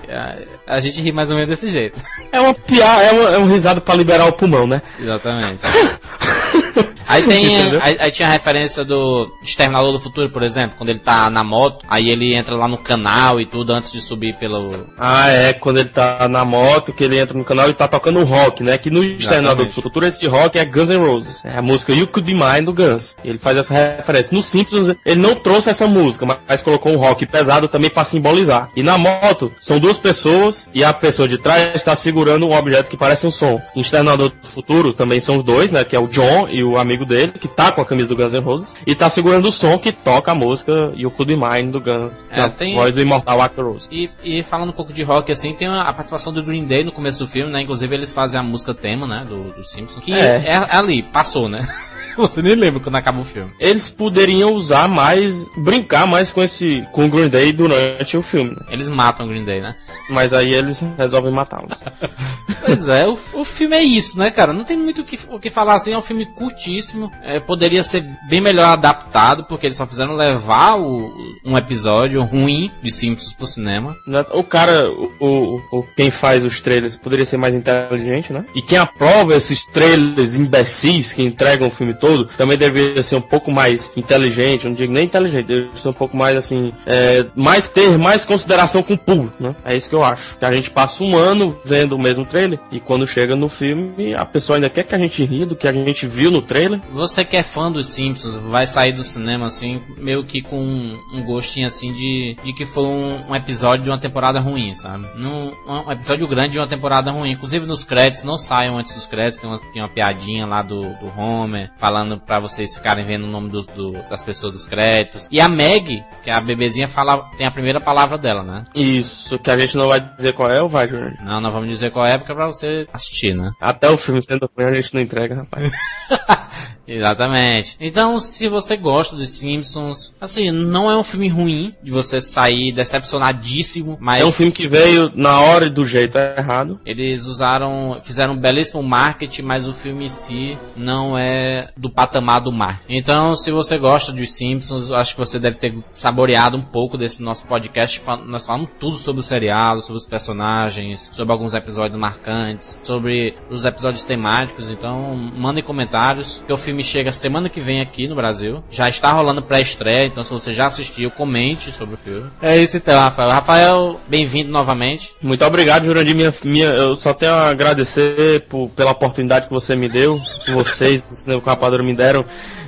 [0.66, 1.98] A, a gente ri mais ou menos desse jeito.
[2.32, 4.80] É uma piada, é, uma- é um risado pra liberar o pulmão, né?
[4.98, 5.60] Exatamente.
[7.08, 7.56] Aí tem.
[7.80, 11.44] Aí, aí tinha a referência do Exterminador do Futuro, por exemplo, quando ele tá na
[11.44, 14.68] moto, aí ele entra lá no canal e tudo antes de subir pelo.
[14.98, 18.22] Ah, é, quando ele tá na moto, que ele entra no canal e tá tocando
[18.24, 18.78] rock, né?
[18.78, 21.44] Que no Exterminador do Futuro esse rock é Guns N' Roses.
[21.44, 23.16] É a música You Could Be Mine do Guns.
[23.24, 24.34] Ele faz essa referência.
[24.34, 28.70] No Simpsons, ele não trouxe essa música, mas- colocou um rock pesado também pra simbolizar.
[28.74, 32.90] E na moto, são duas pessoas e a pessoa de trás está segurando um objeto
[32.90, 33.60] que parece um som.
[33.74, 35.84] No Exterminador do Futuro também são os dois, né?
[35.84, 38.32] Que é o John e o amigo dele, que tá com a camisa do Guns
[38.32, 38.76] N' Roses.
[38.86, 42.26] E tá segurando o som que toca a música You Could Be Mine do Guns.
[42.30, 43.88] É, na tem- voz do imortal Axl Rose.
[43.90, 46.92] E, e falando um pouco de rock, assim, tem a, participação do Green Day no
[46.92, 47.62] começo do filme, né?
[47.62, 49.24] Inclusive eles fazem a música tema, né?
[49.28, 50.02] Do, do Simpsons.
[50.04, 50.36] Que É.
[50.46, 51.66] é, ali, passou, né?
[52.26, 53.50] Você nem lembra quando acaba o filme.
[53.58, 58.50] Eles poderiam usar mais, brincar mais com esse, com o Green Day durante o filme,
[58.50, 58.66] né?
[58.70, 59.74] Eles matam o Green Day, né?
[60.10, 61.78] Mas aí eles resolvem matá-los.
[62.64, 64.52] Pois é, o, o filme é isso, né, cara?
[64.52, 67.12] Não tem muito o que, o que falar assim, é um filme curtíssimo.
[67.22, 71.12] É, poderia ser bem melhor adaptado, porque eles só fizeram levar o,
[71.44, 73.96] um episódio ruim de Simpsons pro cinema.
[74.32, 78.44] O cara, o, o, o- quem faz os trailers poderia ser mais inteligente, né?
[78.52, 82.05] E quem aprova esses trailers imbecis que entregam o filme todo
[82.36, 86.16] também deveria ser um pouco mais inteligente, não digo nem inteligente, deveria ser um pouco
[86.16, 89.54] mais assim, é, mais ter mais consideração com o público, né?
[89.64, 90.38] É isso que eu acho.
[90.38, 94.14] Que a gente passa um ano vendo o mesmo trailer e quando chega no filme
[94.14, 96.80] a pessoa ainda quer que a gente ria do que a gente viu no trailer.
[96.92, 100.98] Você que é fã dos Simpsons vai sair do cinema assim, meio que com um,
[101.14, 105.06] um gostinho assim de, de que foi um, um episódio de uma temporada ruim, sabe?
[105.16, 107.32] Num, um episódio grande de uma temporada ruim.
[107.32, 110.82] Inclusive nos créditos, não saiam antes dos créditos, tem uma, tem uma piadinha lá do,
[110.82, 111.95] do Homer falando
[112.26, 115.28] pra vocês ficarem vendo o nome do, do- das pessoas dos créditos.
[115.30, 118.64] E a Meg, que é a bebezinha, fala, tem a primeira palavra dela, né?
[118.74, 121.14] Isso, que a gente não vai dizer qual é ou vai, Júnior?
[121.22, 123.50] Não, não vamos dizer qual é, porque é pra você assistir, né?
[123.60, 125.72] Até o filme sendo ruim a gente não entrega, rapaz.
[126.86, 127.76] Exatamente.
[127.80, 132.72] Então, se você gosta dos Simpsons, assim, não é um filme ruim de você sair
[132.72, 136.80] decepcionadíssimo, mas É um filme que veio na hora e do jeito errado.
[136.84, 142.40] eles usaram, fizeram um belíssimo marketing, mas o filme em si não é do patamar
[142.40, 142.96] do marketing.
[142.96, 147.22] Então, se você gosta dos Simpsons, acho que você deve ter saboreado um pouco desse
[147.22, 148.00] nosso podcast.
[148.26, 153.64] Nós falamos tudo sobre o seriado, sobre os personagens, sobre alguns episódios marcantes, sobre os
[153.64, 154.70] episódios temáticos.
[154.70, 158.62] Então, mandem comentários, que o filme chega semana que vem aqui no Brasil.
[158.70, 162.30] Já está rolando pré-estreia, então se você já assistiu, comente sobre o filme.
[162.42, 163.30] É isso então, Rafael.
[163.30, 165.14] Rafael, bem-vindo novamente.
[165.22, 166.14] Muito obrigado, Jurandir.
[166.16, 170.52] Minha, minha, eu só tenho a agradecer por- pela oportunidade que você me deu, que
[170.52, 172.24] vocês do Cinema com Rapadura me deram,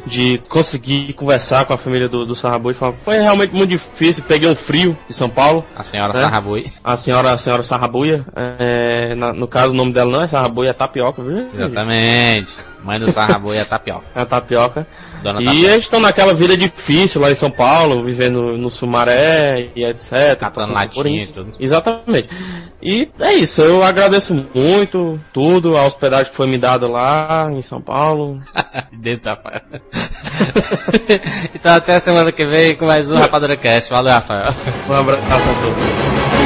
[0.09, 2.75] de conseguir conversar com a família do, do Sarrabui.
[2.75, 4.25] Foi realmente muito difícil.
[4.27, 5.65] Peguei um frio em São Paulo.
[5.77, 6.23] A senhora É?
[6.23, 6.73] Sarrabui.
[6.83, 10.71] A senhora, a senhora Sarrabuia, é, na- no caso o nome dela não é Sarrabuia,
[10.71, 11.49] é Tapioca, viu?
[11.55, 12.53] Exatamente.
[12.85, 14.05] Mãe do Sarrabui é tapioca.
[14.15, 14.87] É Tapioca.
[15.23, 15.67] Dona E Tapioca.
[15.67, 20.39] eles estão naquela vida difícil lá em São Paulo, vivendo no Sumaré e etc.
[20.39, 21.53] Catando latinha e tudo.
[21.59, 22.29] Exatamente.
[22.81, 27.61] E é isso, eu agradeço muito tudo, a hospedagem que foi me dada lá em
[27.61, 28.39] São Paulo.
[28.93, 29.63] Dentro, Rafael.
[31.55, 33.91] então até semana que vem com mais um Rapadura Cast.
[33.91, 34.55] Valeu, Rafael.
[34.89, 36.38] Um abraço a todos.